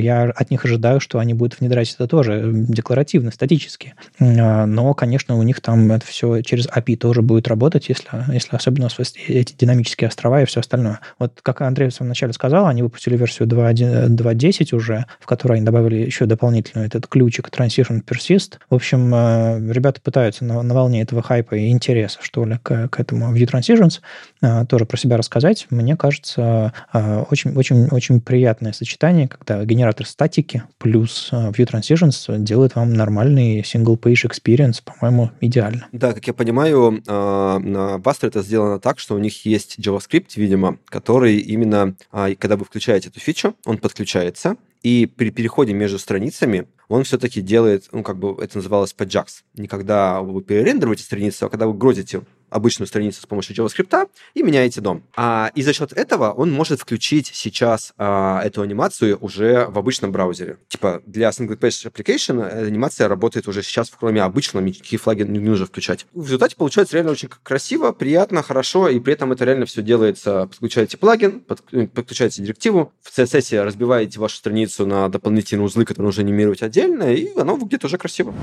[0.00, 3.94] я от них ожидаю, что они будут внедрять это тоже декларативно, статически.
[4.18, 8.56] А, но, конечно, у них там это все через API тоже будет работать, если, если
[8.56, 8.88] особенно
[9.28, 11.00] эти динамические острова и все остальное.
[11.18, 15.64] Вот как Андрей в самом начале сказал, они выпустили версию 2.10 уже, в которой они
[15.64, 18.54] добавили еще дополнительный этот ключик Transition Persist.
[18.68, 22.88] В общем, э, ребята пытаются на, на волне этого хайпа и интереса, что ли, к,
[22.88, 24.00] к этому View Transitions
[24.42, 25.66] э, тоже про себя рассказать.
[25.70, 32.92] Мне кажется, очень-очень-очень э, приятное сочетание, когда генератор статики плюс э, View Transitions делает вам
[32.94, 35.88] нормальный single-page experience, по-моему, идеально.
[35.90, 40.28] Да, как я понимаю, э, на Buster это сделано так, что у них есть JavaScript,
[40.36, 44.54] видимо, который именно, а, когда вы включаете эту фичу, он подключается,
[44.84, 49.26] и при переходе между страницами он все-таки делает, ну, как бы это называлось PageJax.
[49.54, 54.42] Не когда вы перерендеруете страницу, а когда вы грозите обычную страницу с помощью JavaScript и
[54.42, 55.02] меняете дом.
[55.16, 60.12] А, и за счет этого он может включить сейчас а, эту анимацию уже в обычном
[60.12, 60.58] браузере.
[60.68, 65.38] Типа для single page application анимация работает уже сейчас в Chrome обычном, никакие флаги не
[65.38, 66.06] нужно включать.
[66.12, 70.46] В результате получается реально очень красиво, приятно, хорошо, и при этом это реально все делается.
[70.46, 76.22] Подключаете плагин, э, подключаете директиву, в CSS разбиваете вашу страницу на дополнительные узлы, которые нужно
[76.22, 78.34] анимировать отдельно, и оно выглядит уже красиво.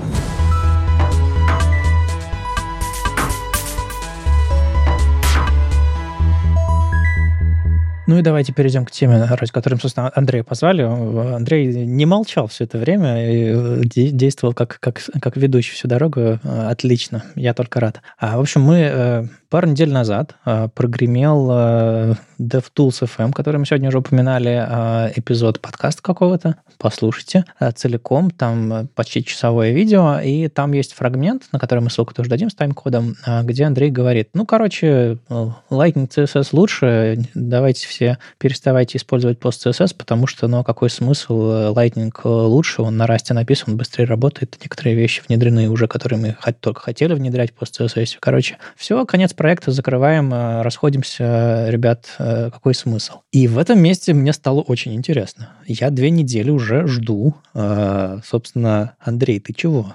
[8.08, 10.80] Ну и давайте перейдем к теме, ради которой, собственно, Андрея позвали.
[10.80, 16.38] Андрей не молчал все это время и э, действовал как, как, как ведущий всю дорогу.
[16.42, 18.00] Отлично, я только рад.
[18.18, 23.64] А, в общем, мы э, Пару недель назад э, прогремел э, DevTools FM, который мы
[23.64, 26.56] сегодня уже упоминали, э, эпизод подкаста какого-то.
[26.76, 32.12] Послушайте э, целиком, там почти часовое видео, и там есть фрагмент, на который мы ссылку
[32.12, 38.18] тоже дадим с тайм-кодом, э, где Андрей говорит, ну, короче, Lightning CSS лучше, давайте все
[38.36, 44.04] переставайте использовать PostCSS, потому что, ну, какой смысл, Lightning лучше, он на расте написан, быстрее
[44.04, 48.18] работает, некоторые вещи внедрены уже, которые мы только хотели внедрять в PostCSS.
[48.20, 53.20] Короче, все, конец проекта, закрываем, э, расходимся, ребят, э, какой смысл?
[53.32, 55.54] И в этом месте мне стало очень интересно.
[55.66, 59.94] Я две недели уже жду, э, собственно, Андрей, ты чего?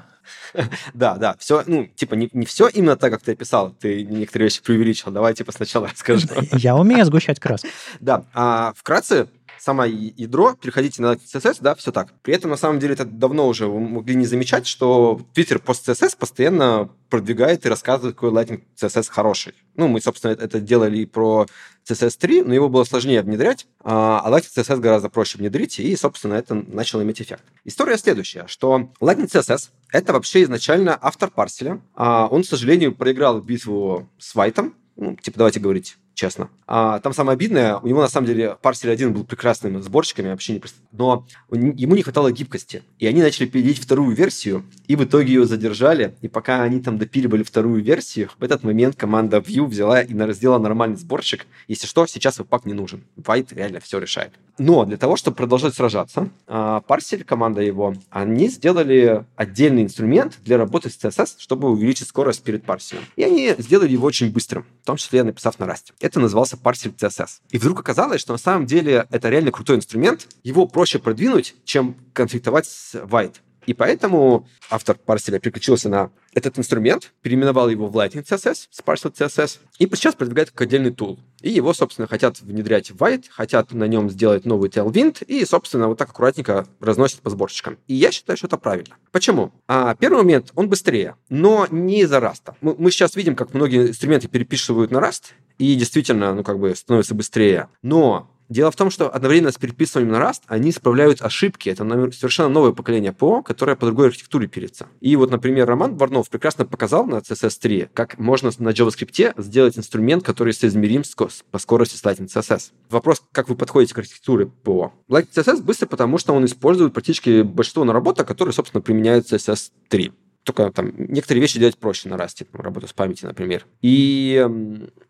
[0.94, 4.48] Да, да, все, ну, типа, не, не все именно так, как ты описал, ты некоторые
[4.48, 5.12] вещи преувеличил.
[5.12, 6.28] Давай, типа, сначала расскажу.
[6.54, 7.68] Я умею сгущать краску.
[8.00, 9.28] Да, а вкратце,
[9.64, 12.14] самое ядро, переходите на CSS, да, все так.
[12.22, 15.88] При этом, на самом деле, это давно уже вы могли не замечать, что Twitter пост
[15.88, 19.54] CSS постоянно продвигает и рассказывает, какой Lightning CSS хороший.
[19.76, 21.48] Ну, мы, собственно, это делали и про
[21.90, 26.34] CSS 3, но его было сложнее внедрять, а Lightning CSS гораздо проще внедрить, и, собственно,
[26.34, 27.44] это начало иметь эффект.
[27.64, 31.80] История следующая, что Lightning CSS— это вообще изначально автор парселя.
[31.96, 36.50] А он, к сожалению, проиграл битву с Вайтом, ну, типа, давайте говорить честно.
[36.68, 40.54] А, там самое обидное, у него на самом деле парсер один был прекрасным сборщиками, вообще
[40.54, 40.62] не
[40.92, 42.84] но ему не хватало гибкости.
[43.00, 46.16] И они начали пилить вторую версию, и в итоге ее задержали.
[46.22, 50.60] И пока они там допиливали вторую версию, в этот момент команда Vue взяла и сделала
[50.60, 51.46] нормальный сборщик.
[51.68, 53.04] Если что, сейчас пак не нужен.
[53.18, 54.34] White реально все решает.
[54.58, 60.58] Но для того, чтобы продолжать сражаться, а, парсель, команда его, они сделали отдельный инструмент для
[60.58, 63.04] работы с CSS, чтобы увеличить скорость перед парселем.
[63.16, 65.94] И они сделали его очень быстрым, в том числе написав на Rust.
[66.04, 67.40] Это назывался парсель CSS.
[67.52, 70.28] И вдруг оказалось, что на самом деле это реально крутой инструмент.
[70.44, 73.36] Его проще продвинуть, чем конфликтовать с White.
[73.68, 79.14] И поэтому автор парселя переключился на этот инструмент, переименовал его в Lightning CSS, с Parcel
[79.14, 81.20] CSS, и сейчас продвигает как отдельный тул.
[81.42, 85.88] И его, собственно, хотят внедрять в White, хотят на нем сделать новый Tailwind, и, собственно,
[85.88, 87.78] вот так аккуратненько разносят по сборщикам.
[87.88, 88.96] И я считаю, что это правильно.
[89.12, 89.52] Почему?
[89.68, 92.56] А, первый момент, он быстрее, но не из-за раста.
[92.62, 96.76] Мы, мы сейчас видим, как многие инструменты переписывают на Rust, и действительно, ну, как бы
[96.76, 97.70] становится быстрее.
[97.82, 101.70] Но Дело в том, что одновременно с переписыванием на Rust они исправляют ошибки.
[101.70, 104.88] Это совершенно новое поколение ПО, которое по другой архитектуре пилится.
[105.00, 109.78] И вот, например, Роман Барнов прекрасно показал на CSS 3, как можно на JavaScript сделать
[109.78, 111.04] инструмент, который соизмерим
[111.52, 112.72] по скорости с Lightning CSS.
[112.90, 114.94] Вопрос, как вы подходите к архитектуре ПО.
[115.10, 120.12] Lightning CSS быстро, потому что он использует практически большинство наработок, которые, собственно, применяют CSS 3
[120.44, 123.66] только там некоторые вещи делать проще на расте, там, работу с памятью, например.
[123.82, 124.46] И,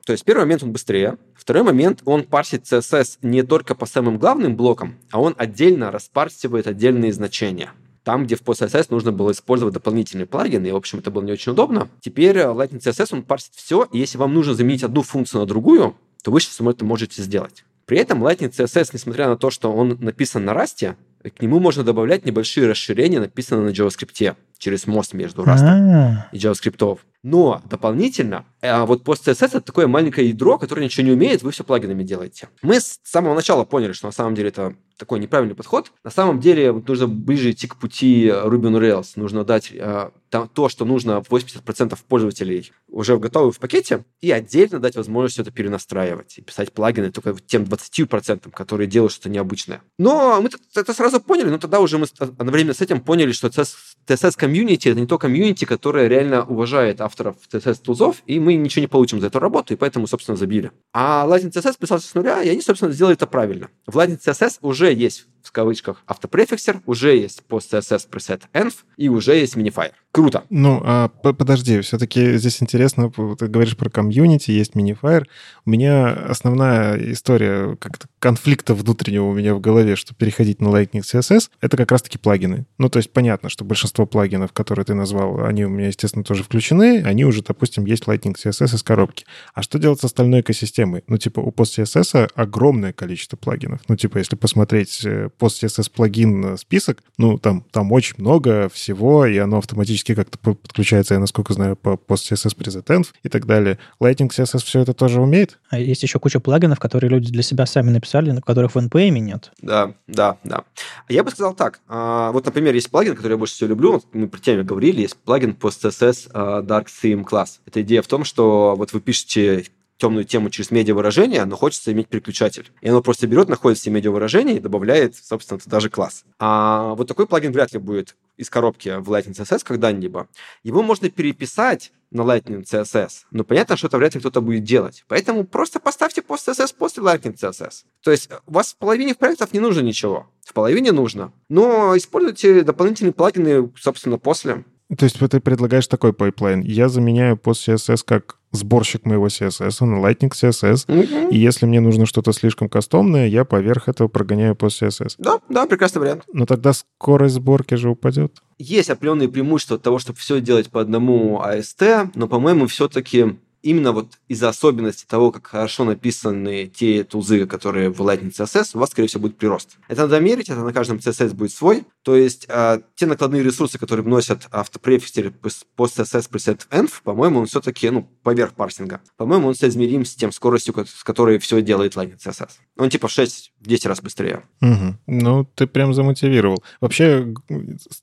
[0.05, 1.17] то есть, первый момент он быстрее.
[1.35, 6.67] Второй момент, он парсит CSS не только по самым главным блокам, а он отдельно распарсивает
[6.67, 7.71] отдельные значения.
[8.03, 11.31] Там, где в PostCSS нужно было использовать дополнительные плагины, и, в общем, это было не
[11.31, 11.89] очень удобно.
[12.01, 15.95] Теперь Lightning CSS, он парсит все, и если вам нужно заменить одну функцию на другую,
[16.21, 17.63] то вы сейчас это можете сделать.
[17.85, 20.97] При этом Lightning CSS, несмотря на то, что он написан на расте,
[21.29, 26.29] к нему можно добавлять небольшие расширения, написанные на JavaScript через мост между Rust А-а-а.
[26.31, 26.99] и JavaScript.
[27.23, 31.63] Но дополнительно, а вот PostCSS это такое маленькое ядро, которое ничего не умеет, вы все
[31.63, 32.49] плагинами делаете.
[32.61, 35.91] Мы с самого начала поняли, что на самом деле это такой неправильный подход.
[36.03, 39.13] На самом деле нужно ближе идти к пути Ruby on Rails.
[39.15, 44.95] Нужно дать э, то, что нужно 80% пользователей уже готовы в пакете, и отдельно дать
[44.95, 49.81] возможность это перенастраивать и писать плагины только тем 20%, которые делают что-то необычное.
[49.97, 54.37] Но мы это сразу поняли, но тогда уже мы одновременно с этим поняли, что TSS
[54.37, 58.87] комьюнити это не то комьюнити, которое реально уважает авторов TSS тулзов, и мы ничего не
[58.87, 60.71] получим за эту работу, и поэтому, собственно, забили.
[60.93, 63.69] А Lightning CSS писался с нуля, и они, собственно, сделали это правильно.
[63.87, 69.09] В Lightning CSS уже есть в кавычках автопрефиксер, уже есть пост CSS preset env и
[69.09, 69.91] уже есть minifire.
[70.11, 70.43] Круто.
[70.49, 75.25] Ну, а подожди, все-таки здесь интересно, ты говоришь про комьюнити, есть minifire.
[75.65, 81.01] У меня основная история как-то конфликта внутреннего у меня в голове, что переходить на Lightning
[81.01, 82.65] CSS, это как раз-таки плагины.
[82.77, 86.43] Ну, то есть понятно, что большинство плагинов, которые ты назвал, они у меня, естественно, тоже
[86.43, 89.25] включены, они уже, допустим, есть Lightning CSS из коробки.
[89.55, 91.03] А что делать с остальной экосистемой?
[91.07, 93.81] Ну, типа, у PostCSS огромное количество плагинов.
[93.87, 95.05] Ну, типа, если посмотреть
[95.39, 101.13] э, PostCSS плагин список, ну, там, там очень много всего, и оно автоматически как-то подключается,
[101.13, 103.77] я насколько знаю, по PostCSS PresetEnv и так далее.
[104.01, 105.59] Lightning CSS все это тоже умеет?
[105.69, 109.19] А есть еще куча плагинов, которые люди для себя сами написали, на которых в NPM
[109.19, 109.51] нет.
[109.61, 110.63] Да, да, да.
[111.09, 111.81] Я бы сказал так.
[111.87, 115.17] А, вот, например, есть плагин, который я больше всего люблю, мы при теме говорили, есть
[115.17, 117.59] плагин PostCSS а, Dark Theme Class.
[117.65, 119.65] Это идея в том, что вот вы пишете
[119.97, 122.71] темную тему через медиавыражение, но хочется иметь переключатель.
[122.81, 126.25] И оно просто берет, находит все медиавыражения и добавляет, собственно, туда же класс.
[126.39, 130.27] А вот такой плагин вряд ли будет из коробки в Lightning CSS когда-либо.
[130.63, 135.03] Его можно переписать на Lightning CSS, но понятно, что это вряд ли кто-то будет делать.
[135.07, 137.85] Поэтому просто поставьте пост CSS после Lightning CSS.
[138.03, 140.27] То есть у вас в половине проектов не нужно ничего.
[140.43, 141.31] В половине нужно.
[141.49, 144.63] Но используйте дополнительные плагины, собственно, после.
[144.97, 146.61] То есть ты предлагаешь такой пайплайн.
[146.61, 150.87] Я заменяю PostCSS как сборщик моего CSS на Lightning CSS.
[150.87, 151.31] Mm-hmm.
[151.31, 155.15] И если мне нужно что-то слишком кастомное, я поверх этого прогоняю PostCSS.
[155.17, 156.23] Да, да, прекрасный вариант.
[156.31, 158.41] Но тогда скорость сборки же упадет.
[158.59, 164.19] Есть определенные преимущества того, чтобы все делать по одному AST, но, по-моему, все-таки именно вот
[164.27, 169.07] из-за особенностей того, как хорошо написаны те тулзы, которые в Lightning CSS, у вас, скорее
[169.07, 169.77] всего, будет прирост.
[169.87, 171.85] Это надо мерить, это на каждом CSS будет свой.
[172.03, 177.45] То есть э, те накладные ресурсы, которые вносят Autoprefixer и PostCSS preset env, по-моему, он
[177.45, 178.99] все-таки ну, поверх парсинга.
[179.15, 182.49] По-моему, он соизмерим с тем скоростью, с которой все делает Lightning CSS.
[182.77, 184.43] Он типа в 6-10 раз быстрее.
[184.61, 184.97] Угу.
[185.07, 186.63] Ну, ты прям замотивировал.
[186.81, 187.33] Вообще,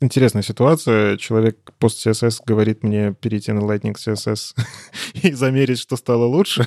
[0.00, 1.18] интересная ситуация.
[1.18, 4.54] Человек пост CSS говорит мне перейти на Lightning CSS
[5.22, 6.66] и за замерить, что стало лучше.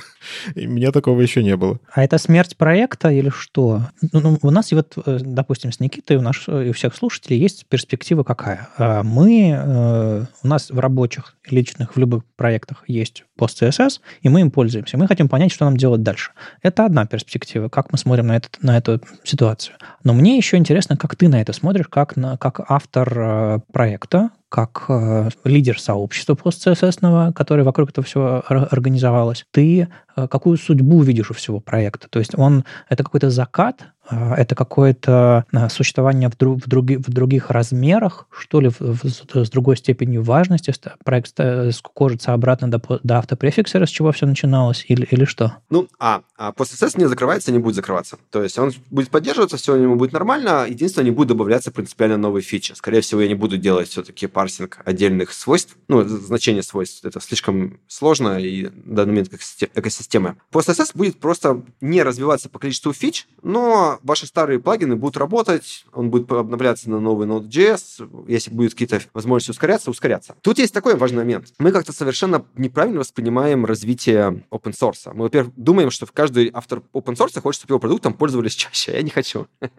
[0.56, 1.80] И меня такого еще не было.
[1.92, 3.84] А это смерть проекта или что?
[4.12, 6.96] Ну, ну у нас, и вот, э, допустим, с Никитой, у, нас, и у всех
[6.96, 8.68] слушателей есть перспектива какая?
[8.78, 14.30] А мы, э, у нас в рабочих, личных, в любых проектах есть пост CSS, и
[14.30, 14.98] мы им пользуемся.
[14.98, 16.32] Мы хотим понять, что нам делать дальше.
[16.62, 19.76] Это одна перспектива, как мы смотрим на, этот, на эту ситуацию.
[20.04, 24.32] Но мне еще интересно, как ты на это смотришь, как, на, как автор э, проекта,
[24.50, 31.32] как э, лидер сообщества пост-CSS, который вокруг этого всего организовалось, ты э, какую судьбу видишь
[31.32, 32.08] у всего проекта?
[32.10, 37.10] То есть он это какой-то закат, это какое-то а, существование в, друг, в, други, в
[37.10, 40.74] других размерах, что ли, в, в, с другой степенью важности.
[41.04, 41.40] Проект
[41.74, 45.54] скукожится обратно до, до автопрефиксера, с чего все начиналось, или, или что?
[45.70, 48.18] Ну, а, а PostSS не закрывается, не будет закрываться.
[48.30, 50.66] То есть он будет поддерживаться, все у него будет нормально.
[50.68, 52.74] Единственное, не будет добавляться принципиально новые фичи.
[52.74, 55.78] Скорее всего, я не буду делать все-таки парсинг отдельных свойств.
[55.88, 57.06] Ну, значение свойств.
[57.06, 59.30] Это слишком сложно и в данный момент
[59.74, 60.36] экосистемы.
[60.52, 66.10] PostSS будет просто не развиваться по количеству фич, но ваши старые плагины будут работать, он
[66.10, 70.36] будет обновляться на новый Node.js, если будет какие-то возможности ускоряться, ускоряться.
[70.42, 71.54] Тут есть такой важный момент.
[71.58, 75.10] Мы как-то совершенно неправильно воспринимаем развитие open source.
[75.14, 78.92] Мы, во-первых, думаем, что каждый автор open source хочет, чтобы его продуктом пользовались чаще.
[78.92, 79.48] А я не хочу.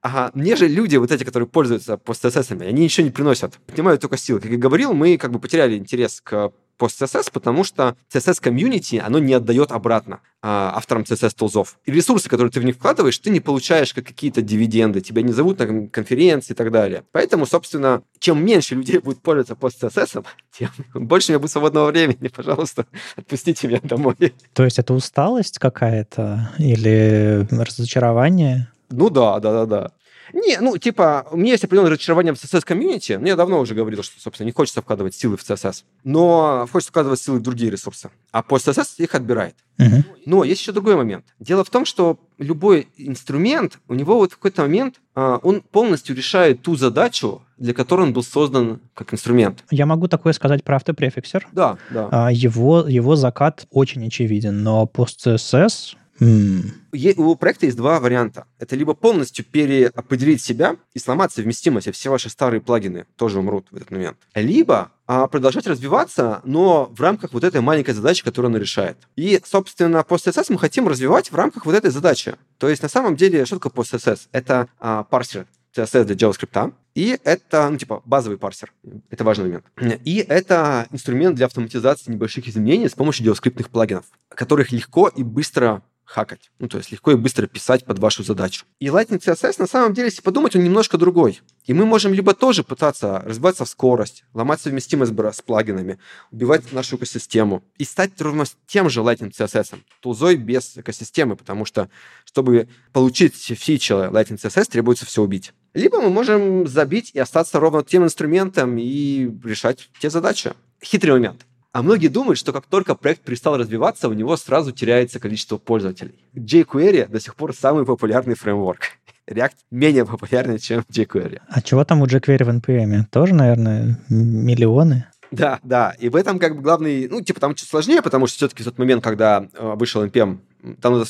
[0.00, 3.58] Ага, мне же люди, вот эти, которые пользуются пост-CSS, они ничего не приносят.
[3.66, 4.40] Поднимают только силы.
[4.40, 9.02] Как я говорил, мы как бы потеряли интерес к пост CSS, потому что CSS комьюнити,
[9.04, 11.78] оно не отдает обратно а, авторам CSS тулзов.
[11.84, 15.32] И ресурсы, которые ты в них вкладываешь, ты не получаешь как какие-то дивиденды, тебя не
[15.32, 17.04] зовут на конференции и так далее.
[17.12, 20.24] Поэтому, собственно, чем меньше людей будет пользоваться пост CSS,
[20.56, 22.28] тем больше у меня будет свободного времени.
[22.28, 22.86] Пожалуйста,
[23.16, 24.16] отпустите меня домой.
[24.54, 28.68] То есть это усталость какая-то или разочарование?
[28.90, 29.90] Ну да, да, да, да.
[30.32, 33.18] Не, ну, типа, у меня есть определенное разочарование в CSS-комьюнити.
[33.20, 35.84] Ну, я давно уже говорил, что, собственно, не хочется вкладывать силы в CSS.
[36.04, 38.10] Но хочется вкладывать силы в другие ресурсы.
[38.30, 39.54] А по CSS их отбирает.
[39.78, 40.04] Uh-huh.
[40.26, 41.24] Но есть еще другой момент.
[41.38, 46.16] Дело в том, что любой инструмент, у него вот в какой-то момент а, он полностью
[46.16, 49.64] решает ту задачу, для которой он был создан как инструмент.
[49.70, 51.46] Я могу такое сказать про автопрефиксер.
[51.52, 52.08] Да, да.
[52.10, 57.14] А, его, его закат очень очевиден, но пост-CSS Mm.
[57.16, 58.46] У проекта есть два варианта.
[58.58, 63.66] Это либо полностью переопределить себя и сломать совместимость, и все ваши старые плагины тоже умрут
[63.70, 64.16] в этот момент.
[64.34, 68.96] Либо а, продолжать развиваться, но в рамках вот этой маленькой задачи, которую он решает.
[69.16, 72.34] И, собственно, PostCSS мы хотим развивать в рамках вот этой задачи.
[72.58, 74.28] То есть, на самом деле, что такое PostCSS?
[74.32, 75.46] Это а, парсер
[75.76, 78.72] CSS для JavaScript, и это, ну, типа, базовый парсер.
[79.10, 79.64] Это важный момент.
[80.04, 85.82] И это инструмент для автоматизации небольших изменений с помощью JavaScript плагинов, которых легко и быстро
[86.08, 86.50] хакать.
[86.58, 88.64] Ну, то есть легко и быстро писать под вашу задачу.
[88.80, 91.40] И Lightning CSS, на самом деле, если подумать, он немножко другой.
[91.66, 95.98] И мы можем либо тоже пытаться разбиваться в скорость, ломать совместимость с плагинами,
[96.30, 101.90] убивать нашу экосистему и стать ровно тем же Lightning CSS, тулзой без экосистемы, потому что,
[102.24, 105.52] чтобы получить фичи Lightning CSS, требуется все убить.
[105.74, 110.54] Либо мы можем забить и остаться ровно тем инструментом и решать те задачи.
[110.82, 111.44] Хитрый момент.
[111.78, 116.18] А многие думают, что как только проект перестал развиваться, у него сразу теряется количество пользователей.
[116.34, 118.80] jQuery до сих пор самый популярный фреймворк.
[119.30, 121.40] React менее популярный, чем jQuery.
[121.46, 123.04] А чего там у jQuery в NPM?
[123.12, 125.06] Тоже, наверное, миллионы?
[125.30, 125.94] Да, да.
[126.00, 127.06] И в этом как бы главный...
[127.06, 130.38] Ну, типа там чуть сложнее, потому что все-таки в тот момент, когда э, вышел NPM,
[130.80, 131.04] там надо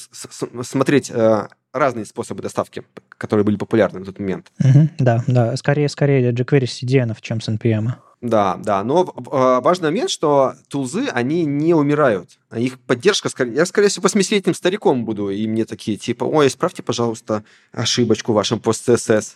[0.65, 2.82] смотреть э, разные способы доставки,
[3.16, 4.53] которые были популярны в тот момент.
[4.62, 5.57] Угу, да, да.
[5.57, 7.93] Скорее, скорее jQuery с CDN, чем с NPM.
[8.20, 12.31] Да, да, но важный момент, что тулзы, они не умирают.
[12.53, 17.45] Их поддержка, я, скорее всего, 80-летним стариком буду, и мне такие, типа, ой, исправьте, пожалуйста,
[17.73, 19.35] ошибочку в вашем пост-CSS.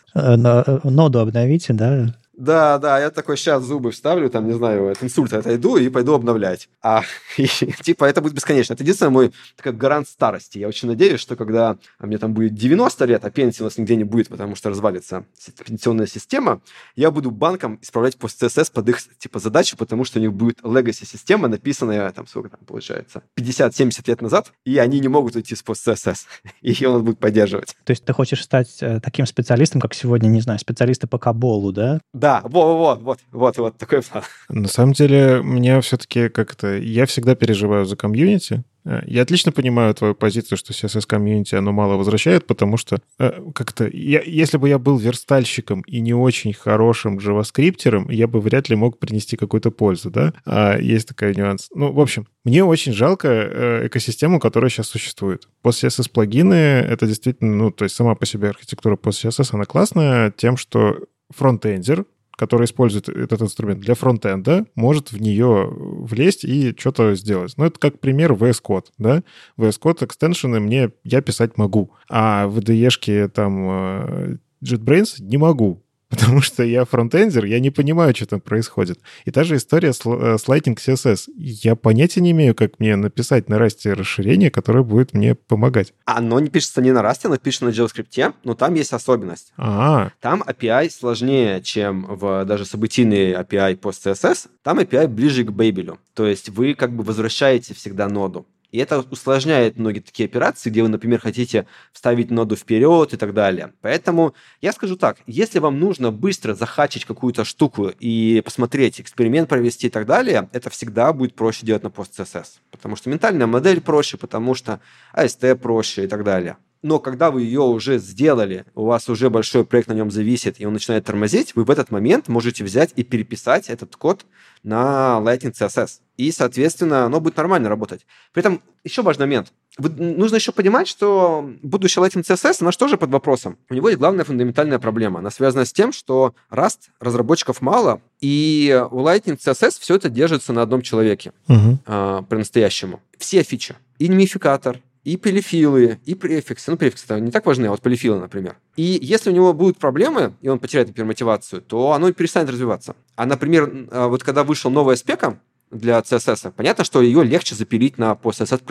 [0.83, 2.15] Ноду обновите, да?
[2.43, 6.13] Да, да, я такой сейчас зубы вставлю, там, не знаю, от инсульта отойду и пойду
[6.13, 6.69] обновлять.
[6.83, 7.05] А
[7.37, 8.73] и, типа это будет бесконечно.
[8.73, 10.59] Это единственный мой такой гарант старости.
[10.59, 13.95] Я очень надеюсь, что когда мне там будет 90 лет, а пенсии у нас нигде
[13.95, 15.25] не будет, потому что развалится
[15.65, 16.61] пенсионная система,
[16.97, 20.63] я буду банком исправлять пост CSS под их типа задачу, потому что у них будет
[20.63, 25.55] legacy система, написанная там, сколько там получается, 50-70 лет назад, и они не могут уйти
[25.55, 26.27] с пост CSS,
[26.61, 27.77] и он будет поддерживать.
[27.85, 31.71] То есть ты хочешь стать э, таким специалистом, как сегодня, не знаю, специалисты по Каболу,
[31.71, 32.01] да?
[32.13, 34.25] Да, вот, вот, вот, вот такой план.
[34.49, 39.53] На самом деле, мне все-таки как то я всегда переживаю за комьюнити, Э, я отлично
[39.53, 44.57] понимаю твою позицию, что CSS комьюнити оно мало возвращает, потому что э, как-то я, если
[44.57, 49.37] бы я был верстальщиком и не очень хорошим джаваскриптером, я бы вряд ли мог принести
[49.37, 50.33] какую-то пользу, да?
[50.45, 51.69] А есть такой нюанс.
[51.75, 55.49] Ну, в общем, мне очень жалко э, экосистему, которая сейчас существует.
[55.65, 60.57] PostCSS плагины— это действительно, ну, то есть сама по себе архитектура PostCSS, она классная тем,
[60.57, 60.99] что
[61.31, 62.05] фронтендер
[62.43, 67.55] который использует этот инструмент для фронтенда, может в нее влезть и что-то сделать.
[67.57, 69.23] Ну, это как пример VS Code, да?
[69.59, 75.85] VS Code экстеншены мне я писать могу, а в IDE-шке там э, JetBrains не могу
[76.13, 79.01] потому что я фронтендер, я не понимаю, что там происходит.
[79.25, 81.31] И та же история с, э, с Lightning CSS.
[81.37, 85.95] Я понятия не имею, как мне написать на расте расширение, которое будет мне помогать.
[86.05, 89.55] Оно не пишется не на расте, оно пишется на JavaScript, но там есть особенность.
[89.57, 90.13] А-а.
[90.21, 94.49] Там API сложнее, чем в даже событийный API пост CSS.
[94.63, 95.99] Там API ближе к Babel.
[96.15, 98.47] То есть вы как бы возвращаете всегда ноду.
[98.73, 103.35] И это усложняет многие такие операции, где вы, например, хотите вставить ноду вперед и так
[103.35, 103.75] далее.
[103.83, 109.89] Поэтому я скажу так, если вам нужно быстро захачить какую-то штуку и посмотреть, эксперимент провести
[109.89, 112.47] и так далее, это всегда будет проще делать на PostCSS.
[112.71, 114.81] Потому что ментальная модель проще, потому что
[115.15, 116.57] AST проще и так далее.
[116.83, 120.67] Но когда вы ее уже сделали, у вас уже большой проект на нем зависит, и
[120.67, 124.27] он начинает тормозить, вы в этот момент можете взять и переписать этот код
[124.65, 126.01] на Lightning CSS.
[126.17, 128.05] И, соответственно, оно будет нормально работать.
[128.33, 129.53] При этом еще важный момент.
[129.79, 133.59] Вы, нужно еще понимать, что будущее Lightning CSS, она тоже под вопросом.
[133.71, 135.21] У него есть главная фундаментальная проблема.
[135.21, 140.53] Она связана с тем, что Rust разработчиков мало, и у Lightning CSS все это держится
[140.53, 141.79] на одном человеке угу.
[141.87, 143.01] э, по-настоящему.
[143.19, 143.77] Все фичи.
[143.99, 146.71] И мификатор, и полифилы, и префиксы.
[146.71, 148.57] Ну, префиксы не так важны, а вот полифилы, например.
[148.77, 152.95] И если у него будут проблемы, и он потеряет, например, мотивацию, то оно перестанет развиваться.
[153.17, 157.99] А, например, а, вот когда вышла новая спека для CSS, понятно, что ее легче запилить
[157.99, 158.63] на по CSS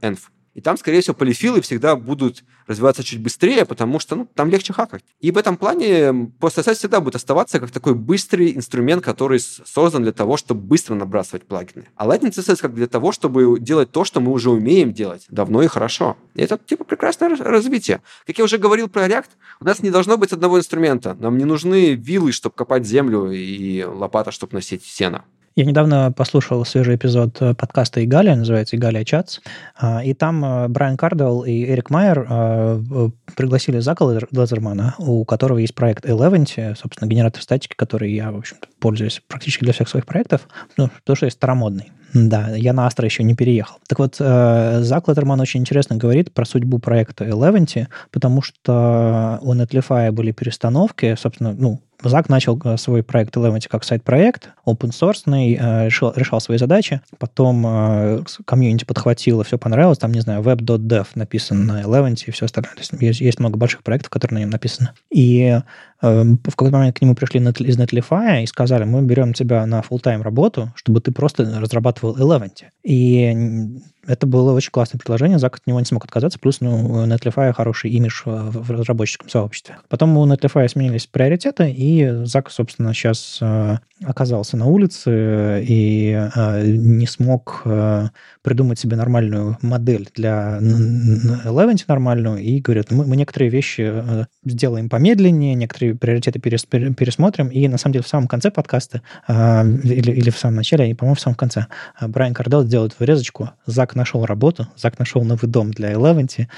[0.00, 0.18] env.
[0.54, 4.72] И там, скорее всего, полифилы всегда будут развиваться чуть быстрее, потому что ну, там легче
[4.72, 5.04] хакать.
[5.20, 10.12] И в этом плане PostSS всегда будет оставаться как такой быстрый инструмент, который создан для
[10.12, 11.86] того, чтобы быстро набрасывать плагины.
[11.94, 15.62] А Lightning CSS как для того, чтобы делать то, что мы уже умеем делать давно
[15.62, 16.16] и хорошо.
[16.34, 18.02] И это типа прекрасное развитие.
[18.26, 19.28] Как я уже говорил про React,
[19.60, 21.16] у нас не должно быть одного инструмента.
[21.18, 25.24] Нам не нужны вилы, чтобы копать землю, и лопата, чтобы носить сено.
[25.60, 29.40] Я недавно послушал свежий эпизод э, подкаста «Игалия», называется «Игалия Чатс»,
[29.78, 35.58] а, и там э, Брайан Кардвелл и Эрик Майер э, пригласили Зака Лазермана, у которого
[35.58, 40.06] есть проект Eleventy, собственно, генератор статики, который я, в общем-то, пользуюсь практически для всех своих
[40.06, 41.92] проектов, ну, потому что я старомодный.
[42.14, 43.76] Да, я на Астро еще не переехал.
[43.86, 50.10] Так вот, Зак Леттерман очень интересно говорит про судьбу проекта Eleventy, потому что у Netlify
[50.10, 55.86] были перестановки, собственно, ну, Зак начал э, свой проект Eleventy как сайт-проект, open source, э,
[55.86, 57.00] решал, решал свои задачи.
[57.18, 59.98] Потом э, комьюнити подхватило, все понравилось.
[59.98, 62.74] Там, не знаю, web.dev написан на Eleventy и все остальное.
[62.74, 64.90] То есть, есть много больших проектов, которые на нем написаны.
[65.10, 65.60] И
[66.00, 70.22] в какой-то момент к нему пришли из Netlify и сказали, мы берем тебя на full-time
[70.22, 72.66] работу, чтобы ты просто разрабатывал Eleventy.
[72.82, 77.06] И это было очень классное предложение, Зак от него не смог отказаться, плюс ну, у
[77.06, 79.76] Netlify хороший имидж в разработческом сообществе.
[79.88, 86.66] Потом у Netlify сменились приоритеты, и Зак, собственно, сейчас э, оказался на улице и э,
[86.66, 88.08] не смог э,
[88.42, 95.54] придумать себе нормальную модель для Eleventy нормальную, и говорят, мы, мы некоторые вещи сделаем помедленнее,
[95.54, 100.38] некоторые приоритеты перес, пересмотрим, и на самом деле в самом конце подкаста, или, или в
[100.38, 101.66] самом начале, и, по-моему, в самом конце,
[102.00, 106.48] Брайан Кардел делает вырезочку, Зак нашел работу, Зак нашел новый дом для Eleventy,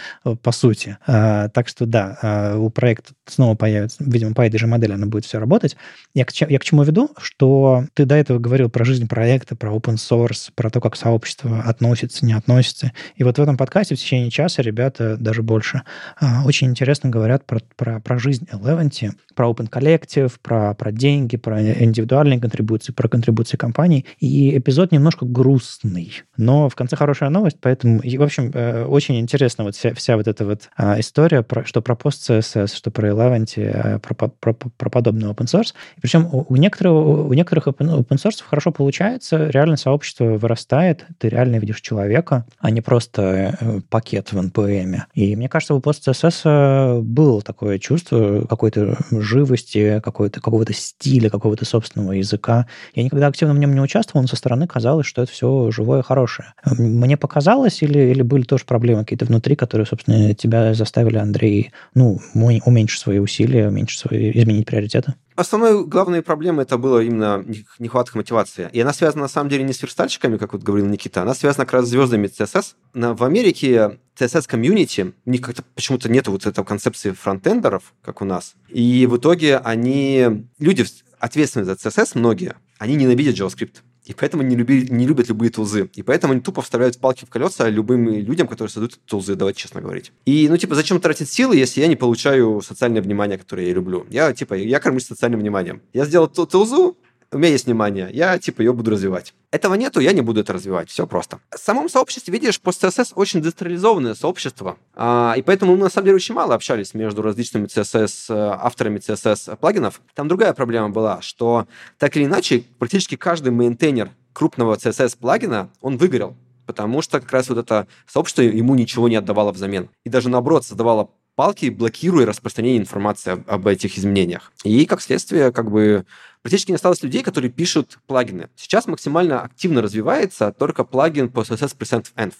[0.43, 0.97] по сути.
[1.07, 5.39] Так что да, у проекта снова появится, видимо, по этой же модели она будет все
[5.39, 5.77] работать.
[6.15, 7.11] Я к, я к чему веду?
[7.19, 11.61] что ты до этого говорил про жизнь проекта, про open source, про то, как сообщество
[11.63, 12.93] относится, не относится.
[13.17, 15.83] И вот в этом подкасте в течение часа ребята, даже больше,
[16.21, 21.37] а, очень интересно говорят про, про, про жизнь Eleventy, про Open Collective, про, про деньги,
[21.37, 24.07] про индивидуальные контрибуции, про контрибуции компаний.
[24.19, 29.19] И эпизод немножко грустный, но в конце хорошая новость, поэтому, и, в общем, э, очень
[29.21, 32.91] интересно вот вся, вся вот эта вот а, история, про, что про пост CSS, что
[32.91, 35.75] про Eleventy, а, про, про, про, про подобный open source.
[35.97, 41.07] И причем у, у, некоторых, у некоторых open, open source хорошо получается, реально сообщество вырастает,
[41.19, 45.03] ты реально видишь человека, а не просто э, пакет в NPM.
[45.15, 51.65] И мне кажется, у пост CSS было такое чувство какой-то живости, какого-то какого стиля, какого-то
[51.65, 52.67] собственного языка.
[52.95, 56.03] Я никогда активно в нем не участвовал, но со стороны казалось, что это все живое,
[56.03, 56.55] хорошее.
[56.65, 62.21] Мне показалось или, или были тоже проблемы какие-то внутри, которые, собственно, тебя заставили, Андрей, ну,
[62.35, 65.15] уменьшить свои усилия, уменьшить свои, изменить приоритеты?
[65.35, 67.43] Основной главной проблемой это было именно
[67.79, 68.69] нехватка мотивации.
[68.73, 71.65] И она связана на самом деле не с верстальщиками, как вот говорил Никита, она связана
[71.65, 72.75] как раз с звездами CSS.
[72.93, 78.25] В Америке CSS комьюнити, у них как-то почему-то нет вот этой концепции фронтендеров, как у
[78.25, 78.55] нас.
[78.69, 80.85] И в итоге они, люди
[81.19, 83.77] ответственные за CSS, многие, они ненавидят JavaScript.
[84.05, 85.89] И поэтому не, люби, не любят любые тулзы.
[85.95, 89.81] И поэтому они тупо вставляют палки в колеса любым людям, которые создают тулзы, давайте честно
[89.81, 90.11] говорить.
[90.27, 94.05] И, ну, типа, зачем тратить силы, если я не получаю социальное внимание, которое я люблю?
[94.11, 95.83] Я, типа, я кормлюсь социальным вниманием.
[95.93, 96.99] Я сделал тулзу,
[97.33, 99.35] у меня есть внимание, я типа ее буду развивать.
[99.51, 100.91] Этого нету, я не буду это развивать.
[100.91, 101.41] Все просто.
[101.51, 106.17] В самом сообществе, видишь, пост-CSS очень децентрализованное сообщество, а, и поэтому мы на самом деле
[106.17, 110.01] очень мало общались между различными CSS, э, авторами CSS плагинов.
[110.15, 111.67] Там другая проблема была, что
[111.99, 117.49] так или иначе практически каждый мейнтейнер крупного CSS плагина, он выгорел потому что как раз
[117.49, 119.91] вот это сообщество ему ничего не отдавало взамен.
[120.05, 124.53] И даже наоборот создавало палки, блокируя распространение информации об, об этих изменениях.
[124.65, 126.05] И, как следствие, как бы
[126.43, 128.51] практически не осталось людей, которые пишут плагины.
[128.57, 132.35] Сейчас максимально активно развивается только плагин по CSS Present Env.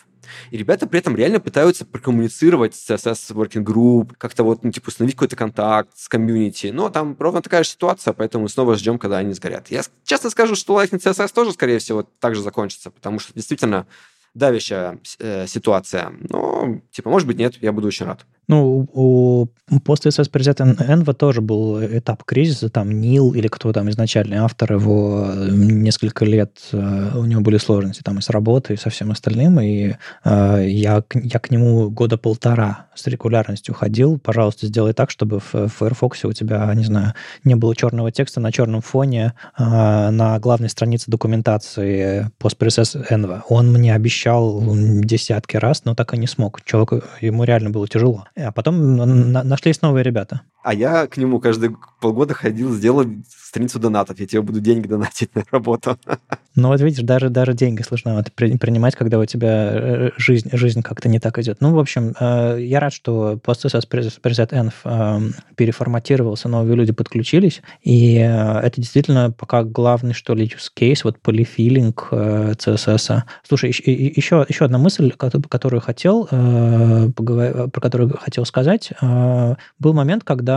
[0.51, 4.89] И ребята при этом реально пытаются прокоммуницировать с CSS Working Group, как-то вот, ну, типа,
[4.89, 6.69] установить какой-то контакт с комьюнити.
[6.69, 9.69] Но там ровно такая же ситуация, поэтому снова ждем, когда они сгорят.
[9.71, 13.87] Я честно скажу, что Lightning CSS тоже, скорее всего, так же закончится, потому что действительно
[14.35, 16.13] давящая э, ситуация.
[16.29, 18.25] Но, типа, может быть, нет, я буду очень рад.
[18.49, 19.47] Ну, у
[19.85, 25.33] после SSPZ Enva тоже был этап кризиса, там Нил или кто там изначальный автор его
[25.51, 29.61] несколько лет, э, у него были сложности там и с работой, и со всем остальным,
[29.61, 29.95] и
[30.25, 35.69] э, я, я к нему года полтора с регулярностью ходил, пожалуйста, сделай так, чтобы в
[35.69, 37.15] Firefox у тебя, не знаю,
[37.45, 43.43] не было черного текста на черном фоне э, на главной странице документации PostgreSS Enva.
[43.49, 46.63] Он мне обещал десятки раз, но так и не смог.
[46.65, 48.27] Человеку, ему реально было тяжело.
[48.37, 50.43] А потом нашлись новые ребята.
[50.63, 54.19] А я к нему каждые полгода ходил, сделал страницу донатов.
[54.19, 55.99] Я тебе буду деньги донатить на работу.
[56.55, 61.09] Ну вот видишь, даже, даже деньги сложновато принимать, когда у тебя э, жизнь, жизнь как-то
[61.09, 61.63] не так идет.
[61.63, 67.63] Ну, в общем, э, я рад, что PostSS Preset Env э, переформатировался, новые люди подключились,
[67.81, 73.23] и это действительно пока главный, что ли, use case, вот полифилинг CSS.
[73.49, 78.91] Слушай, еще, еще одна мысль, которую хотел, про которую хотел сказать.
[79.01, 80.52] Был момент, когда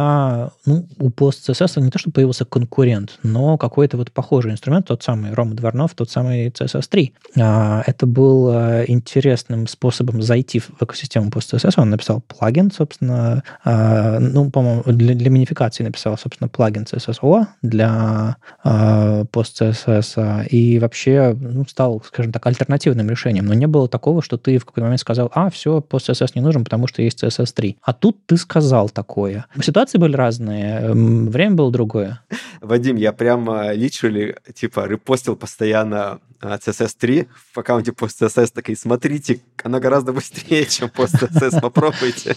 [0.65, 5.33] ну, у PostCSS не то, что появился конкурент, но какой-то вот похожий инструмент, тот самый
[5.33, 7.11] Рома Дворнов, тот самый CSS3.
[7.39, 11.73] А, это был а, интересным способом зайти в экосистему PostCSS.
[11.77, 18.37] Он написал плагин, собственно, а, ну, по-моему, для, для минификации написал, собственно, плагин CSSO для
[18.63, 23.45] PostCSS и вообще ну, стал, скажем так, альтернативным решением.
[23.45, 26.63] Но не было такого, что ты в какой-то момент сказал, а, все, PostCSS не нужен,
[26.63, 27.77] потому что есть CSS3.
[27.81, 29.45] А тут ты сказал такое.
[29.85, 32.21] Ситуации были разные, время было другое.
[32.61, 39.79] Вадим, я прямо личили, типа, репостил постоянно постоянно CSS3 в аккаунте PostCSS, такие, смотрите, оно
[39.79, 42.35] гораздо быстрее, чем PostCSS, попробуйте.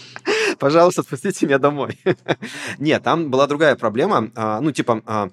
[0.59, 1.99] Пожалуйста, отпустите меня домой.
[2.79, 4.29] Нет, там была другая проблема.
[4.35, 5.29] А, ну, типа, а,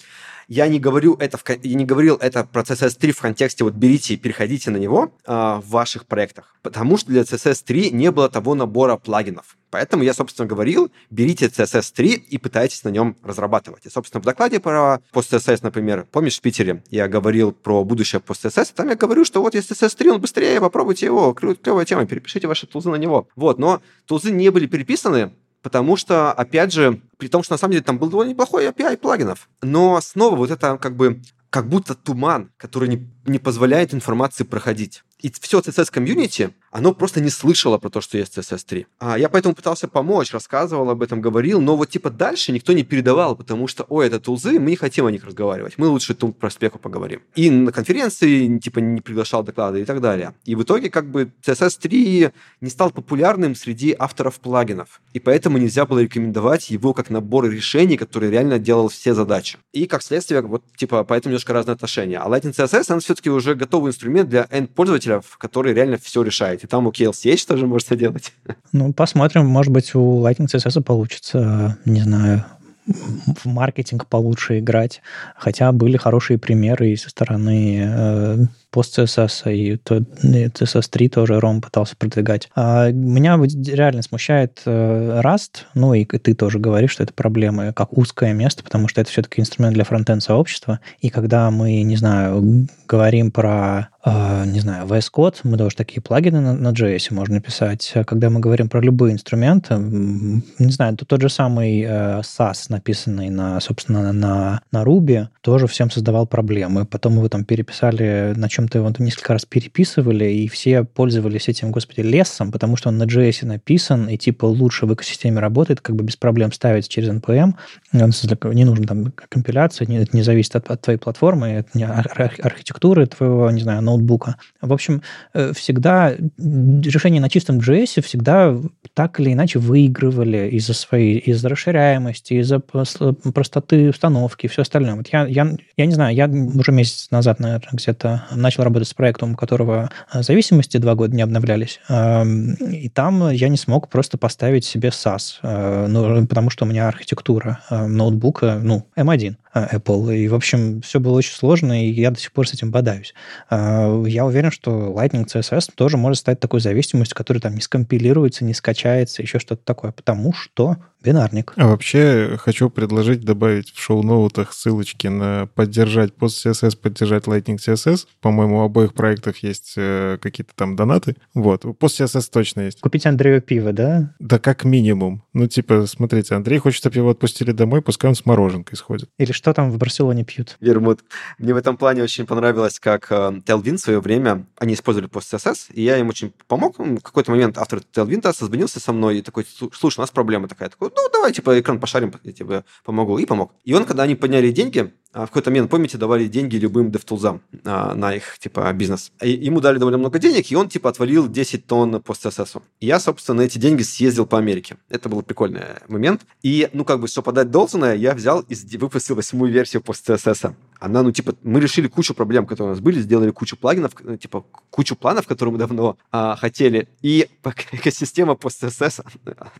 [0.48, 4.14] я не говорю это, в, я не говорил это про CSS3 в контексте вот берите
[4.14, 8.54] и переходите на него а, в ваших проектах, потому что для CSS3 не было того
[8.54, 9.56] набора плагинов.
[9.70, 13.84] Поэтому я, собственно, говорил, берите CSS3 и пытайтесь на нем разрабатывать.
[13.84, 18.72] И, собственно, в докладе про PostCSS, например, помнишь, в Питере я говорил про будущее PostCSS,
[18.74, 22.66] там я говорю, что вот если CSS3, он быстрее, попробуйте его, клевая тема, перепишите ваши
[22.66, 23.28] тулзы на него.
[23.34, 25.32] Вот, но тулзы не были переписаны,
[25.62, 28.96] потому что, опять же, при том, что на самом деле там был довольно неплохой API
[28.96, 34.44] плагинов, но снова вот это как бы как будто туман, который не, не позволяет информации
[34.44, 35.04] проходить.
[35.20, 38.86] И все CSS-комьюнити, оно просто не слышало про то, что есть CSS3.
[38.98, 42.82] А я поэтому пытался помочь, рассказывал об этом, говорил, но вот типа дальше никто не
[42.82, 46.38] передавал, потому что, ой, это тулзы, мы не хотим о них разговаривать, мы лучше тут
[46.38, 47.22] про спеку поговорим.
[47.34, 50.34] И на конференции типа не приглашал доклады и так далее.
[50.44, 55.86] И в итоге как бы CSS3 не стал популярным среди авторов плагинов, и поэтому нельзя
[55.86, 59.56] было рекомендовать его как набор решений, который реально делал все задачи.
[59.72, 62.18] И как следствие, вот типа поэтому немножко разные отношения.
[62.18, 66.66] А Lightning CSS, он все-таки уже готовый инструмент для end-пользователя, который реально все решает и
[66.66, 68.32] там у KLCH тоже можно делать.
[68.72, 72.44] Ну, посмотрим, может быть, у Lightning CSS получится, не знаю,
[72.86, 75.02] в маркетинг получше играть.
[75.36, 78.36] Хотя были хорошие примеры и со стороны э,
[78.70, 82.48] пост CSS, и, то, и CSS3 тоже Ром пытался продвигать.
[82.54, 87.96] А меня реально смущает э, Rust, ну и ты тоже говоришь, что это проблема как
[87.96, 90.80] узкое место, потому что это все-таки инструмент для фронтенд сообщества.
[91.00, 96.40] И когда мы, не знаю, говорим про, не знаю, VS Code, мы тоже такие плагины
[96.40, 97.92] на, на JS можно писать.
[98.06, 103.58] Когда мы говорим про любые инструменты, не знаю, тот же самый э, SAS, написанный на,
[103.60, 106.84] собственно, на, на Ruby, тоже всем создавал проблемы.
[106.84, 112.00] Потом его там переписали на чем-то его несколько раз переписывали, и все пользовались этим, господи,
[112.00, 116.04] лесом, потому что он на JS написан, и типа лучше в экосистеме работает, как бы
[116.04, 117.54] без проблем ставить через NPM.
[117.92, 123.62] Не нужно там компиляция, это не зависит от, от твоей платформы, не архитектуры твоего, не
[123.62, 124.36] знаю, ноутбука.
[124.60, 125.02] В общем,
[125.34, 128.54] э, всегда решения на чистом JS всегда
[128.94, 134.94] так или иначе выигрывали из-за своей, из-за расширяемости, из-за простоты установки и все остальное.
[134.94, 138.94] Вот я, я, я не знаю, я уже месяц назад, наверное, где-то начал работать с
[138.94, 143.88] проектом, у которого э, зависимости два года не обновлялись, эм, и там я не смог
[143.88, 149.36] просто поставить себе SAS, э, ну, потому что у меня архитектура ноутбука, ну, M1.
[149.56, 150.16] Apple.
[150.16, 153.14] И, в общем, все было очень сложно, и я до сих пор с этим бодаюсь.
[153.50, 158.54] Я уверен, что Lightning CSS тоже может стать такой зависимостью, которая там не скомпилируется, не
[158.54, 160.76] скачается, еще что-то такое, потому что
[161.06, 161.52] бинарник.
[161.56, 168.06] А вообще хочу предложить добавить в шоу-ноутах ссылочки на поддержать PostCSS, поддержать Lightning CSS.
[168.20, 171.16] По-моему, у обоих проектах есть э, какие-то там донаты.
[171.34, 171.64] Вот.
[171.64, 172.80] У PostCSS точно есть.
[172.80, 174.14] Купить Андрею пиво, да?
[174.18, 175.22] Да как минимум.
[175.32, 179.08] Ну, типа, смотрите, Андрей хочет, чтобы его отпустили домой, пускай он с мороженкой сходит.
[179.18, 180.56] Или что там в Барселоне пьют?
[180.60, 181.00] Вермут.
[181.38, 185.72] Мне в этом плане очень понравилось, как э, Tailwind в свое время, они использовали PostCSS,
[185.72, 186.78] и я им очень помог.
[186.78, 190.68] В какой-то момент автор Tailwind созвонился со мной и такой, слушай, у нас проблема такая.
[190.68, 193.18] Такой, ну, давай, типа, экран пошарим, я тебе помогу.
[193.18, 193.52] И помог.
[193.64, 194.92] И он, когда они подняли деньги,
[195.24, 199.12] в какой-то момент, помните, давали деньги любым DevTools а, на их, типа, бизнес.
[199.22, 202.62] И ему дали довольно много денег, и он, типа, отвалил 10 тонн по CSS.
[202.80, 204.76] И я, собственно, эти деньги съездил по Америке.
[204.90, 206.26] Это был прикольный момент.
[206.42, 210.54] И, ну, как бы, что подать должное, я взял и выпустил восьмую версию по CSS.
[210.78, 214.16] Она, ну, типа, мы решили кучу проблем, которые у нас были, сделали кучу плагинов, ну,
[214.18, 216.88] типа, кучу планов, которые мы давно а, хотели.
[217.00, 217.28] И
[217.72, 219.04] экосистема по CSS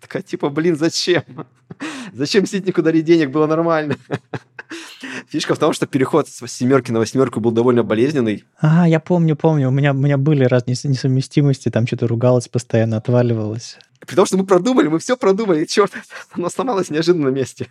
[0.01, 1.25] такая, типа, блин, зачем?
[2.13, 3.31] Зачем Ситнику дарить денег?
[3.31, 3.97] Было нормально.
[5.29, 8.45] Фишка в том, что переход с семерки на восьмерку был довольно болезненный.
[8.61, 9.69] А, я помню, помню.
[9.69, 13.79] У меня, у меня были разные несовместимости, там что-то ругалось постоянно, отваливалось.
[14.01, 15.93] При том, что мы продумали, мы все продумали, черт,
[16.33, 17.69] оно сломалось неожиданно на месте.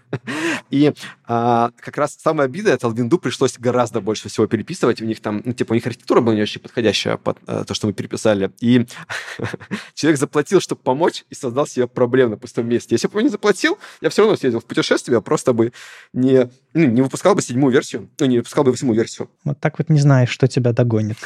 [0.70, 0.94] И
[1.28, 5.02] а, как раз самая обида, это Alvindu пришлось гораздо больше всего переписывать.
[5.02, 7.74] У них там, ну, типа, у них архитектура была не очень подходящая под а, то,
[7.74, 8.52] что мы переписали.
[8.60, 8.86] И
[9.94, 12.96] человек заплатил, чтобы помочь, и создал себе проблем на пустом месте.
[12.96, 15.72] Если бы он не заплатил, я все равно съездил в путешествие, просто бы
[16.14, 19.30] не, ну, не выпускал бы седьмую версию, ну, не выпускал бы восьмую версию.
[19.44, 21.18] Вот так вот не знаешь, что тебя догонит.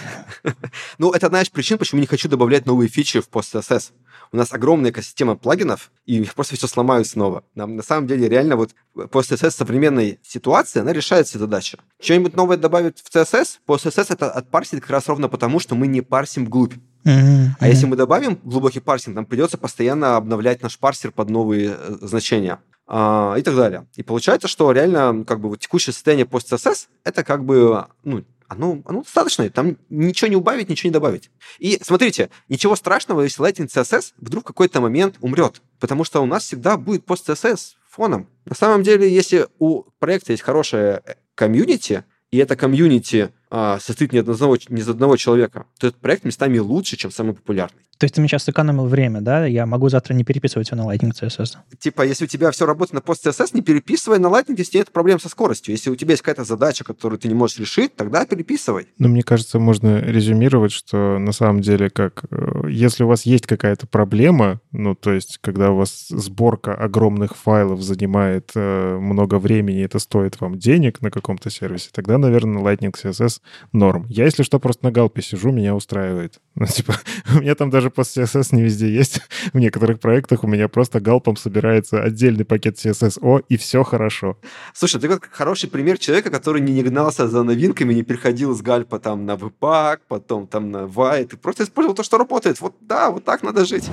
[0.97, 3.91] ну, это одна из причин, почему не хочу добавлять новые фичи в PostCSS.
[4.31, 7.43] У нас огромная экосистема плагинов, и просто все сломают снова.
[7.55, 8.71] Нам на самом деле реально вот
[9.11, 11.77] после CSS современной ситуации, она решает все задачи.
[12.01, 13.59] Что-нибудь новое добавить в CSS?
[13.65, 16.73] По CSS это отпарсит как раз ровно потому, что мы не парсим вглубь.
[17.05, 21.97] А если мы добавим глубокий парсинг, нам придется постоянно обновлять наш парсер под новые э,
[22.01, 23.87] значения а, и так далее.
[23.95, 28.23] И получается, что реально как бы вот текущее состояние пост CSS это как бы ну,
[28.49, 31.29] оно, оно достаточно, там ничего не убавить, ничего не добавить.
[31.59, 36.25] И смотрите, ничего страшного, если Lightning CSS вдруг в какой-то момент умрет, потому что у
[36.25, 38.27] нас всегда будет пост CSS фоном.
[38.45, 44.19] На самом деле, если у проекта есть хорошее э, комьюнити, и это комьюнити состоит не,
[44.19, 47.81] одного, не из одного человека, то этот проект местами лучше, чем самый популярный.
[47.99, 49.45] То есть ты мне сейчас сэкономил время, да?
[49.45, 51.57] Я могу завтра не переписывать все на Lightning CSS.
[51.79, 54.89] Типа, если у тебя все работает на пост CSS, не переписывай на Lightning, если нет
[54.91, 55.73] проблем со скоростью.
[55.73, 58.87] Если у тебя есть какая-то задача, которую ты не можешь решить, тогда переписывай.
[58.99, 63.45] Ну, мне кажется, можно резюмировать, что на самом деле, как э, если у вас есть
[63.45, 69.83] какая-то проблема, ну, то есть, когда у вас сборка огромных файлов занимает э, много времени,
[69.83, 73.38] это стоит вам денег на каком-то сервисе, тогда, наверное, Lightning CSS
[73.73, 74.05] Норм.
[74.09, 76.39] Я, если что, просто на галпе сижу, меня устраивает.
[76.59, 76.95] Ну, типа,
[77.33, 79.21] у меня там даже пост CSS не везде есть.
[79.53, 84.37] В некоторых проектах у меня просто галпом собирается отдельный пакет CSS-O, и все хорошо.
[84.73, 88.99] Слушай, ты как хороший пример человека, который не гнался за новинками, не переходил с гальпа
[88.99, 91.23] там на Webpack, потом там на Вай.
[91.23, 92.59] Ты просто использовал то, что работает.
[92.59, 93.89] Вот да, вот так надо жить.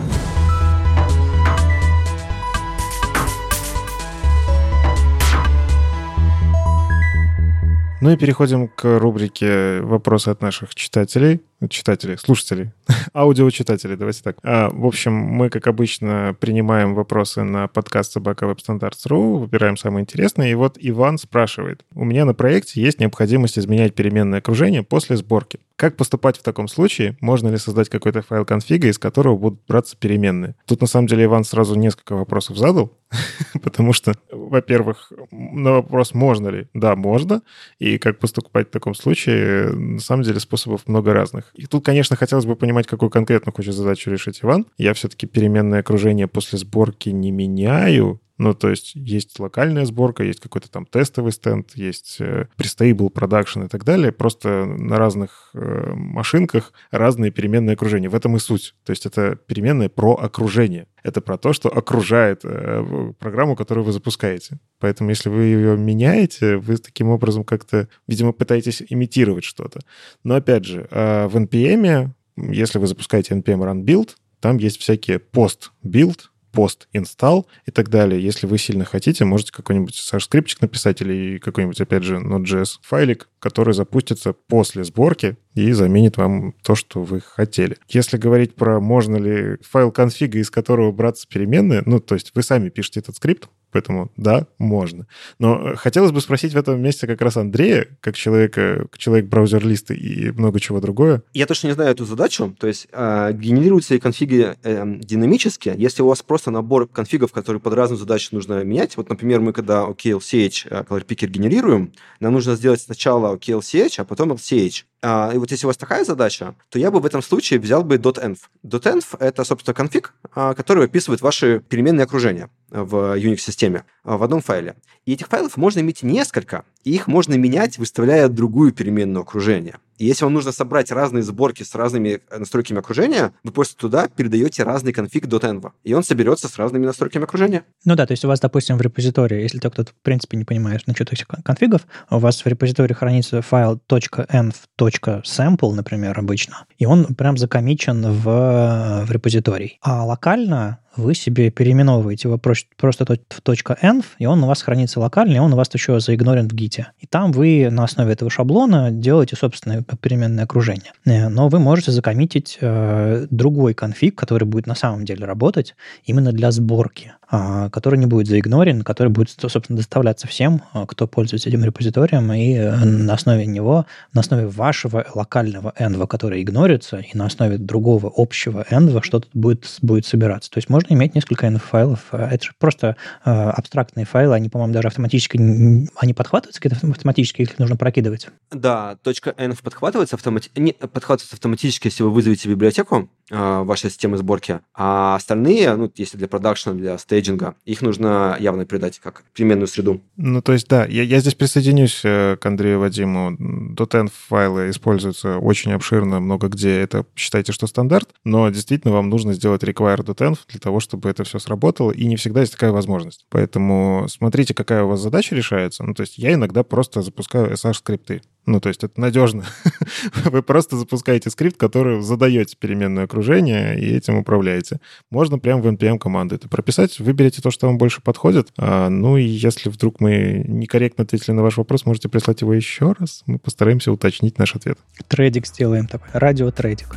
[8.02, 11.40] Ну и переходим к рубрике «Вопросы от наших читателей»
[11.70, 12.70] читателей, слушателей,
[13.14, 14.36] аудиочитателей, давайте так.
[14.42, 20.52] А, в общем, мы, как обычно, принимаем вопросы на подкаст собака вебстандарт.ру, выбираем самые интересные.
[20.52, 21.84] И вот Иван спрашивает.
[21.94, 25.60] У меня на проекте есть необходимость изменять переменное окружение после сборки.
[25.76, 27.18] Как поступать в таком случае?
[27.20, 30.54] Можно ли создать какой-то файл конфига, из которого будут браться переменные?
[30.64, 32.96] Тут, на самом деле, Иван сразу несколько вопросов задал,
[33.62, 37.42] потому что, во-первых, на вопрос «можно ли?» Да, можно.
[37.78, 39.70] И как поступать в таком случае?
[39.72, 41.50] На самом деле, способов много разных.
[41.54, 44.66] И тут, конечно, хотелось бы понимать, какую конкретно хочет задачу решить Иван.
[44.78, 50.40] Я все-таки переменное окружение после сборки не меняю, ну, то есть есть локальная сборка, есть
[50.40, 54.12] какой-то там тестовый стенд, есть э, Prestable Production и так далее.
[54.12, 58.10] Просто на разных э, машинках разные переменные окружения.
[58.10, 58.74] В этом и суть.
[58.84, 60.86] То есть это переменные про окружение.
[61.02, 64.58] Это про то, что окружает э, программу, которую вы запускаете.
[64.80, 69.80] Поэтому если вы ее меняете, вы таким образом как-то, видимо, пытаетесь имитировать что-то.
[70.24, 74.10] Но опять же, э, в NPM, если вы запускаете npm run build,
[74.40, 76.18] там есть всякие post-build,
[76.56, 78.18] пост install и так далее.
[78.18, 83.74] Если вы сильно хотите, можете какой-нибудь скрипчик написать или какой-нибудь, опять же, Node.js файлик, который
[83.74, 87.76] запустится после сборки и заменит вам то, что вы хотели.
[87.88, 92.42] Если говорить про можно ли файл конфига, из которого браться переменные, ну, то есть вы
[92.42, 95.06] сами пишете этот скрипт, Поэтому да, можно.
[95.38, 99.92] Но э, хотелось бы спросить в этом месте как раз Андрея, как человека, человек браузер-листа
[99.92, 101.22] и много чего другое.
[101.34, 102.56] Я точно не знаю эту задачу.
[102.58, 105.74] То есть э, генерируются ли конфиги э, динамически.
[105.76, 109.52] Если у вас просто набор конфигов, которые под разную задачу нужно менять, вот, например, мы
[109.52, 114.84] когда OKLCH э, Color Picker генерируем, нам нужно сделать сначала OKLCH, а потом LCH.
[115.02, 117.84] А, и вот если у вас такая задача, то я бы в этом случае взял
[117.84, 118.38] бы .env.
[118.64, 124.40] .env— это, собственно, конфиг, а, который описывает ваши переменные окружения в Unix-системе а, в одном
[124.40, 124.76] файле.
[125.04, 129.78] И этих файлов можно иметь несколько, и их можно менять, выставляя другую переменную окружение.
[129.98, 134.06] И если вам нужно собрать разные сборки с разными э, настройками окружения, вы просто туда
[134.08, 137.64] передаете разный конфиг .env, и он соберется с разными настройками окружения.
[137.84, 140.44] Ну да, то есть у вас, допустим, в репозитории, если ты кто-то в принципе не
[140.44, 147.16] понимаешь насчет этих конфигов, у вас в репозитории хранится файл .env.sample, например, обычно, и он
[147.16, 149.78] прям закомичен в, в репозиторий.
[149.80, 155.36] А локально вы себе переименовываете его просто в .env, и он у вас хранится локально,
[155.36, 156.88] и он у вас еще заигнорен в гите.
[156.98, 160.92] И там вы на основе этого шаблона делаете собственное переменное окружение.
[161.04, 165.74] Э, но вы можете закоммитить э, другой конфиг, который будет на самом деле работать
[166.04, 167.12] именно для сборки.
[167.28, 172.32] А, который не будет заигнорен, который будет, собственно, доставляться всем, а, кто пользуется этим репозиторием,
[172.32, 177.58] и э, на основе него, на основе вашего локального env, который игнорится, и на основе
[177.58, 180.52] другого общего env что-то будет, будет собираться.
[180.52, 182.00] То есть можно иметь несколько env-файлов.
[182.10, 187.42] А, это же просто э, абстрактные файлы, они, по-моему, даже автоматически, они подхватываются какие-то автоматически,
[187.42, 188.28] их нужно прокидывать?
[188.50, 190.50] Да, .env подхватывается, автомати...
[190.56, 196.16] не, подхватывается автоматически, если вы вызовете библиотеку э, вашей системы сборки, а остальные, ну, если
[196.16, 197.54] для продакшена, для стейджинга.
[197.64, 200.00] Их нужно явно придать как переменную среду.
[200.16, 203.32] Ну, то есть, да, я, я здесь присоединюсь э, к Андрею Вадиму.
[203.76, 206.80] .env файлы используются очень обширно, много где.
[206.80, 211.38] Это считайте, что стандарт, но действительно вам нужно сделать require.env для того, чтобы это все
[211.38, 213.26] сработало, и не всегда есть такая возможность.
[213.30, 215.84] Поэтому смотрите, какая у вас задача решается.
[215.84, 218.22] Ну, то есть я иногда просто запускаю SH-скрипты.
[218.46, 219.44] Ну, то есть это надежно.
[220.24, 224.80] Вы просто запускаете скрипт, который задаете переменное окружение, и этим управляете.
[225.10, 228.50] Можно прямо в NPM команды это прописать, выберите то, что вам больше подходит.
[228.56, 232.94] А, ну и если вдруг мы некорректно ответили на ваш вопрос, можете прислать его еще
[232.98, 233.24] раз.
[233.26, 234.78] Мы постараемся уточнить наш ответ.
[235.08, 236.08] Трейдик сделаем такой.
[236.12, 236.96] Радио-трейдик.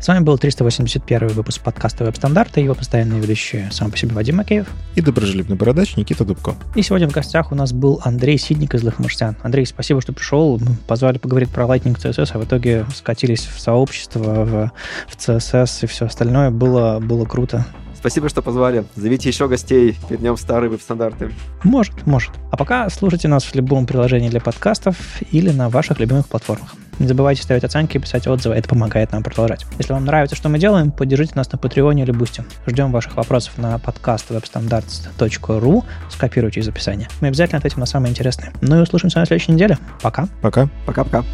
[0.00, 4.68] С вами был 381 выпуск подкаста «Веб-стандарты», его постоянные ведущие сам по себе Вадим Макеев.
[4.94, 6.54] И доброжелюбный бородач Никита Дубко.
[6.76, 9.36] И сегодня в гостях у нас был Андрей Ситник из Злых марсиан.
[9.42, 10.60] Андрей, спасибо, что пришел.
[10.86, 14.72] Позвали поговорить про Lightning CSS, а в итоге скатились в сообщество, в,
[15.08, 16.50] в CSS и все остальное.
[16.50, 17.66] Было, было круто.
[18.08, 18.86] Спасибо, что позвали.
[18.96, 21.30] Зовите еще гостей, вернем старые веб-стандарты.
[21.62, 22.30] Может, может.
[22.50, 24.96] А пока слушайте нас в любом приложении для подкастов
[25.30, 26.74] или на ваших любимых платформах.
[26.98, 29.66] Не забывайте ставить оценки и писать отзывы, это помогает нам продолжать.
[29.76, 32.46] Если вам нравится, что мы делаем, поддержите нас на Патреоне или Бусти.
[32.66, 37.10] Ждем ваших вопросов на podcast@web-standards.ru, скопируйте из описания.
[37.20, 38.54] Мы обязательно ответим на самые интересные.
[38.62, 39.76] Ну и услышимся на следующей неделе.
[40.00, 40.28] Пока.
[40.40, 40.70] Пока.
[40.86, 41.24] Пока-пока.